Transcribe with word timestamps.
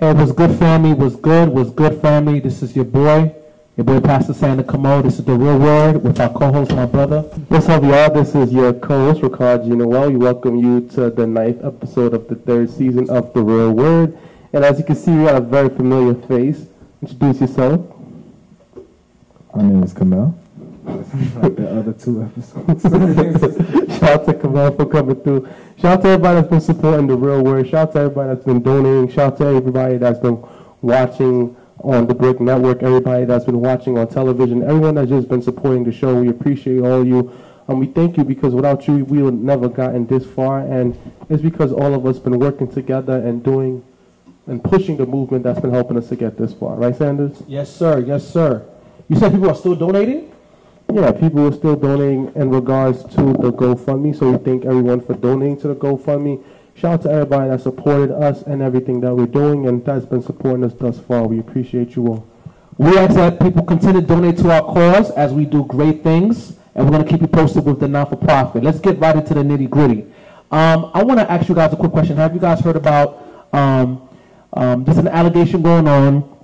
Hey, 0.00 0.14
what's 0.14 0.32
good, 0.32 0.58
family? 0.58 0.94
What's 0.94 1.16
good? 1.16 1.50
What's 1.50 1.68
good, 1.68 2.00
family? 2.00 2.40
This 2.40 2.62
is 2.62 2.74
your 2.74 2.86
boy, 2.86 3.34
your 3.76 3.84
boy 3.84 4.00
Pastor 4.00 4.32
Sander 4.32 4.62
Cameau. 4.62 5.02
This 5.02 5.18
is 5.18 5.26
the 5.26 5.34
real 5.34 5.58
word 5.58 6.02
with 6.02 6.18
our 6.18 6.30
co-host, 6.30 6.72
my 6.72 6.86
brother. 6.86 7.20
What's 7.48 7.68
up, 7.68 7.82
y'all? 7.82 8.10
This 8.10 8.34
is 8.34 8.50
your 8.50 8.72
co-host, 8.72 9.22
Rickard 9.22 9.64
Jean-Noel. 9.64 9.88
Well, 9.90 10.10
we 10.10 10.16
welcome 10.16 10.56
you 10.56 10.88
to 10.94 11.10
the 11.10 11.26
ninth 11.26 11.62
episode 11.62 12.14
of 12.14 12.28
the 12.28 12.34
third 12.34 12.70
season 12.70 13.10
of 13.10 13.34
The 13.34 13.42
Real 13.42 13.72
Word. 13.72 14.16
And 14.54 14.64
as 14.64 14.78
you 14.78 14.86
can 14.86 14.96
see, 14.96 15.10
we 15.10 15.24
got 15.24 15.36
a 15.36 15.40
very 15.42 15.68
familiar 15.68 16.14
face. 16.14 16.64
Introduce 17.02 17.42
yourself. 17.42 17.86
My 19.54 19.64
name 19.64 19.82
is 19.82 19.92
Kamel. 19.92 20.39
Like 20.90 21.56
the 21.56 21.78
other 21.78 21.92
two 21.92 22.22
episodes. 22.22 22.82
Shout 23.98 24.02
out 24.02 24.26
to 24.26 24.34
Kamal 24.34 24.76
for 24.76 24.86
coming 24.86 25.20
through. 25.22 25.48
Shout 25.78 25.98
out 25.98 26.02
to 26.02 26.08
everybody 26.08 26.40
that's 26.40 26.48
been 26.48 26.60
supporting 26.60 27.06
The 27.06 27.16
Real 27.16 27.42
Word. 27.42 27.68
Shout 27.68 27.88
out 27.88 27.92
to 27.92 27.98
everybody 28.00 28.34
that's 28.34 28.44
been 28.44 28.62
donating. 28.62 29.08
Shout 29.10 29.32
out 29.32 29.38
to 29.38 29.46
everybody 29.46 29.98
that's 29.98 30.18
been 30.18 30.44
watching 30.82 31.56
on 31.82 32.06
the 32.06 32.14
Brick 32.14 32.40
Network, 32.40 32.82
everybody 32.82 33.24
that's 33.24 33.44
been 33.44 33.60
watching 33.60 33.96
on 33.96 34.08
television, 34.08 34.62
everyone 34.62 34.96
that's 34.96 35.08
just 35.08 35.28
been 35.28 35.42
supporting 35.42 35.84
the 35.84 35.92
show. 35.92 36.20
We 36.20 36.28
appreciate 36.28 36.80
all 36.80 37.02
of 37.02 37.06
you. 37.06 37.32
And 37.68 37.78
we 37.78 37.86
thank 37.86 38.16
you 38.16 38.24
because 38.24 38.54
without 38.54 38.88
you, 38.88 39.04
we 39.04 39.22
would 39.22 39.34
never 39.34 39.68
gotten 39.68 40.06
this 40.06 40.26
far. 40.26 40.60
And 40.60 40.98
it's 41.28 41.42
because 41.42 41.72
all 41.72 41.94
of 41.94 42.04
us 42.04 42.18
been 42.18 42.38
working 42.38 42.70
together 42.70 43.16
and 43.16 43.42
doing 43.42 43.84
and 44.46 44.62
pushing 44.62 44.96
the 44.96 45.06
movement 45.06 45.44
that's 45.44 45.60
been 45.60 45.72
helping 45.72 45.96
us 45.96 46.08
to 46.08 46.16
get 46.16 46.36
this 46.36 46.52
far. 46.52 46.74
Right, 46.74 46.94
Sanders? 46.96 47.42
Yes, 47.46 47.74
sir. 47.74 48.00
Yes, 48.00 48.28
sir. 48.28 48.66
You 49.08 49.16
said 49.16 49.32
people 49.32 49.48
are 49.48 49.54
still 49.54 49.76
donating? 49.76 50.32
Yeah, 50.92 51.12
people 51.12 51.46
are 51.46 51.52
still 51.52 51.76
donating 51.76 52.32
in 52.34 52.50
regards 52.50 53.04
to 53.04 53.22
the 53.22 53.52
GoFundMe. 53.52 54.18
So 54.18 54.32
we 54.32 54.38
thank 54.38 54.64
everyone 54.64 55.00
for 55.00 55.14
donating 55.14 55.56
to 55.60 55.68
the 55.68 55.76
GoFundMe. 55.76 56.42
Shout 56.74 56.94
out 56.94 57.02
to 57.02 57.10
everybody 57.10 57.50
that 57.50 57.60
supported 57.60 58.10
us 58.10 58.42
and 58.42 58.60
everything 58.60 59.00
that 59.02 59.14
we're 59.14 59.26
doing 59.26 59.68
and 59.68 59.84
that's 59.84 60.04
been 60.04 60.20
supporting 60.20 60.64
us 60.64 60.74
thus 60.74 60.98
far. 60.98 61.28
We 61.28 61.38
appreciate 61.38 61.94
you 61.94 62.08
all. 62.08 62.26
We 62.76 62.98
ask 62.98 63.14
that 63.14 63.38
people 63.40 63.62
continue 63.62 64.00
to 64.00 64.06
donate 64.06 64.38
to 64.38 64.50
our 64.50 64.62
cause 64.62 65.12
as 65.12 65.32
we 65.32 65.44
do 65.44 65.64
great 65.66 66.02
things, 66.02 66.56
and 66.74 66.84
we're 66.84 66.90
going 66.90 67.04
to 67.04 67.08
keep 67.08 67.20
you 67.20 67.28
posted 67.28 67.64
with 67.64 67.78
the 67.78 67.86
non-for-profit. 67.86 68.64
Let's 68.64 68.80
get 68.80 68.98
right 68.98 69.14
into 69.14 69.34
the 69.34 69.42
nitty-gritty. 69.42 70.02
Um, 70.50 70.90
I 70.92 71.04
want 71.04 71.20
to 71.20 71.30
ask 71.30 71.48
you 71.48 71.54
guys 71.54 71.72
a 71.72 71.76
quick 71.76 71.92
question. 71.92 72.16
Have 72.16 72.34
you 72.34 72.40
guys 72.40 72.60
heard 72.60 72.76
about 72.76 73.48
um, 73.52 74.08
um, 74.54 74.82
there's 74.84 74.98
an 74.98 75.06
allegation 75.06 75.62
going 75.62 75.86
on 75.86 76.36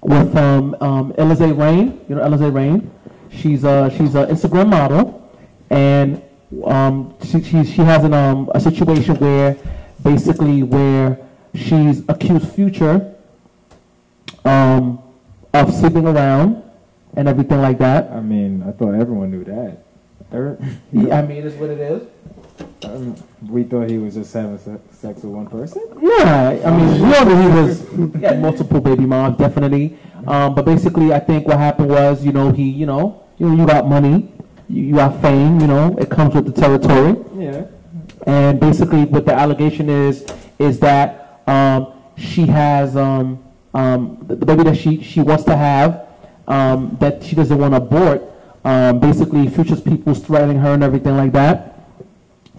with 0.00 0.34
um, 0.36 0.74
um, 0.80 1.12
Eliza 1.18 1.52
Reign? 1.52 2.00
You 2.08 2.14
know 2.14 2.24
Eliza 2.24 2.50
Reign? 2.50 2.90
She's 3.32 3.64
a 3.64 3.90
she's 3.96 4.14
an 4.14 4.26
Instagram 4.28 4.68
model, 4.68 5.30
and 5.70 6.22
um, 6.64 7.14
she, 7.22 7.42
she 7.42 7.64
she 7.64 7.82
has 7.82 8.04
an 8.04 8.12
um, 8.14 8.50
a 8.54 8.60
situation 8.60 9.16
where 9.16 9.56
basically 10.02 10.62
where 10.62 11.18
she's 11.54 12.02
accused 12.08 12.48
Future 12.52 13.14
um, 14.44 15.00
of 15.54 15.72
sleeping 15.74 16.06
around 16.06 16.62
and 17.14 17.28
everything 17.28 17.60
like 17.60 17.78
that. 17.78 18.10
I 18.10 18.20
mean, 18.20 18.62
I 18.66 18.72
thought 18.72 18.94
everyone 18.94 19.30
knew 19.30 19.44
that. 19.44 19.78
Er- 20.32 20.58
Yeah, 20.92 21.18
I 21.18 21.22
mean, 21.26 21.46
it's 21.46 21.56
what 21.56 21.70
it 21.70 21.78
is. 21.80 22.02
Um, 22.84 23.14
we 23.48 23.64
thought 23.64 23.90
he 23.90 23.98
was 23.98 24.14
just 24.14 24.32
having 24.32 24.58
sex 24.58 25.22
with 25.22 25.24
one 25.24 25.46
person. 25.46 25.82
Yeah, 26.00 26.60
I 26.64 26.70
mean, 26.76 27.02
we 27.02 27.10
that 27.10 27.26
he 27.26 27.60
was 27.60 28.14
he 28.14 28.20
had 28.22 28.40
multiple 28.40 28.80
baby 28.80 29.06
moms, 29.06 29.38
definitely. 29.38 29.98
Um, 30.26 30.54
but 30.54 30.64
basically, 30.64 31.12
I 31.12 31.18
think 31.18 31.46
what 31.46 31.58
happened 31.58 31.90
was, 31.90 32.24
you 32.24 32.32
know, 32.32 32.50
he, 32.52 32.68
you 32.68 32.86
know, 32.86 33.24
you 33.38 33.48
know, 33.48 33.56
you 33.56 33.66
got 33.66 33.86
money, 33.88 34.32
you, 34.68 34.82
you 34.82 34.94
got 34.94 35.20
fame, 35.20 35.60
you 35.60 35.66
know, 35.66 35.96
it 35.98 36.10
comes 36.10 36.34
with 36.34 36.46
the 36.46 36.60
territory. 36.60 37.16
Yeah. 37.36 37.66
And 38.26 38.60
basically, 38.60 39.04
what 39.04 39.24
the 39.24 39.34
allegation 39.34 39.88
is 39.88 40.26
is 40.58 40.78
that 40.80 41.40
um, 41.46 41.94
she 42.16 42.46
has 42.46 42.96
um, 42.96 43.42
um, 43.74 44.18
the, 44.26 44.36
the 44.36 44.46
baby 44.46 44.64
that 44.64 44.76
she, 44.76 45.02
she 45.02 45.20
wants 45.20 45.44
to 45.44 45.56
have 45.56 46.06
um, 46.48 46.96
that 47.00 47.22
she 47.22 47.34
doesn't 47.34 47.56
want 47.56 47.72
to 47.72 47.78
abort. 47.78 48.22
Um, 48.64 49.00
basically, 49.00 49.48
Future's 49.48 49.80
people's 49.80 50.20
threatening 50.20 50.58
her 50.58 50.74
and 50.74 50.82
everything 50.82 51.16
like 51.16 51.32
that. 51.32 51.69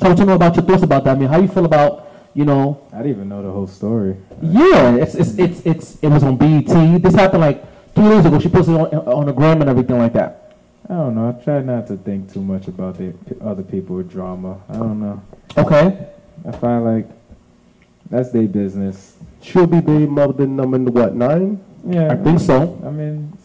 So 0.01 0.07
I 0.07 0.09
want 0.09 0.19
to 0.21 0.25
know 0.25 0.33
about 0.33 0.55
your 0.55 0.65
thoughts 0.65 0.81
about 0.81 1.03
that. 1.03 1.15
I 1.15 1.19
mean, 1.19 1.29
how 1.29 1.39
you 1.39 1.47
feel 1.47 1.65
about 1.65 2.11
you 2.33 2.43
know? 2.43 2.81
I 2.91 3.03
didn't 3.03 3.11
even 3.11 3.29
know 3.29 3.43
the 3.43 3.51
whole 3.51 3.67
story. 3.67 4.17
Yeah, 4.41 4.95
it's 4.95 5.13
it's 5.13 5.37
it's, 5.37 5.63
it's 5.63 5.99
it 6.01 6.07
was 6.07 6.23
on 6.23 6.37
BET. 6.37 7.03
This 7.03 7.13
happened 7.13 7.41
like 7.41 7.63
two 7.93 8.09
days 8.09 8.25
ago. 8.25 8.39
She 8.39 8.49
posted 8.49 8.73
it 8.73 8.79
on, 8.79 8.95
on 8.95 9.25
the 9.27 9.31
gram 9.31 9.61
and 9.61 9.69
everything 9.69 9.99
like 9.99 10.13
that. 10.13 10.55
I 10.89 10.95
don't 10.95 11.13
know. 11.13 11.29
I 11.29 11.43
try 11.43 11.61
not 11.61 11.85
to 11.87 11.97
think 11.97 12.33
too 12.33 12.41
much 12.41 12.67
about 12.67 12.97
the 12.97 13.13
other 13.41 13.61
people 13.61 13.97
with 13.97 14.09
drama. 14.09 14.59
I 14.69 14.73
don't 14.73 14.99
know. 14.99 15.21
Okay. 15.55 16.07
I 16.47 16.51
find 16.51 16.83
like 16.83 17.07
that's 18.09 18.31
their 18.31 18.47
business. 18.47 19.17
She'll 19.43 19.67
be 19.67 19.81
baby 19.81 20.07
mother 20.07 20.47
number 20.47 20.79
what 20.79 21.13
nine? 21.13 21.63
Yeah. 21.85 22.11
I 22.11 22.15
think 22.15 22.39
so. 22.39 22.81
I 22.83 22.89
mean, 22.89 23.37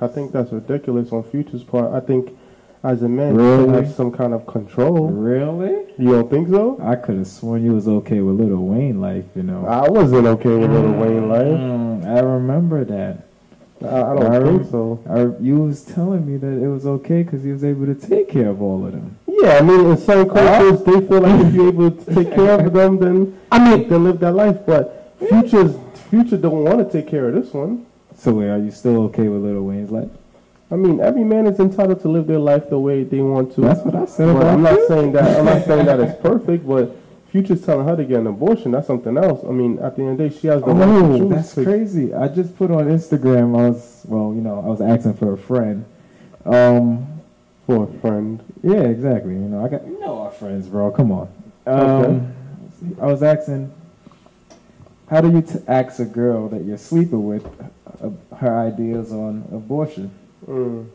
I 0.00 0.08
think 0.08 0.32
that's 0.32 0.50
ridiculous 0.50 1.12
on 1.12 1.22
Future's 1.22 1.62
part. 1.62 1.92
I 1.94 2.04
think 2.04 2.36
as 2.82 3.02
a 3.02 3.08
man, 3.08 3.34
you 3.34 3.40
Really? 3.40 3.64
should 3.66 3.84
have 3.84 3.94
some 3.94 4.10
kind 4.12 4.32
of 4.34 4.46
control. 4.46 5.08
really? 5.08 5.84
You 5.98 6.12
don't 6.12 6.30
think 6.30 6.48
so? 6.48 6.78
I 6.82 6.96
could 6.96 7.16
have 7.18 7.26
sworn 7.26 7.64
you 7.64 7.72
was 7.74 7.86
okay 7.88 8.20
with 8.20 8.40
Lil 8.40 8.56
Wayne 8.56 9.00
life. 9.00 9.24
You 9.36 9.42
know. 9.42 9.66
I 9.66 9.88
wasn't 9.88 10.26
okay 10.26 10.56
with 10.56 10.70
Lil 10.70 10.92
Wayne 10.92 11.28
life. 11.28 11.46
Mm, 11.46 12.06
I 12.06 12.20
remember 12.20 12.84
that. 12.84 13.24
I, 13.82 13.86
I 13.86 14.14
don't 14.14 14.32
I 14.34 14.38
rem- 14.38 14.58
think 14.58 14.70
so. 14.70 15.02
I, 15.08 15.42
you 15.42 15.56
was 15.60 15.82
telling 15.84 16.26
me 16.30 16.36
that 16.38 16.62
it 16.64 16.68
was 16.68 16.86
okay 16.86 17.22
because 17.22 17.42
he 17.42 17.50
was 17.50 17.64
able 17.64 17.86
to 17.86 17.94
take 17.94 18.28
care 18.30 18.48
of 18.48 18.60
all 18.62 18.84
of 18.86 18.92
them. 18.92 19.18
Yeah, 19.26 19.56
I 19.58 19.62
mean, 19.62 19.86
in 19.90 19.96
some 19.96 20.28
cultures, 20.28 20.82
they 20.84 21.06
feel 21.06 21.20
like 21.20 21.46
if 21.46 21.54
you're 21.54 21.68
able 21.68 21.90
to 21.90 22.14
take 22.14 22.34
care 22.34 22.60
of 22.60 22.72
them, 22.72 22.98
then 22.98 23.38
I 23.50 23.58
mean, 23.76 23.88
they 23.88 23.96
live 23.96 24.20
that 24.20 24.32
life. 24.34 24.58
But 24.66 25.14
Future's 25.18 25.76
Future 26.10 26.36
don't 26.36 26.64
want 26.64 26.78
to 26.78 26.90
take 26.90 27.08
care 27.10 27.28
of 27.28 27.34
this 27.34 27.52
one. 27.54 27.86
So 28.16 28.32
wait, 28.34 28.48
are 28.48 28.58
you 28.58 28.70
still 28.70 29.02
okay 29.04 29.28
with 29.28 29.42
Lil 29.42 29.62
Wayne's 29.62 29.90
life? 29.90 30.10
I 30.72 30.76
mean, 30.76 31.00
every 31.00 31.24
man 31.24 31.46
is 31.46 31.58
entitled 31.58 32.00
to 32.02 32.08
live 32.08 32.26
their 32.28 32.38
life 32.38 32.70
the 32.70 32.78
way 32.78 33.02
they 33.02 33.20
want 33.20 33.54
to. 33.56 33.60
That's 33.62 33.80
what 33.80 33.94
I 33.96 34.04
said 34.06 34.32
But 34.34 34.46
I'm 34.46 34.62
not 34.62 34.74
you. 34.78 34.88
saying 34.88 35.12
that. 35.12 35.38
I'm 35.38 35.44
not 35.44 35.64
saying 35.64 35.86
that 35.86 35.98
it's 36.00 36.20
perfect. 36.22 36.66
But 36.66 36.96
Future's 37.30 37.64
telling 37.64 37.86
her 37.86 37.96
to 37.96 38.04
get 38.04 38.20
an 38.20 38.28
abortion. 38.28 38.70
That's 38.72 38.86
something 38.86 39.16
else. 39.16 39.44
I 39.44 39.50
mean, 39.50 39.78
at 39.80 39.96
the 39.96 40.02
end 40.02 40.12
of 40.12 40.18
the 40.18 40.28
day, 40.28 40.38
she 40.40 40.46
has 40.46 40.60
the 40.62 40.68
right 40.68 40.86
to 40.86 40.92
Oh, 41.06 41.18
choose 41.18 41.28
that's 41.30 41.54
crazy. 41.54 42.14
I 42.14 42.28
just 42.28 42.56
put 42.56 42.70
on 42.70 42.86
Instagram. 42.86 43.58
I 43.58 43.68
was 43.70 44.02
well, 44.06 44.32
you 44.34 44.40
know, 44.40 44.58
I 44.60 44.66
was 44.66 44.80
asking 44.80 45.14
for 45.14 45.32
a 45.32 45.38
friend. 45.38 45.84
Um, 46.44 47.06
for 47.66 47.84
a 47.84 48.00
friend. 48.00 48.40
yeah, 48.62 48.80
exactly. 48.82 49.32
You 49.32 49.40
know, 49.40 49.64
I 49.64 49.68
got 49.68 49.84
you 49.86 49.98
know 50.00 50.20
our 50.22 50.30
friends, 50.30 50.68
bro. 50.68 50.90
Come 50.92 51.12
on. 51.12 51.28
Um, 51.66 52.32
I 53.00 53.06
was 53.06 53.22
asking, 53.22 53.72
how 55.08 55.20
do 55.20 55.30
you 55.30 55.42
t- 55.42 55.58
ask 55.68 55.98
a 56.00 56.04
girl 56.04 56.48
that 56.48 56.64
you're 56.64 56.78
sleeping 56.78 57.26
with 57.26 57.44
uh, 58.02 58.10
her 58.36 58.56
ideas 58.58 59.12
on 59.12 59.44
abortion? 59.52 60.10
Mm. 60.50 60.88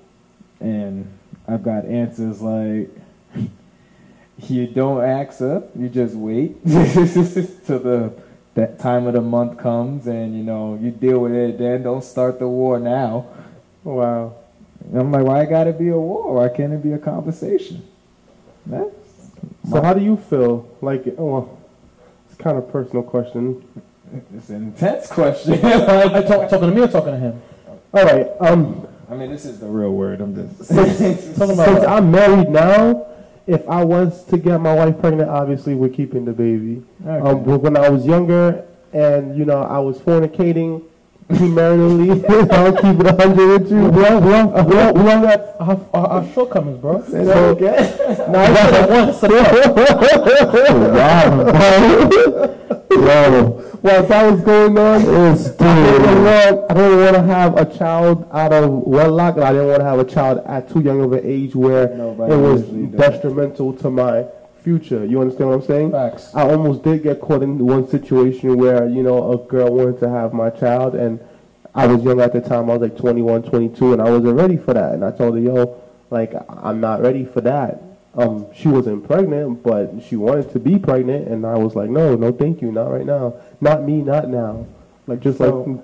And 0.60 1.18
I've 1.48 1.64
got 1.64 1.86
answers 1.86 2.42
like, 2.42 2.90
you 4.40 4.68
don't 4.68 5.04
ask 5.04 5.42
up, 5.42 5.70
you 5.76 5.88
just 5.88 6.16
wait 6.16 6.62
till 6.66 7.80
the 7.80 8.14
that 8.56 8.80
time 8.80 9.06
of 9.06 9.14
the 9.14 9.22
month 9.22 9.58
comes, 9.58 10.08
and 10.08 10.36
you 10.36 10.44
know 10.44 10.80
you 10.82 10.92
deal 10.92 11.20
with 11.20 11.34
it. 11.34 11.58
Then 11.58 11.84
don't 11.84 12.04
start 12.04 12.40
the 12.40 12.48
war 12.48 12.80
now. 12.80 13.28
Wow. 13.84 14.36
And 14.80 15.00
I'm 15.00 15.12
like, 15.12 15.24
why 15.24 15.42
it 15.42 15.50
gotta 15.50 15.74
be 15.74 15.90
a 15.90 15.98
war? 15.98 16.36
Why 16.36 16.50
can't 16.50 16.74
it 16.74 16.82
be 16.82 16.94
a 16.94 16.98
conversation? 16.98 17.86
That's 18.66 19.32
So 19.70 19.82
how 19.82 19.94
do 19.94 20.02
you 20.02 20.18
feel? 20.18 20.70
Like, 20.82 21.04
oh, 21.18 21.26
well, 21.26 21.58
it's 22.28 22.38
kind 22.38 22.58
of 22.58 22.64
a 22.64 22.72
personal 22.72 23.04
question. 23.04 23.64
it's 24.34 24.50
an 24.50 24.68
intense 24.68 25.08
question. 25.08 25.54
Are 25.66 26.06
you 26.06 26.28
talk, 26.28 26.50
talking 26.50 26.70
to 26.70 26.76
me 26.76 26.82
or 26.82 26.88
talking 26.88 27.12
to 27.12 27.20
him? 27.20 27.42
All 27.94 28.06
right. 28.06 28.28
Um, 28.40 28.88
I 29.10 29.16
mean, 29.16 29.30
this 29.30 29.46
is 29.46 29.60
the 29.60 29.68
real 29.68 29.92
word. 29.92 30.22
I'm 30.22 30.34
just 30.34 30.66
since, 30.66 31.38
Talking 31.38 31.54
about 31.54 31.66
since? 31.76 31.86
I'm 31.86 32.12
married 32.12 32.50
now, 32.50 33.06
if 33.48 33.68
I 33.70 33.84
was 33.84 34.24
to 34.26 34.38
get 34.38 34.60
my 34.60 34.74
wife 34.74 35.00
pregnant, 35.00 35.30
obviously 35.30 35.76
we're 35.76 35.90
keeping 35.90 36.26
the 36.26 36.34
baby. 36.34 36.84
Okay. 37.06 37.28
Um, 37.28 37.44
but 37.44 37.60
when 37.60 37.78
I 37.78 37.90
was 37.90 38.06
younger 38.06 38.66
and 38.94 39.38
you 39.38 39.46
know 39.46 39.62
I 39.62 39.78
was 39.78 40.00
fornicating 40.00 40.84
premaritally, 41.30 42.28
I'll 42.52 42.74
keep 42.74 43.00
it 43.00 43.08
a 43.08 43.16
hundred 43.16 43.62
with 43.62 43.72
you. 43.72 43.90
We 43.90 44.06
all, 44.06 44.22
we 44.22 44.34
all, 44.34 44.48
we 44.66 44.80
all, 44.80 44.94
we 44.94 45.12
all 45.12 45.22
got 45.22 45.40
our, 45.60 45.80
our, 45.94 46.08
our 46.08 46.34
shortcomings, 46.34 46.80
bro. 46.80 47.04
Say 47.04 47.24
that 47.26 47.52
again. 47.52 48.32
No, 48.32 48.40
I 48.40 48.54
said 48.56 48.74
it 48.74 48.90
once. 48.90 49.24
I 49.24 49.28
said 52.40 52.72
Well, 52.98 54.04
if 54.04 54.08
that 54.10 54.32
was 54.32 54.42
going 54.42 54.78
on, 54.78 55.02
It's 55.02 55.48
I 55.62 55.76
didn't 55.86 56.24
want, 56.24 56.72
I 56.72 56.74
didn't 56.74 57.00
want 57.00 57.16
to 57.16 57.24
have 57.24 57.58
a 57.58 57.78
child 57.78 58.28
out 58.32 58.52
of 58.52 58.70
wedlock, 58.70 59.36
and 59.36 59.44
I 59.44 59.52
didn't 59.52 59.68
want 59.68 59.80
to 59.80 59.86
have 59.86 60.00
a 60.00 60.06
child 60.06 60.44
at 60.46 60.70
too 60.72 60.82
young 60.82 61.02
of 61.02 61.14
an 61.14 61.22
age 61.24 61.56
where 61.56 61.96
Nobody 61.96 62.34
it 62.34 62.38
was 62.38 62.64
detrimental 62.64 63.74
to 63.74 63.90
my 63.90 64.26
future. 64.64 65.06
You 65.06 65.22
understand 65.22 65.50
what 65.50 65.56
I'm 65.58 65.68
saying? 65.68 65.92
Facts. 65.92 66.34
I 66.34 66.50
almost 66.50 66.84
did 66.84 67.04
get 67.04 67.22
caught 67.22 67.44
in 67.44 67.60
one 67.60 67.88
situation 67.88 68.58
where, 68.58 68.90
you 68.90 69.04
know, 69.04 69.34
a 69.34 69.38
girl 69.38 69.72
wanted 69.72 70.00
to 70.00 70.10
have 70.10 70.34
my 70.34 70.50
child, 70.50 70.96
and 70.96 71.20
I 71.76 71.86
was 71.86 72.04
young 72.04 72.22
at 72.22 72.34
the 72.34 72.42
time. 72.42 72.70
I 72.70 72.78
was 72.78 72.90
like 72.90 72.98
21, 72.98 73.44
22, 73.44 73.94
and 73.94 74.02
I 74.02 74.10
wasn't 74.10 74.36
ready 74.36 74.58
for 74.58 74.74
that. 74.74 74.94
And 74.94 75.06
I 75.06 75.12
told 75.12 75.36
her, 75.36 75.42
yo, 75.42 75.80
like, 76.10 76.34
I'm 76.50 76.80
not 76.80 77.02
ready 77.02 77.26
for 77.26 77.42
that. 77.42 77.82
Um, 78.18 78.46
she 78.54 78.68
wasn't 78.70 79.06
pregnant, 79.06 79.62
but 79.62 79.92
she 80.02 80.16
wanted 80.16 80.52
to 80.54 80.60
be 80.60 80.80
pregnant, 80.80 81.28
and 81.28 81.46
I 81.46 81.56
was 81.58 81.76
like, 81.76 81.90
no, 81.90 82.16
no, 82.16 82.32
thank 82.32 82.62
you, 82.62 82.72
not 82.72 82.90
right 82.92 83.06
now, 83.06 83.36
not 83.60 83.84
me, 83.84 84.02
not 84.02 84.30
now. 84.30 84.66
Like 85.08 85.20
just 85.20 85.38
So- 85.38 85.64
like 85.64 85.82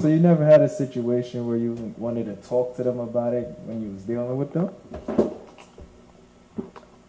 so 0.00 0.08
you 0.08 0.18
never 0.18 0.44
had 0.44 0.62
a 0.62 0.68
situation 0.68 1.46
where 1.46 1.56
you 1.58 1.94
wanted 1.98 2.24
to 2.26 2.34
talk 2.48 2.74
to 2.76 2.82
them 2.82 2.98
about 2.98 3.34
it 3.34 3.46
when 3.66 3.82
you 3.82 3.90
was 3.92 4.02
dealing 4.04 4.36
with 4.38 4.52
them? 4.54 4.70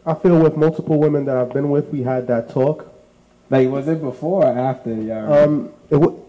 I 0.05 0.13
feel 0.15 0.37
with 0.37 0.57
multiple 0.57 0.99
women 0.99 1.23
that 1.25 1.37
I've 1.37 1.53
been 1.53 1.69
with, 1.69 1.87
we 1.93 2.03
had 2.03 2.27
that 2.27 2.49
talk. 2.49 2.87
Like, 3.49 3.69
was 3.69 3.87
it 3.87 4.01
before 4.01 4.45
or 4.45 4.57
after 4.57 4.93
y'all? 4.93 5.33
Um, 5.33 5.69
it 5.89 5.93
w- 5.95 6.19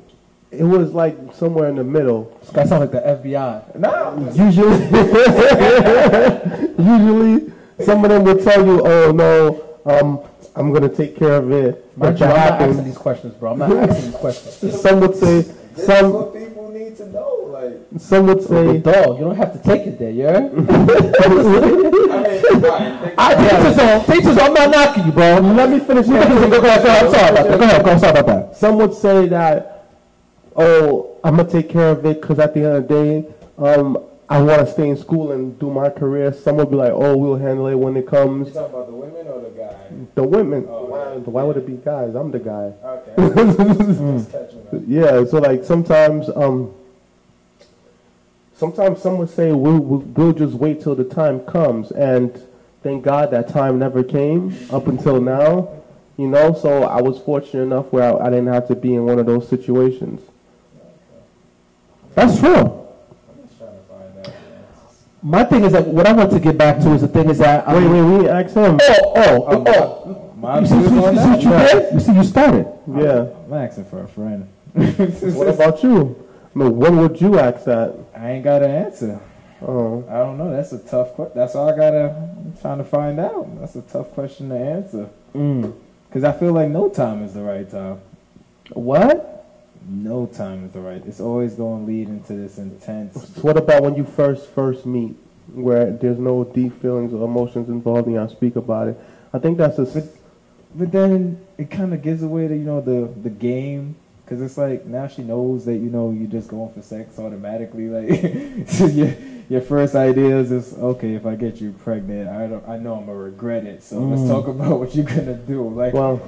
it 0.50 0.64
was 0.64 0.92
like 0.92 1.16
somewhere 1.34 1.68
in 1.68 1.76
the 1.76 1.84
middle. 1.84 2.38
Guy 2.52 2.66
sounds 2.66 2.80
like 2.82 2.90
the 2.92 3.00
FBI. 3.00 3.78
no. 3.78 4.30
Usually, 4.34 4.78
usually, 6.78 7.52
some 7.80 8.04
of 8.04 8.10
them 8.10 8.24
will 8.24 8.38
tell 8.42 8.64
you, 8.64 8.82
"Oh 8.84 9.10
no, 9.12 9.62
um, 9.86 10.20
I'm 10.54 10.72
gonna 10.72 10.88
take 10.88 11.16
care 11.16 11.34
of 11.36 11.50
it." 11.52 11.84
Mind 11.96 12.18
But 12.18 12.20
you, 12.20 12.26
that 12.26 12.30
I'm 12.30 12.36
not 12.36 12.38
asking 12.52 12.68
happens. 12.68 12.84
these 12.84 12.98
questions, 12.98 13.34
bro. 13.34 13.52
I'm 13.52 13.58
not 13.58 13.72
asking 13.72 14.10
these 14.10 14.20
questions. 14.20 14.80
Some 14.82 15.00
would 15.00 15.14
say, 15.14 15.40
This 15.42 15.48
is 15.78 15.86
some 15.86 16.12
what 16.12 16.34
people 16.34 16.70
need 16.70 16.96
to 16.98 17.06
know. 17.08 17.36
Like, 17.52 17.74
some 17.98 18.26
would 18.26 18.42
say, 18.42 18.78
dog, 18.78 19.18
you 19.18 19.24
don't 19.24 19.36
have 19.36 19.52
to 19.52 19.58
take 19.62 19.86
it 19.86 19.98
there, 19.98 20.10
yeah? 20.10 20.36
I 20.36 20.40
mean, 20.40 20.60
alright, 22.10 22.40
think 22.40 23.14
I 23.18 23.34
teachers 23.34 23.78
on, 23.78 24.04
teachers, 24.06 24.38
I'm 24.38 24.52
not 24.54 24.70
knocking 24.70 25.06
you, 25.06 25.12
bro. 25.12 25.38
let 25.40 25.70
me 25.70 25.78
finish. 25.80 26.06
Go 26.06 26.14
ahead, 26.16 26.28
go 26.50 26.58
ahead, 26.58 26.82
go 26.82 26.88
ahead. 26.88 27.04
I'm 27.06 27.12
sorry 27.12 27.30
about 27.30 27.44
that. 27.48 27.58
Go 27.58 27.64
ahead, 27.64 27.84
go 27.84 27.90
ahead. 27.90 28.00
Sorry 28.00 28.18
about 28.18 28.26
that. 28.26 28.56
Some 28.56 28.76
would 28.78 28.94
say 28.94 29.28
that, 29.28 29.86
oh, 30.56 31.18
I'm 31.24 31.36
gonna 31.36 31.48
take 31.48 31.68
care 31.68 31.90
of 31.90 32.04
it 32.04 32.20
because 32.20 32.38
at 32.38 32.52
the 32.54 32.60
end 32.64 32.76
of 32.76 32.88
the 32.88 32.94
day, 32.94 33.28
um, 33.58 33.98
I 34.32 34.40
want 34.40 34.66
to 34.66 34.72
stay 34.72 34.88
in 34.88 34.96
school 34.96 35.32
and 35.32 35.58
do 35.58 35.70
my 35.70 35.90
career. 35.90 36.32
Some 36.32 36.56
would 36.56 36.70
be 36.70 36.76
like, 36.76 36.92
oh, 36.92 37.16
we'll 37.16 37.36
handle 37.36 37.66
it 37.66 37.74
when 37.74 37.96
it 37.96 38.04
you 38.04 38.06
comes. 38.06 38.52
talking 38.52 38.74
about 38.74 38.86
the 38.86 38.92
women 38.94 39.26
or 39.28 39.40
the 39.42 39.50
guy? 39.50 39.76
The 40.14 40.22
women, 40.24 40.66
Oh, 40.68 40.84
why, 40.86 41.12
yeah. 41.12 41.18
why 41.18 41.42
would 41.42 41.56
it 41.58 41.66
be 41.66 41.74
guys? 41.74 42.14
I'm 42.14 42.30
the 42.30 42.38
guy. 42.38 42.72
Okay. 42.82 43.14
Just. 44.32 44.88
Yeah, 44.88 45.24
so 45.26 45.38
like 45.38 45.64
sometimes, 45.64 46.30
um, 46.34 46.72
sometimes 48.54 49.02
some 49.02 49.18
would 49.18 49.28
say 49.30 49.52
we'll, 49.52 49.78
we'll, 49.80 49.98
we'll 50.00 50.32
just 50.32 50.54
wait 50.54 50.80
till 50.80 50.94
the 50.94 51.04
time 51.04 51.40
comes, 51.40 51.90
and 51.90 52.42
thank 52.82 53.04
God 53.04 53.30
that 53.32 53.48
time 53.48 53.78
never 53.78 54.02
came 54.02 54.56
up 54.70 54.86
until 54.86 55.20
now, 55.20 55.68
you 56.16 56.26
know. 56.28 56.54
So 56.54 56.84
I 56.84 57.02
was 57.02 57.18
fortunate 57.18 57.64
enough 57.64 57.92
where 57.92 58.04
I, 58.22 58.26
I 58.28 58.30
didn't 58.30 58.46
have 58.52 58.66
to 58.68 58.74
be 58.74 58.94
in 58.94 59.04
one 59.04 59.18
of 59.18 59.26
those 59.26 59.46
situations. 59.46 60.22
That's 62.14 62.38
true. 62.38 62.50
I'm 62.54 63.46
just 63.46 63.58
trying 63.58 63.72
to 63.72 63.82
find 63.88 64.18
out 64.18 64.24
the 64.24 64.30
answers. 64.30 65.04
My 65.22 65.44
thing 65.44 65.64
is 65.64 65.72
that 65.72 65.86
what 65.86 66.06
I 66.06 66.12
want 66.12 66.30
to 66.32 66.40
get 66.40 66.58
back 66.58 66.78
to 66.80 66.92
is 66.94 67.02
the 67.02 67.08
thing 67.08 67.30
is 67.30 67.38
that 67.38 67.66
I 67.68 67.74
Wait, 67.74 67.82
mean- 67.88 68.12
wait, 68.18 68.22
we 68.22 68.28
asked 68.28 68.54
him. 68.56 68.78
Oh, 68.82 69.12
oh, 69.16 69.44
oh, 69.48 69.64
oh. 69.68 70.34
My 70.36 70.58
You 70.60 70.66
see, 70.66 70.74
you 70.76 70.88
see, 70.88 70.94
you 70.94 71.00
see 71.00 71.28
what 71.28 71.42
you 71.42 71.50
that? 71.50 71.72
did? 71.72 71.94
You 71.94 72.00
see, 72.00 72.12
you 72.14 72.24
started. 72.24 72.66
Yeah. 72.88 73.26
I'm 73.46 73.52
asking 73.54 73.84
for 73.84 74.02
a 74.02 74.08
friend. 74.08 74.48
What 74.74 75.48
about 75.48 75.82
you? 75.84 76.16
No, 76.54 76.68
when 76.70 76.96
would 76.98 77.20
you 77.20 77.38
ask 77.38 77.64
that? 77.64 77.94
I 78.16 78.32
ain't 78.32 78.44
got 78.44 78.62
an 78.62 78.70
answer. 78.72 79.20
Oh, 79.62 80.04
I 80.10 80.18
don't 80.18 80.38
know. 80.38 80.50
That's 80.50 80.72
a 80.72 80.78
tough 80.80 81.12
question. 81.14 81.32
That's 81.38 81.54
all 81.54 81.68
I 81.72 81.76
gotta. 81.76 82.10
I'm 82.10 82.54
trying 82.60 82.78
to 82.78 82.84
find 82.84 83.20
out. 83.20 83.60
That's 83.60 83.76
a 83.76 83.82
tough 83.82 84.10
question 84.12 84.48
to 84.48 84.56
answer. 84.56 85.08
Mm. 85.36 85.72
Cause 86.10 86.24
I 86.24 86.32
feel 86.32 86.52
like 86.52 86.68
no 86.68 86.88
time 86.88 87.22
is 87.22 87.32
the 87.34 87.42
right 87.42 87.70
time. 87.70 88.00
What? 88.72 89.31
No 89.88 90.26
time 90.26 90.64
is 90.66 90.72
the 90.72 90.80
right. 90.80 91.02
It's 91.06 91.20
always 91.20 91.54
going 91.54 91.84
to 91.86 91.92
lead 91.92 92.08
into 92.08 92.34
this 92.34 92.58
intense. 92.58 93.14
so 93.34 93.40
what 93.42 93.56
about 93.56 93.82
when 93.82 93.94
you 93.94 94.04
first 94.04 94.48
first 94.50 94.86
meet, 94.86 95.14
where 95.52 95.90
there's 95.90 96.18
no 96.18 96.44
deep 96.44 96.80
feelings 96.80 97.12
or 97.12 97.24
emotions 97.24 97.68
involved, 97.68 98.06
and 98.06 98.16
y'all 98.16 98.28
speak 98.28 98.56
about 98.56 98.88
it? 98.88 99.00
I 99.32 99.38
think 99.38 99.58
that's 99.58 99.78
a. 99.78 100.08
But 100.74 100.90
then 100.92 101.44
it 101.58 101.70
kind 101.70 101.92
of 101.92 102.00
gives 102.02 102.22
away 102.22 102.46
the 102.46 102.56
you 102.56 102.64
know 102.64 102.80
the 102.80 103.08
the 103.22 103.28
game 103.30 103.96
because 104.24 104.40
it's 104.40 104.56
like 104.56 104.86
now 104.86 105.06
she 105.08 105.22
knows 105.22 105.64
that 105.66 105.74
you 105.76 105.90
know 105.90 106.10
you're 106.10 106.30
just 106.30 106.48
going 106.48 106.72
for 106.72 106.80
sex 106.80 107.18
automatically. 107.18 107.88
Like 107.88 108.68
so 108.68 108.86
your 108.86 109.12
your 109.50 109.60
first 109.60 109.94
idea 109.94 110.38
is 110.38 110.48
just 110.48 110.78
okay 110.78 111.14
if 111.14 111.26
I 111.26 111.34
get 111.34 111.60
you 111.60 111.72
pregnant 111.72 112.30
I 112.30 112.46
don't 112.46 112.66
I 112.66 112.78
know 112.78 112.94
I'm 112.94 113.04
gonna 113.06 113.18
regret 113.18 113.64
it. 113.64 113.82
So 113.82 113.98
let's 114.00 114.22
Mm. 114.22 114.28
talk 114.28 114.46
about 114.48 114.78
what 114.78 114.94
you're 114.94 115.04
gonna 115.04 115.34
do. 115.34 115.68
Like 115.68 115.92
Well, 115.92 116.22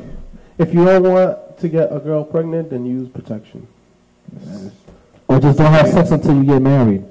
if 0.58 0.72
you 0.74 0.84
don't 0.84 1.02
want 1.02 1.58
to 1.58 1.68
get 1.68 1.94
a 1.94 1.98
girl 1.98 2.24
pregnant, 2.24 2.70
then 2.70 2.84
use 2.86 3.08
protection. 3.08 3.66
Or 5.28 5.40
just 5.40 5.58
don't 5.58 5.72
have 5.72 5.88
sex 5.88 6.10
until 6.10 6.36
you 6.36 6.44
get 6.44 6.62
married. 6.62 7.04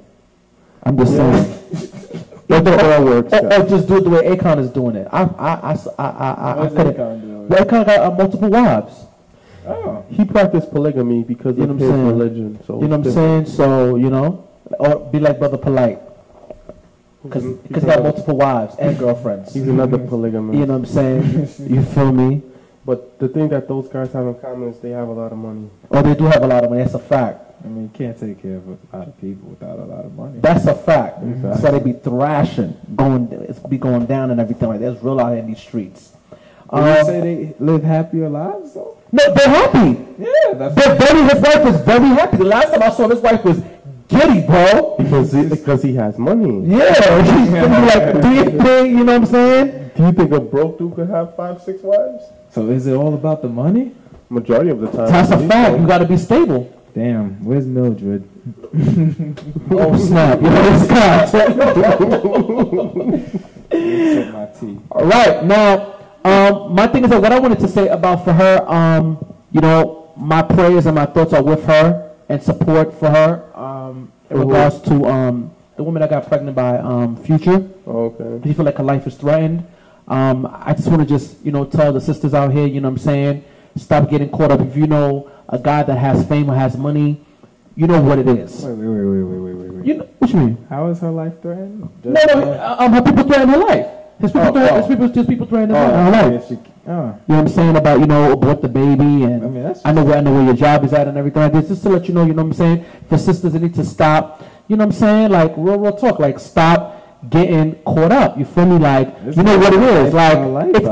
I'm 0.84 0.98
just 0.98 1.16
saying. 1.16 1.60
That's 2.48 2.82
how 2.82 3.02
it 3.02 3.06
works. 3.06 3.34
Or, 3.34 3.46
or 3.48 3.68
just 3.68 3.88
do 3.88 3.98
it 3.98 4.04
the 4.04 4.10
way 4.10 4.36
Akon 4.36 4.60
is 4.60 4.70
doing 4.70 4.96
it. 4.96 5.08
I, 5.12 5.24
I, 5.24 5.28
I, 5.72 5.78
I, 5.98 6.04
I, 6.04 6.34
I 6.34 6.56
what's 6.60 6.76
couldn't. 6.76 6.98
Akon? 6.98 7.48
Well, 7.48 7.66
Akon 7.66 7.86
got 7.86 8.00
uh, 8.00 8.12
multiple 8.16 8.50
wives. 8.50 8.94
Oh, 9.66 10.06
He 10.10 10.26
practiced 10.26 10.70
polygamy 10.72 11.24
because 11.24 11.58
You 11.58 11.66
know 11.66 11.72
of 11.72 11.80
what 11.80 11.86
his 11.86 11.90
I'm 11.92 11.96
saying? 11.96 12.08
religion. 12.18 12.60
So 12.68 12.82
You 12.82 12.88
know 12.90 12.98
what 12.98 13.08
I'm 13.08 13.14
saying? 13.14 13.46
So, 13.46 13.96
you 13.96 14.10
know, 14.10 14.48
or 14.78 15.10
be 15.10 15.20
like 15.20 15.40
Brother 15.40 15.58
Polight. 15.58 16.02
Because 17.24 17.44
he 17.44 17.74
got 17.80 18.04
multiple 18.04 18.36
wives 18.36 18.76
and 18.78 19.00
girlfriends. 19.00 19.54
He's 19.54 19.64
another 19.68 19.98
polygamist. 19.98 20.60
You 20.60 20.66
know 20.66 20.78
what 20.78 20.90
I'm 20.90 20.94
saying? 20.94 21.50
You 21.74 21.82
feel 21.84 22.12
me? 22.12 22.42
But 22.86 23.18
the 23.20 23.30
thing 23.30 23.48
that 23.50 23.68
those 23.68 23.88
guys 23.88 24.12
have 24.14 24.26
in 24.28 24.36
common 24.36 24.70
is 24.70 24.80
they 24.80 24.90
have 24.92 25.08
a 25.08 25.12
lot 25.14 25.32
of 25.32 25.38
money. 25.38 25.70
Oh, 25.90 26.02
they 26.02 26.16
do 26.16 26.26
have 26.26 26.44
a 26.44 26.48
lot 26.48 26.64
of 26.66 26.70
money. 26.70 26.84
That's 26.84 26.96
a 26.96 27.00
fact. 27.00 27.40
I 27.64 27.68
mean 27.70 27.84
you 27.84 27.90
can't 27.94 28.20
take 28.20 28.42
care 28.42 28.58
of 28.58 28.68
a 28.68 28.98
lot 28.98 29.08
of 29.08 29.18
people 29.22 29.50
without 29.50 29.80
a 29.80 29.86
lot 29.86 30.04
of 30.04 30.14
money. 30.16 30.40
That's 30.42 30.66
a 30.66 30.76
fact. 30.76 31.24
Exactly. 31.24 31.62
So 31.62 31.72
they 31.72 31.80
be 31.80 31.98
thrashing, 31.98 32.76
going, 32.96 33.30
it's 33.48 33.60
be 33.60 33.78
going 33.78 34.06
down 34.06 34.32
and 34.32 34.42
everything 34.42 34.68
like 34.68 34.82
that. 34.82 34.94
It's 34.94 35.04
real 35.04 35.20
out 35.22 35.38
in 35.38 35.48
these 35.48 35.60
streets. 35.60 36.12
Would 36.72 36.82
you 36.84 36.90
Um, 36.90 37.06
say 37.06 37.22
they 37.22 37.56
live 37.60 37.84
happier 37.84 38.28
lives 38.30 38.74
though? 38.74 38.98
no, 39.14 39.34
they're 39.34 39.48
happy. 39.48 40.06
Yeah, 40.20 40.54
that's 40.56 40.76
But 40.76 41.00
Buddy, 41.00 41.22
his 41.22 41.42
wife 41.42 41.68
is 41.74 41.82
very 41.82 42.08
happy. 42.08 42.38
The 42.38 42.44
last 42.46 42.74
time 42.74 42.84
I 42.84 42.90
saw 42.90 43.08
his 43.08 43.22
wife 43.22 43.46
was 43.46 43.62
giddy, 44.10 44.46
bro. 44.46 44.96
Because 44.98 45.32
he, 45.32 45.46
because 45.46 45.84
he 45.84 45.96
has 45.96 46.18
money. 46.18 46.66
Yeah, 46.68 46.94
she's 47.24 47.50
gonna 47.50 47.86
like, 47.86 48.22
do 48.22 48.30
your 48.34 48.62
thing, 48.64 48.98
you 48.98 49.04
know 49.06 49.14
what 49.20 49.22
I'm 49.22 49.26
saying? 49.26 49.92
Do 49.96 50.04
you 50.04 50.12
think 50.12 50.32
a 50.34 50.40
broke 50.42 50.80
dude 50.80 50.96
could 50.96 51.10
have 51.10 51.34
five, 51.38 51.62
six 51.62 51.82
wives? 51.82 52.26
So 52.54 52.70
is 52.70 52.86
it 52.88 52.94
all 52.94 53.14
about 53.14 53.42
the 53.42 53.50
money? 53.50 53.92
Majority 54.30 54.70
of 54.70 54.80
the 54.80 54.88
time. 54.92 55.12
That's 55.12 55.32
a 55.32 55.48
fact. 55.48 55.72
so. 55.76 55.82
You 55.82 55.88
gotta 55.88 56.06
be 56.06 56.18
stable. 56.18 56.70
Damn, 56.94 57.44
where's 57.44 57.66
Mildred? 57.66 58.24
Oh 59.72 59.98
snap! 59.98 60.40
You 60.42 60.50
know 60.50 60.64
this 60.78 60.88
guy. 60.88 61.26
Took 63.70 64.34
my 64.34 64.46
tea. 64.60 64.78
All 64.92 65.06
right, 65.06 65.44
now, 65.44 65.96
um, 66.24 66.74
my 66.76 66.88
thing 66.88 67.04
is 67.04 67.10
that 67.10 67.22
what 67.22 67.32
I 67.32 67.40
wanted 67.40 67.60
to 67.60 67.68
say 67.68 67.88
about 67.88 68.24
for 68.24 68.34
her, 68.34 68.70
um, 68.70 69.18
you 69.52 69.62
know, 69.62 70.12
my 70.16 70.42
prayers 70.44 70.86
and 70.86 70.96
my 70.96 71.06
thoughts 71.08 71.34
are 71.34 71.42
with 71.44 71.66
her 71.66 72.12
and 72.30 72.42
support 72.42 72.94
for 73.00 73.10
her 73.10 73.44
um, 73.58 74.12
in 74.30 74.38
Mhm. 74.38 74.46
regards 74.48 74.80
to 74.82 75.06
um, 75.06 75.52
the 75.78 75.84
woman 75.84 76.02
that 76.02 76.10
got 76.10 76.28
pregnant 76.28 76.56
by 76.56 76.78
um, 76.78 77.16
Future. 77.18 77.68
Okay. 77.88 78.40
Do 78.42 78.50
you 78.50 78.54
feel 78.54 78.66
like 78.66 78.78
her 78.78 78.84
life 78.84 79.08
is 79.08 79.16
threatened? 79.16 79.66
Um, 80.08 80.46
I 80.52 80.74
just 80.74 80.88
want 80.88 81.02
to 81.02 81.08
just, 81.08 81.44
you 81.46 81.52
know, 81.52 81.66
tell 81.66 81.94
the 81.94 82.02
sisters 82.02 82.34
out 82.34 82.52
here, 82.52 82.68
you 82.68 82.82
know 82.82 82.90
what 82.90 83.00
I'm 83.00 83.04
saying? 83.06 83.44
Stop 83.78 84.10
getting 84.10 84.30
caught 84.30 84.52
up. 84.52 84.60
If 84.60 84.76
you 84.76 84.86
know 84.88 85.32
a 85.50 85.58
guy 85.58 85.84
that 85.84 85.98
has 85.98 86.28
fame 86.28 86.50
or 86.50 86.56
has 86.56 86.78
money, 86.78 87.26
you 87.76 87.88
know 87.88 88.02
what 88.02 88.20
it 88.20 88.28
is. 88.28 88.64
Wait, 88.64 88.74
wait, 88.76 88.86
wait, 88.86 89.04
wait, 89.06 89.24
wait, 89.24 89.40
wait, 89.40 89.54
wait, 89.56 89.74
wait. 89.78 89.86
You 89.86 89.94
know, 89.96 90.10
what 90.20 90.32
you 90.32 90.40
mean? 90.40 90.66
How 90.70 90.88
is 90.90 91.00
her 91.00 91.10
life 91.10 91.42
threatened? 91.42 91.90
No, 92.04 92.12
no, 92.12 92.52
uh, 92.54 92.76
um, 92.80 92.94
her 92.94 93.02
people 93.02 93.24
threaten 93.24 93.50
her 93.50 93.58
life. 93.58 93.88
His 94.20 94.32
people, 94.32 94.48
Oh, 94.48 94.52
threaten, 94.54 94.70
oh. 94.76 94.78
his 94.78 94.88
people, 94.88 95.08
his 95.08 95.26
people 95.28 95.48
threaten 95.48 95.70
her, 95.72 95.76
Oh, 95.78 96.04
her 96.06 96.12
life. 96.12 96.44
yeah, 96.44 96.48
she, 96.48 96.54
oh, 96.56 96.60
You 96.88 96.92
know 96.92 97.20
what 97.26 97.38
I'm 97.40 97.48
saying 97.48 97.76
about, 97.78 98.00
you 98.00 98.06
know, 98.06 98.32
abort 98.32 98.62
the 98.62 98.70
baby 98.70 99.24
and 99.24 99.44
I 99.44 99.48
mean, 99.48 99.64
that's 99.64 99.82
I 99.84 99.92
know 99.92 100.04
where 100.04 100.18
I 100.18 100.22
know 100.22 100.34
where 100.34 100.44
your 100.44 100.54
job 100.54 100.84
is 100.86 100.94
at 100.94 101.08
and 101.08 101.18
everything 101.18 101.42
like 101.42 101.54
this. 101.54 101.68
Just 101.70 101.84
to 101.84 101.90
let 101.90 102.08
you 102.08 102.14
know, 102.14 102.24
you 102.26 102.34
know 102.34 102.44
what 102.44 102.50
I'm 102.50 102.54
saying? 102.54 102.86
For 103.10 103.18
sisters 103.18 103.54
that 103.54 103.62
need 103.62 103.74
to 103.76 103.84
stop, 103.84 104.44
you 104.68 104.76
know 104.78 104.86
what 104.86 104.94
I'm 104.94 105.00
saying? 105.00 105.32
Like 105.32 105.54
real 105.58 105.80
real 105.80 105.96
talk, 105.98 106.20
like 106.20 106.40
stop 106.40 106.93
getting 107.30 107.76
caught 107.84 108.12
up. 108.12 108.38
You 108.38 108.46
feel 108.46 108.66
me? 108.66 108.78
Like 108.78 109.24
This 109.26 109.38
you 109.38 109.44
know 109.44 109.58
what 109.58 109.74
it 109.74 109.82
is. 109.82 110.14
Like 110.14 110.38
it's 110.76 110.88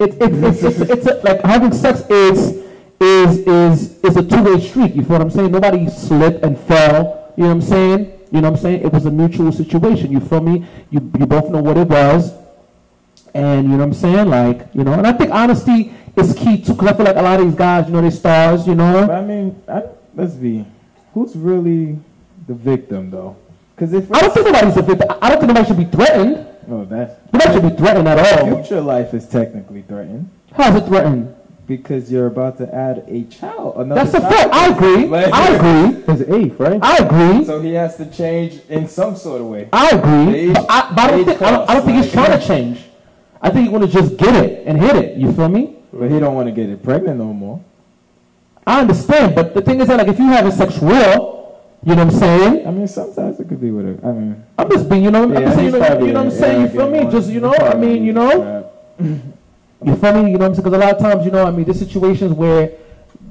it's 0.00 0.16
it's 0.16 0.16
it's 0.20 0.62
it's, 0.62 0.80
it's, 0.80 0.90
it's, 0.90 1.06
a- 1.06 1.20
like 1.24 1.40
having 1.42 1.72
sex 1.72 2.00
is 2.10 2.64
is 3.00 3.38
is 3.46 3.98
is 4.04 4.16
a 4.16 4.22
two 4.24 4.42
way 4.42 4.60
street. 4.60 4.94
You 4.94 5.02
feel 5.02 5.12
what 5.18 5.22
I'm 5.22 5.30
saying? 5.30 5.52
Nobody 5.52 5.88
slipped 5.88 6.44
and 6.44 6.58
fell. 6.58 7.32
You 7.36 7.44
know 7.44 7.48
what 7.50 7.54
I'm 7.56 7.62
saying? 7.62 8.12
You 8.32 8.40
know 8.40 8.50
what 8.50 8.56
I'm 8.58 8.62
saying? 8.62 8.82
It 8.84 8.92
was 8.92 9.06
a 9.06 9.10
mutual 9.10 9.52
situation. 9.52 10.10
You 10.10 10.20
feel 10.20 10.40
me? 10.40 10.66
You 10.90 11.00
you 11.18 11.26
both 11.26 11.50
know 11.50 11.62
what 11.62 11.76
it 11.76 11.88
was. 11.88 12.32
And 13.34 13.64
you 13.64 13.72
know 13.72 13.78
what 13.78 13.84
I'm 13.88 13.94
saying? 13.94 14.28
Like, 14.28 14.66
you 14.74 14.82
know, 14.82 14.94
and 14.94 15.06
I 15.06 15.12
think 15.12 15.30
honesty 15.30 15.92
is 16.16 16.32
key 16.34 16.56
too, 16.62 16.72
because 16.72 16.88
I 16.88 16.92
feel 16.94 17.04
like 17.04 17.16
a 17.16 17.22
lot 17.22 17.38
of 17.38 17.46
these 17.46 17.54
guys, 17.54 17.86
you 17.86 17.92
know, 17.92 18.00
they 18.00 18.08
stars, 18.10 18.66
you 18.66 18.74
know. 18.74 19.06
but. 19.06 19.14
I 19.14 19.22
mean, 19.22 19.62
I, 19.68 19.82
let's 20.14 20.32
be, 20.32 20.64
who's 21.12 21.36
really 21.36 21.98
the 22.46 22.54
victim 22.54 23.10
though? 23.10 23.36
Because 23.76 23.92
if 23.92 24.10
I 24.12 24.20
don't 24.20 24.32
think 24.34 24.46
nobody's 24.46 24.76
a 24.76 24.82
victim. 24.82 25.08
I 25.22 25.28
don't 25.28 25.38
think 25.38 25.48
nobody 25.52 25.66
should 25.68 25.76
be 25.76 25.84
threatened. 25.84 26.46
oh, 26.70 26.84
that's 26.86 27.14
Nobody 27.32 27.52
should 27.52 27.70
be 27.70 27.76
threatened 27.76 28.08
at 28.08 28.18
all. 28.40 28.54
future 28.62 28.80
life 28.80 29.12
is 29.14 29.28
technically 29.28 29.82
threatened 29.82 30.30
How's 30.54 30.76
it 30.76 30.86
threatened? 30.86 31.34
because 31.66 32.10
you're 32.12 32.28
about 32.28 32.56
to 32.58 32.72
add 32.74 33.04
a 33.08 33.24
child. 33.24 33.74
Another 33.76 34.04
That's 34.08 34.14
a 34.14 34.20
fact. 34.20 34.54
I 34.54 34.72
agree. 34.72 35.04
Like- 35.08 35.32
I 35.34 35.54
agree. 35.56 36.02
His 36.14 36.22
eighth, 36.30 36.60
right? 36.60 36.78
I 36.82 36.96
agree. 36.98 37.44
So 37.44 37.60
he 37.60 37.74
has 37.74 37.96
to 37.96 38.06
change 38.10 38.60
in 38.68 38.86
some 38.88 39.16
sort 39.16 39.40
of 39.40 39.48
way. 39.48 39.68
I 39.72 39.90
agree. 39.90 40.34
Age- 40.36 40.54
But 40.54 40.70
I, 40.70 40.92
but 40.94 40.98
I 41.00 41.10
don't 41.10 41.24
think, 41.26 41.42
I 41.42 41.50
don't, 41.50 41.70
I 41.70 41.74
don't 41.74 41.84
think 41.84 42.02
he's 42.04 42.12
trying 42.12 42.38
to 42.40 42.46
change. 42.46 42.80
I 43.42 43.50
think 43.50 43.66
he 43.66 43.68
want 43.68 43.84
to 43.84 43.90
just 43.90 44.16
get 44.16 44.34
it 44.36 44.64
and 44.66 44.80
hit 44.80 44.94
it. 44.96 45.18
You 45.18 45.32
feel 45.32 45.48
me? 45.48 45.76
But 45.92 46.10
he 46.10 46.18
don't 46.20 46.34
want 46.36 46.46
to 46.46 46.52
get 46.52 46.68
it 46.70 46.82
pregnant 46.84 47.18
no 47.18 47.32
more. 47.34 47.62
I 48.66 48.80
understand, 48.80 49.34
but 49.34 49.52
the 49.54 49.60
thing 49.60 49.80
is 49.80 49.88
that 49.88 49.98
like 49.98 50.08
if 50.08 50.18
you 50.18 50.26
having 50.26 50.52
sex 50.52 50.78
real, 50.80 51.35
you 51.86 51.94
know 51.94 52.04
what 52.04 52.14
I'm 52.14 52.18
saying? 52.18 52.66
I 52.66 52.70
mean, 52.72 52.88
sometimes 52.88 53.38
it 53.38 53.48
could 53.48 53.60
be 53.60 53.70
with 53.70 53.86
a. 53.86 54.06
I 54.08 54.10
mean, 54.10 54.44
I'm 54.58 54.68
just 54.68 54.88
being, 54.88 55.04
you 55.04 55.12
know, 55.12 55.22
I'm 55.22 55.32
just 55.32 55.54
saying, 55.54 55.66
you 55.66 55.70
know, 55.70 55.86
probably 55.86 56.06
you 56.08 56.12
know 56.12 56.24
what 56.24 56.32
I'm 56.32 56.38
saying? 56.38 56.60
You 56.62 56.68
feel 56.68 56.90
me? 56.90 57.10
Just 57.12 57.30
you 57.30 57.38
know, 57.38 57.54
I 57.54 57.74
mean, 57.76 58.04
you 58.04 58.12
know, 58.12 58.72
you 58.98 59.96
feel 59.96 60.22
me? 60.22 60.32
You 60.32 60.36
know 60.36 60.38
what 60.38 60.46
I'm 60.46 60.54
saying? 60.54 60.64
Because 60.64 60.72
a 60.72 60.78
lot 60.78 60.94
of 60.94 60.98
times, 60.98 61.24
you 61.24 61.30
know, 61.30 61.46
I 61.46 61.52
mean, 61.52 61.64
there's 61.64 61.78
situations 61.78 62.32
where 62.32 62.72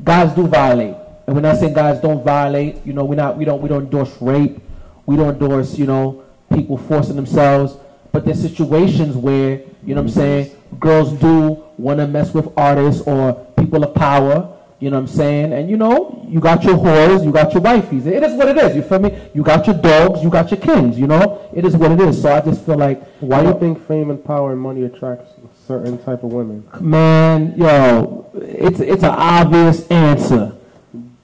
guys 0.05 0.33
do 0.33 0.47
violate, 0.47 0.95
and 1.27 1.35
we're 1.35 1.41
not 1.41 1.57
saying 1.57 1.73
guys 1.73 1.99
don't 1.99 2.23
violate. 2.23 2.85
You 2.85 2.93
know, 2.93 3.03
we're 3.03 3.15
not, 3.15 3.35
we 3.37 3.43
don't, 3.43 3.61
we 3.61 3.67
don't 3.67 3.83
endorse 3.83 4.15
rape, 4.21 4.61
we 5.05 5.17
don't 5.17 5.33
endorse, 5.33 5.77
you 5.77 5.85
know, 5.85 6.23
people 6.49 6.77
forcing 6.77 7.17
themselves. 7.17 7.75
But 8.13 8.23
there's 8.23 8.41
situations 8.41 9.17
where, 9.17 9.63
you 9.83 9.95
know 9.95 10.01
what 10.01 10.07
I'm 10.07 10.09
saying, 10.09 10.55
girls 10.79 11.11
do 11.11 11.61
want 11.77 11.99
to 11.99 12.07
mess 12.07 12.33
with 12.33 12.47
artists 12.55 13.01
or 13.01 13.33
people 13.57 13.83
of 13.83 13.93
power. 13.93 14.54
You 14.79 14.89
know 14.89 14.97
what 14.97 15.09
I'm 15.09 15.15
saying? 15.15 15.53
And 15.53 15.69
you 15.69 15.77
know, 15.77 16.25
you 16.27 16.41
got 16.41 16.63
your 16.65 16.75
whores, 16.75 17.23
you 17.23 17.31
got 17.31 17.53
your 17.53 17.63
wifeys. 17.63 18.05
It 18.05 18.23
is 18.23 18.33
what 18.33 18.49
it 18.49 18.57
is. 18.57 18.75
You 18.75 18.81
feel 18.81 18.99
me? 18.99 19.17
You 19.33 19.41
got 19.41 19.65
your 19.67 19.77
dogs, 19.77 20.21
you 20.21 20.29
got 20.29 20.51
your 20.51 20.59
kings. 20.59 20.99
You 20.99 21.07
know, 21.07 21.49
it 21.53 21.63
is 21.63 21.77
what 21.77 21.91
it 21.91 22.01
is. 22.01 22.21
So 22.21 22.33
I 22.33 22.41
just 22.41 22.65
feel 22.65 22.77
like, 22.77 23.01
Why 23.19 23.41
do 23.41 23.49
you 23.49 23.59
think 23.59 23.87
fame 23.87 24.09
and 24.09 24.21
power 24.23 24.51
and 24.51 24.59
money 24.59 24.83
attracts 24.83 25.31
certain 25.65 25.97
type 26.03 26.23
of 26.23 26.33
women? 26.33 26.67
Man, 26.81 27.53
yo, 27.57 28.29
it's 28.35 28.81
it's 28.81 29.03
an 29.03 29.11
obvious 29.11 29.87
answer. 29.87 30.51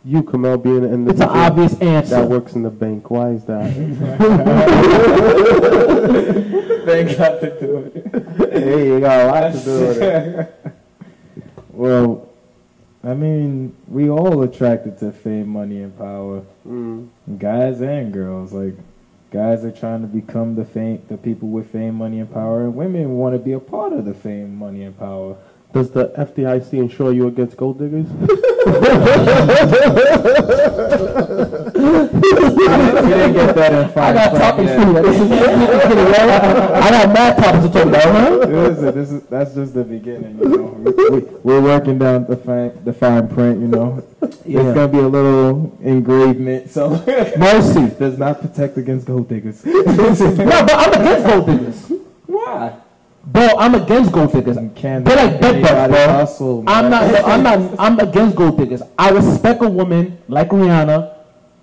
You, 0.03 0.23
Kamal, 0.23 0.57
being 0.57 0.83
in 0.83 1.05
the 1.05 1.11
It's 1.11 1.21
an 1.21 1.29
obvious 1.29 1.79
answer 1.79 2.15
that 2.15 2.27
works 2.27 2.53
in 2.53 2.63
the 2.63 2.71
bank. 2.71 3.11
Why 3.11 3.31
is 3.31 3.43
that? 3.45 3.71
Thank 6.85 7.17
God 7.17 7.39
to 7.39 7.59
do 7.59 7.91
it. 7.93 8.53
hey, 8.53 8.87
you 8.87 8.99
got 8.99 9.19
a 9.19 9.25
lot 9.27 9.53
to 9.53 9.59
do 9.59 9.79
with 9.79 10.01
it. 10.01 10.57
Well, 11.73 12.30
I 13.03 13.13
mean, 13.15 13.75
we 13.87 14.09
all 14.09 14.43
attracted 14.43 14.99
to 14.99 15.11
fame, 15.11 15.49
money, 15.49 15.81
and 15.81 15.97
power. 15.97 16.43
Mm. 16.67 17.09
Guys 17.39 17.81
and 17.81 18.13
girls, 18.13 18.53
like 18.53 18.75
guys 19.31 19.65
are 19.65 19.71
trying 19.71 20.01
to 20.01 20.07
become 20.07 20.55
the 20.55 20.65
fame, 20.65 21.01
the 21.07 21.17
people 21.17 21.49
with 21.49 21.71
fame, 21.71 21.95
money, 21.95 22.19
and 22.19 22.31
power, 22.31 22.65
and 22.65 22.75
women 22.75 23.17
want 23.17 23.33
to 23.33 23.39
be 23.39 23.53
a 23.53 23.59
part 23.59 23.93
of 23.93 24.05
the 24.05 24.13
fame, 24.13 24.55
money, 24.55 24.83
and 24.83 24.97
power. 24.99 25.35
Does 25.73 25.89
the 25.91 26.09
FDIC 26.17 26.73
insure 26.73 27.13
you 27.13 27.27
against 27.27 27.55
gold 27.57 27.79
diggers? 27.79 28.07
You 31.81 33.17
didn't 33.17 33.33
get 33.33 33.55
that 33.55 33.71
in 33.73 33.99
I 33.99 34.13
got 34.13 34.31
print 34.31 34.41
topics 34.41 34.71
too. 34.71 34.93
This 35.01 35.21
is- 35.21 35.31
I 35.31 36.89
got 36.91 37.13
mad 37.13 37.37
topics 37.37 37.65
to 37.65 37.71
talk 37.73 37.87
about, 37.87 38.03
huh? 38.03 38.37
Listen, 38.47 38.95
this 38.95 39.11
is 39.11 39.23
that's 39.23 39.53
just 39.55 39.73
the 39.73 39.83
beginning. 39.83 40.37
You 40.39 40.49
know, 40.49 40.93
we, 41.11 41.19
we're 41.43 41.61
working 41.61 41.97
down 41.99 42.25
the 42.25 42.37
fine 42.37 42.83
the 42.83 42.93
fine 42.93 43.27
print. 43.27 43.59
You 43.61 43.67
know, 43.67 44.03
Yeah. 44.45 44.61
there's 44.63 44.75
gonna 44.75 44.87
be 44.87 44.99
a 44.99 45.07
little 45.07 45.77
engravement, 45.81 46.69
so 46.69 46.89
Mercy. 47.37 47.89
does 47.99 48.17
not 48.17 48.41
protect 48.41 48.77
against 48.77 49.07
gold 49.07 49.27
diggers. 49.29 49.63
No, 49.65 49.83
but 49.83 50.73
I'm 50.73 51.01
against 51.01 51.27
gold 51.27 51.45
diggers. 51.47 51.91
Why? 52.27 52.73
Bro, 53.23 53.49
I'm 53.59 53.75
against 53.75 54.11
gold 54.11 54.33
diggers. 54.33 54.57
Can 54.75 55.03
They're 55.03 55.15
like 55.15 55.39
bed 55.39 55.61
bugs, 55.61 55.93
bro. 55.93 56.07
hustle, 56.07 56.63
I'm 56.67 56.89
not. 56.89 57.03
I'm 57.23 57.43
not. 57.43 57.79
I'm 57.79 57.99
against 57.99 58.35
gold 58.35 58.57
diggers. 58.57 58.81
I 58.97 59.11
respect 59.11 59.61
a 59.61 59.69
woman 59.69 60.17
like 60.27 60.49
Rihanna, 60.49 61.13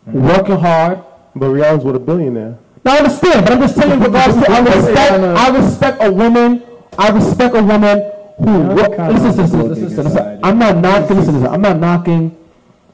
mm-hmm. 0.08 0.26
working 0.26 0.56
hard. 0.56 1.02
But 1.34 1.46
Rihanna's 1.46 1.84
with 1.84 1.96
a 1.96 2.00
billionaire. 2.00 2.58
Now 2.84 2.94
I 2.94 2.98
understand, 2.98 3.44
but 3.44 3.52
I'm 3.54 3.60
just 3.60 3.76
telling 3.76 3.98
you, 3.98 4.06
regards 4.06 4.34
to 4.34 4.50
I 4.50 4.60
respect. 4.60 5.12
I 5.12 5.48
respect 5.58 5.98
a 6.02 6.12
woman. 6.12 6.62
I 6.96 7.08
respect 7.10 7.54
a 7.56 7.62
woman 7.62 8.12
who. 8.38 8.74
Work, 8.74 8.90
listen, 8.90 9.36
listen, 9.36 9.68
listen, 9.68 9.68
listen, 9.68 10.04
listen. 10.04 10.40
I'm 10.44 10.58
not 10.60 10.76
knocking. 10.76 11.16
Listen, 11.16 11.34
listen. 11.34 11.48
I'm 11.48 11.62
not 11.62 11.78
knocking. 11.78 12.36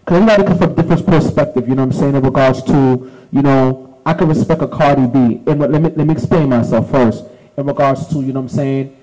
Because 0.01 0.23
everybody 0.23 0.43
comes 0.45 0.59
from 0.59 0.73
a 0.73 0.75
different 0.75 1.07
perspective. 1.07 1.69
You 1.69 1.75
know 1.75 1.85
what 1.85 1.95
I'm 1.95 2.01
saying 2.01 2.15
in 2.15 2.23
regards 2.23 2.63
to 2.65 3.11
you 3.31 3.43
know 3.43 4.01
I 4.07 4.15
can 4.15 4.29
respect 4.29 4.63
a 4.63 4.69
Cardi 4.69 5.07
B. 5.07 5.43
And 5.47 5.61
let 5.61 5.71
me 5.71 5.91
let 5.91 6.07
me 6.07 6.13
explain 6.13 6.49
myself 6.49 6.91
first. 6.91 7.25
In 7.57 7.67
regards 7.67 8.07
to 8.09 8.17
you 8.21 8.33
know 8.33 8.41
what 8.41 8.51
I'm 8.53 8.57
saying, 8.57 8.97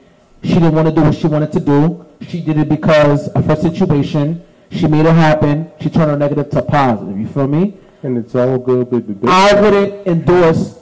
she 0.44 0.54
didn't 0.56 0.74
want 0.74 0.88
to 0.90 0.94
do 0.94 1.02
what 1.02 1.16
she 1.16 1.28
wanted 1.28 1.52
to 1.54 1.60
do. 1.60 2.06
She 2.28 2.42
did 2.42 2.58
it 2.58 2.68
because 2.70 3.28
of 3.30 3.46
her 3.46 3.56
situation. 3.56 4.44
She 4.72 4.88
made 4.88 5.06
it 5.06 5.14
happen. 5.14 5.72
She 5.80 5.90
turned 5.90 6.12
her 6.12 6.18
negative 6.18 6.50
to 6.52 6.62
positive. 6.62 7.18
You 7.18 7.28
feel 7.28 7.48
me? 7.48 7.78
And 8.04 8.18
it's 8.18 8.36
all 8.36 8.58
good 8.58 8.90
the 8.90 9.00
big 9.00 9.30
I 9.30 9.60
wouldn't 9.62 10.08
endorse 10.08 10.80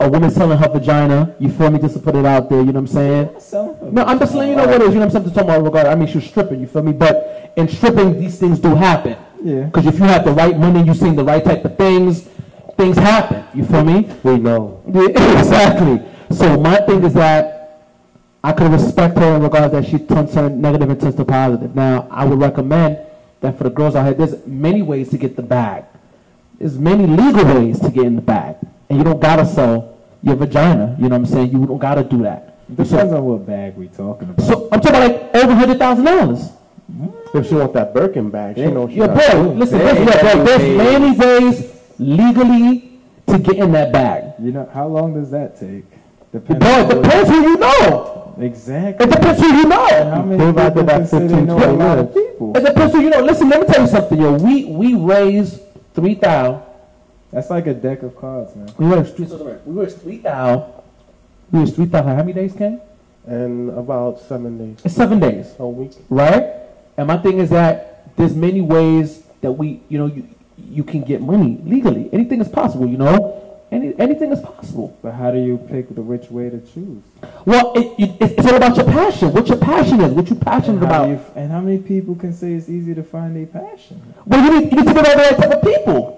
a 0.00 0.08
woman 0.08 0.30
selling 0.30 0.56
her 0.58 0.68
vagina. 0.68 1.34
You 1.38 1.50
feel 1.50 1.70
me? 1.70 1.78
Just 1.78 1.94
to 1.94 2.00
put 2.00 2.14
it 2.14 2.24
out 2.24 2.48
there. 2.48 2.60
You 2.60 2.66
know 2.66 2.72
what 2.72 2.78
I'm 2.80 2.86
saying? 2.86 3.40
So, 3.40 3.76
No, 3.92 4.04
I'm 4.04 4.18
just 4.18 4.34
letting 4.34 4.50
you 4.50 4.56
know 4.56 4.66
what 4.66 4.76
it 4.76 4.82
is. 4.82 4.88
You 4.88 5.00
know 5.00 5.06
what 5.06 5.16
I'm 5.16 5.22
saying? 5.24 5.34
Talking 5.34 5.50
about 5.50 5.64
regard. 5.64 5.86
I 5.86 5.94
mean, 5.94 6.08
she 6.08 6.18
was 6.18 6.26
stripping. 6.26 6.60
You 6.60 6.66
feel 6.68 6.82
me? 6.82 6.92
But 6.92 7.52
in 7.56 7.68
stripping, 7.68 8.18
these 8.20 8.38
things 8.38 8.58
do 8.60 8.74
happen. 8.74 9.16
Yeah. 9.42 9.62
Because 9.64 9.86
if 9.86 9.94
you 9.98 10.04
have 10.04 10.24
the 10.24 10.32
right 10.32 10.56
money, 10.58 10.84
you 10.84 10.94
sing 10.94 11.16
the 11.16 11.24
right 11.24 11.44
type 11.44 11.64
of 11.64 11.76
things, 11.76 12.28
things 12.76 12.96
happen. 12.96 13.44
You 13.54 13.64
feel 13.64 13.84
me? 13.84 14.08
We 14.22 14.38
know. 14.38 14.82
Yeah, 14.92 15.08
exactly. 15.40 16.00
So 16.30 16.58
my 16.60 16.76
thing 16.80 17.02
is 17.04 17.14
that 17.14 17.54
I 18.44 18.52
could 18.52 18.70
respect 18.70 19.16
her 19.18 19.36
in 19.36 19.42
regards 19.42 19.72
that 19.72 19.86
she 19.86 19.98
turns 19.98 20.34
her 20.34 20.48
negative 20.48 20.90
and 20.90 21.00
turns 21.00 21.14
to 21.16 21.24
positive. 21.24 21.74
Now, 21.74 22.06
I 22.10 22.24
would 22.24 22.38
recommend 22.38 22.98
that 23.40 23.56
for 23.56 23.64
the 23.64 23.70
girls 23.70 23.94
out 23.96 24.04
here, 24.04 24.14
there's 24.14 24.46
many 24.46 24.82
ways 24.82 25.10
to 25.10 25.18
get 25.18 25.36
the 25.36 25.42
bag. 25.42 25.84
There's 26.58 26.78
many 26.78 27.06
legal 27.06 27.44
ways 27.44 27.80
to 27.80 27.90
get 27.90 28.04
in 28.04 28.16
the 28.16 28.22
bag. 28.22 28.56
And 28.88 28.98
you 28.98 29.04
don't 29.04 29.20
gotta 29.20 29.46
sell 29.46 29.98
your 30.22 30.36
vagina. 30.36 30.96
You 30.98 31.04
know 31.04 31.10
what 31.10 31.14
I'm 31.16 31.26
saying? 31.26 31.52
You 31.52 31.66
don't 31.66 31.78
gotta 31.78 32.04
do 32.04 32.22
that. 32.22 32.44
Depends 32.68 33.12
on 33.12 33.24
what 33.24 33.46
bag 33.46 33.76
we 33.76 33.88
talking 33.88 34.28
about. 34.30 34.44
So 34.46 34.68
I'm 34.70 34.80
talking 34.80 34.96
about 35.02 35.32
like 35.32 35.42
over 35.44 35.54
hundred 35.54 35.78
thousand 35.78 36.04
dollars. 36.04 36.50
If 37.34 37.48
she 37.48 37.54
want 37.54 37.72
that 37.74 37.94
Birkin 37.94 38.30
bag, 38.30 38.56
she 38.56 38.62
Yeah. 38.62 38.70
knows 38.70 38.90
she 38.90 38.96
Yeah, 38.96 39.06
got 39.08 39.32
bro, 39.32 39.40
listen, 39.52 39.78
listen, 39.78 40.06
They- 40.06 40.20
bro, 40.20 40.44
there's 40.44 40.76
many 40.76 41.16
ways 41.18 41.72
legally 41.98 42.98
to 43.26 43.38
get 43.38 43.56
in 43.56 43.72
that 43.72 43.92
bag. 43.92 44.24
you 44.40 44.52
know, 44.52 44.68
how 44.72 44.86
long 44.86 45.14
does 45.14 45.30
that 45.30 45.58
take? 45.60 45.84
Bro, 46.32 46.40
Depends 46.40 46.92
it 46.94 47.02
depends 47.02 47.30
who 47.30 47.40
you 47.42 47.56
know. 47.56 48.34
Exactly. 48.38 49.06
It 49.06 49.10
depends 49.10 49.40
who 49.40 49.46
you 49.48 49.70
How 49.70 50.04
know. 50.16 50.22
many 50.24 50.44
They've 50.44 50.54
had 50.56 50.74
people 50.74 50.82
about 50.82 51.08
15, 51.08 51.46
know 51.46 51.56
a 51.56 51.60
20 51.62 51.76
lot 51.78 51.98
of 51.98 52.14
people? 52.14 52.56
It 52.56 52.64
depends 52.64 52.94
who 52.94 53.00
you 53.00 53.10
know. 53.10 53.20
Listen, 53.22 53.48
let 53.48 53.60
me 53.60 53.66
tell 53.66 53.82
you 53.82 53.88
something, 53.88 54.20
yo. 54.20 54.34
We 54.34 54.64
we 54.66 54.94
raised 54.94 55.60
three 55.94 56.14
thousand. 56.14 56.62
That's 57.32 57.50
like 57.50 57.66
a 57.66 57.74
deck 57.74 58.02
of 58.02 58.16
cards, 58.16 58.54
man. 58.56 58.70
We 58.78 58.86
raised 58.86 59.16
three. 59.16 59.26
We 59.66 59.80
raised 59.82 60.00
three 60.02 60.18
thousand. 60.18 60.72
We 61.50 61.60
raised 61.60 61.74
three 61.76 61.86
thousand. 61.86 62.08
How 62.10 62.16
many 62.22 62.32
days, 62.34 62.52
Ken? 62.54 62.80
in 63.26 63.68
about 63.76 64.20
seven 64.20 64.56
days, 64.56 64.78
It's 64.86 64.94
seven 64.94 65.20
days. 65.20 65.54
a 65.58 65.68
week. 65.68 65.92
right? 66.08 66.46
And 66.96 67.06
my 67.08 67.18
thing 67.18 67.38
is 67.40 67.50
that 67.50 68.16
there's 68.16 68.34
many 68.34 68.62
ways 68.62 69.22
that 69.42 69.52
we, 69.52 69.82
you 69.90 69.98
know, 69.98 70.06
you 70.06 70.26
you 70.56 70.82
can 70.82 71.02
get 71.02 71.20
money 71.20 71.58
legally. 71.64 72.08
Anything 72.12 72.40
is 72.40 72.48
possible, 72.48 72.86
you 72.88 72.96
know. 72.96 73.47
Any 73.70 73.94
anything 73.98 74.32
is 74.32 74.40
possible. 74.40 74.96
But 75.02 75.12
how 75.12 75.30
do 75.30 75.38
you 75.38 75.58
pick 75.58 75.94
the 75.94 76.00
which 76.02 76.30
way 76.30 76.48
to 76.48 76.58
choose? 76.60 77.02
Well, 77.44 77.72
it, 77.74 77.92
it, 77.98 78.16
it's 78.38 78.46
all 78.46 78.56
about 78.56 78.76
your 78.76 78.86
passion. 78.86 79.32
What 79.32 79.46
your 79.48 79.58
passion 79.58 80.00
is. 80.00 80.12
What 80.12 80.30
you're 80.30 80.38
passionate 80.38 80.76
And 80.78 80.84
about. 80.84 81.08
you, 81.08 81.20
and 81.36 81.50
how 81.52 81.60
many 81.60 81.78
people 81.78 82.14
can 82.14 82.32
say 82.32 82.52
it's 82.54 82.68
easy 82.70 82.94
to 82.94 83.02
find 83.02 83.36
a 83.36 83.46
passion? 83.46 84.14
well, 84.24 84.42
you 84.42 84.60
need, 84.60 84.72
you 84.72 84.78
need 84.78 84.86
to 84.86 84.94
be 84.94 85.00
around 85.00 85.16
the 85.18 85.22
right 85.22 85.36
type 85.36 85.50
of 85.50 85.62
people. 85.62 86.16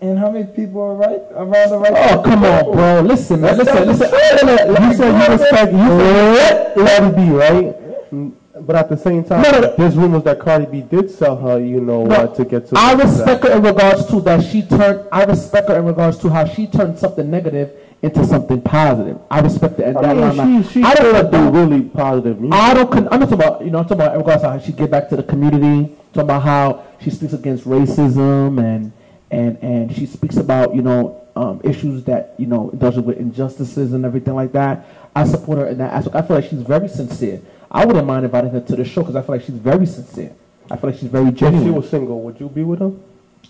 And 0.00 0.16
how 0.18 0.30
many 0.30 0.44
people 0.46 0.80
are 0.82 0.94
right 0.94 1.20
around 1.32 1.70
the 1.70 1.78
right? 1.78 1.92
Oh, 1.92 1.94
type 1.94 2.18
of 2.18 2.24
come 2.26 2.44
on, 2.44 2.72
bro. 2.72 3.00
Listen, 3.00 3.40
man. 3.40 3.58
Let's 3.58 3.70
Listen, 3.72 3.88
listen. 3.88 4.08
Oh, 4.12 4.88
you 4.88 4.94
said 4.94 5.28
you 5.28 5.32
respect 5.34 5.72
you 5.72 5.78
let 5.78 6.74
Cardi 6.76 7.16
B 7.16 7.30
right? 7.30 8.43
But 8.66 8.76
at 8.76 8.88
the 8.88 8.96
same 8.96 9.24
time, 9.24 9.42
No, 9.42 9.50
no, 9.60 9.74
there's 9.76 9.96
rumors 9.96 10.22
that 10.24 10.40
Cardi 10.40 10.66
B 10.66 10.80
did 10.80 11.10
sell 11.10 11.36
her, 11.36 11.58
you 11.60 11.80
know, 11.80 12.04
No, 12.04 12.14
uh, 12.14 12.26
to 12.34 12.44
get 12.44 12.66
to. 12.68 12.78
I 12.78 12.92
respect 12.94 13.42
that. 13.42 13.50
her 13.52 13.56
in 13.58 13.62
regards 13.62 14.06
to 14.06 14.20
that 14.22 14.42
she 14.44 14.62
turned. 14.62 15.06
I 15.12 15.24
respect 15.24 15.68
her 15.68 15.78
in 15.78 15.84
regards 15.84 16.18
to 16.18 16.28
how 16.30 16.44
she 16.46 16.66
turned 16.66 16.98
something 16.98 17.30
negative 17.30 17.70
into 18.02 18.24
something 18.26 18.60
positive. 18.60 19.18
I 19.30 19.40
respect 19.40 19.78
it. 19.80 19.84
And 19.86 19.96
that 19.96 20.04
I 20.04 20.12
line, 20.12 20.36
mean, 20.52 20.62
she, 20.64 20.70
she 20.72 20.82
I 20.82 20.94
don't 20.94 21.30
do 21.30 21.50
really 21.58 21.82
positive 21.82 22.40
music. 22.40 22.58
I 22.58 22.74
don't. 22.74 22.90
Con- 22.90 23.08
I'm 23.10 23.20
not 23.20 23.28
talking 23.30 23.44
about. 23.46 23.64
You 23.64 23.70
know, 23.70 23.78
I'm 23.78 23.84
talking 23.84 24.00
about 24.02 24.12
in 24.14 24.18
regards 24.20 24.42
to 24.42 24.50
how 24.50 24.58
she 24.58 24.72
get 24.72 24.90
back 24.90 25.08
to 25.10 25.16
the 25.16 25.22
community. 25.22 25.94
Talking 26.12 26.22
about 26.28 26.42
how 26.42 26.84
she 27.00 27.10
speaks 27.10 27.32
against 27.32 27.64
racism 27.64 28.62
and 28.62 28.92
and 29.30 29.58
and 29.62 29.94
she 29.94 30.06
speaks 30.06 30.36
about 30.36 30.74
you 30.74 30.82
know 30.82 31.26
um, 31.36 31.60
issues 31.64 32.04
that 32.04 32.34
you 32.38 32.46
know 32.46 32.70
does 32.78 32.98
with 32.98 33.16
injustices 33.18 33.92
and 33.92 34.04
everything 34.04 34.34
like 34.34 34.52
that. 34.52 34.86
I 35.16 35.24
support 35.24 35.58
her 35.58 35.66
in 35.66 35.78
that 35.78 35.92
aspect. 35.92 36.16
I 36.16 36.22
feel 36.22 36.36
like 36.36 36.48
she's 36.50 36.62
very 36.62 36.88
sincere. 36.88 37.40
I 37.74 37.84
wouldn't 37.84 38.06
mind 38.06 38.24
inviting 38.24 38.52
her 38.52 38.60
to 38.60 38.76
the 38.76 38.84
show 38.84 39.02
because 39.02 39.16
I 39.16 39.22
feel 39.22 39.34
like 39.34 39.44
she's 39.44 39.56
very 39.56 39.84
sincere. 39.84 40.32
I 40.70 40.76
feel 40.76 40.90
like 40.90 40.98
she's 41.00 41.10
very 41.10 41.32
genuine. 41.32 41.66
If 41.66 41.72
she 41.72 41.76
was 41.76 41.90
single, 41.90 42.22
would 42.22 42.38
you 42.38 42.48
be 42.48 42.62
with 42.62 42.78
her? 42.78 42.92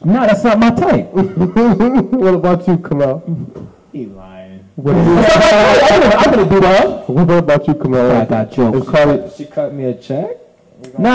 no, 0.03 0.27
that's 0.27 0.43
not 0.43 0.59
my 0.59 0.71
type. 0.71 1.13
what 1.13 2.35
about 2.35 2.67
you, 2.67 2.79
Kamal? 2.79 3.69
He 3.93 4.07
lying. 4.07 4.67
What, 4.77 4.95
I'm 4.97 6.31
gonna, 6.35 6.49
do 6.49 6.59
that. 6.61 7.09
what 7.09 7.31
about 7.31 7.69
you, 7.69 7.75
Kamal? 7.75 8.13
I 8.13 8.25
got 8.25 8.51
jokes. 8.51 8.79
Is 8.79 8.89
Cardi, 8.89 9.31
She 9.37 9.45
cut 9.45 9.75
me 9.75 9.85
a 9.85 9.95
check. 9.95 10.39
Nah, 10.99 11.11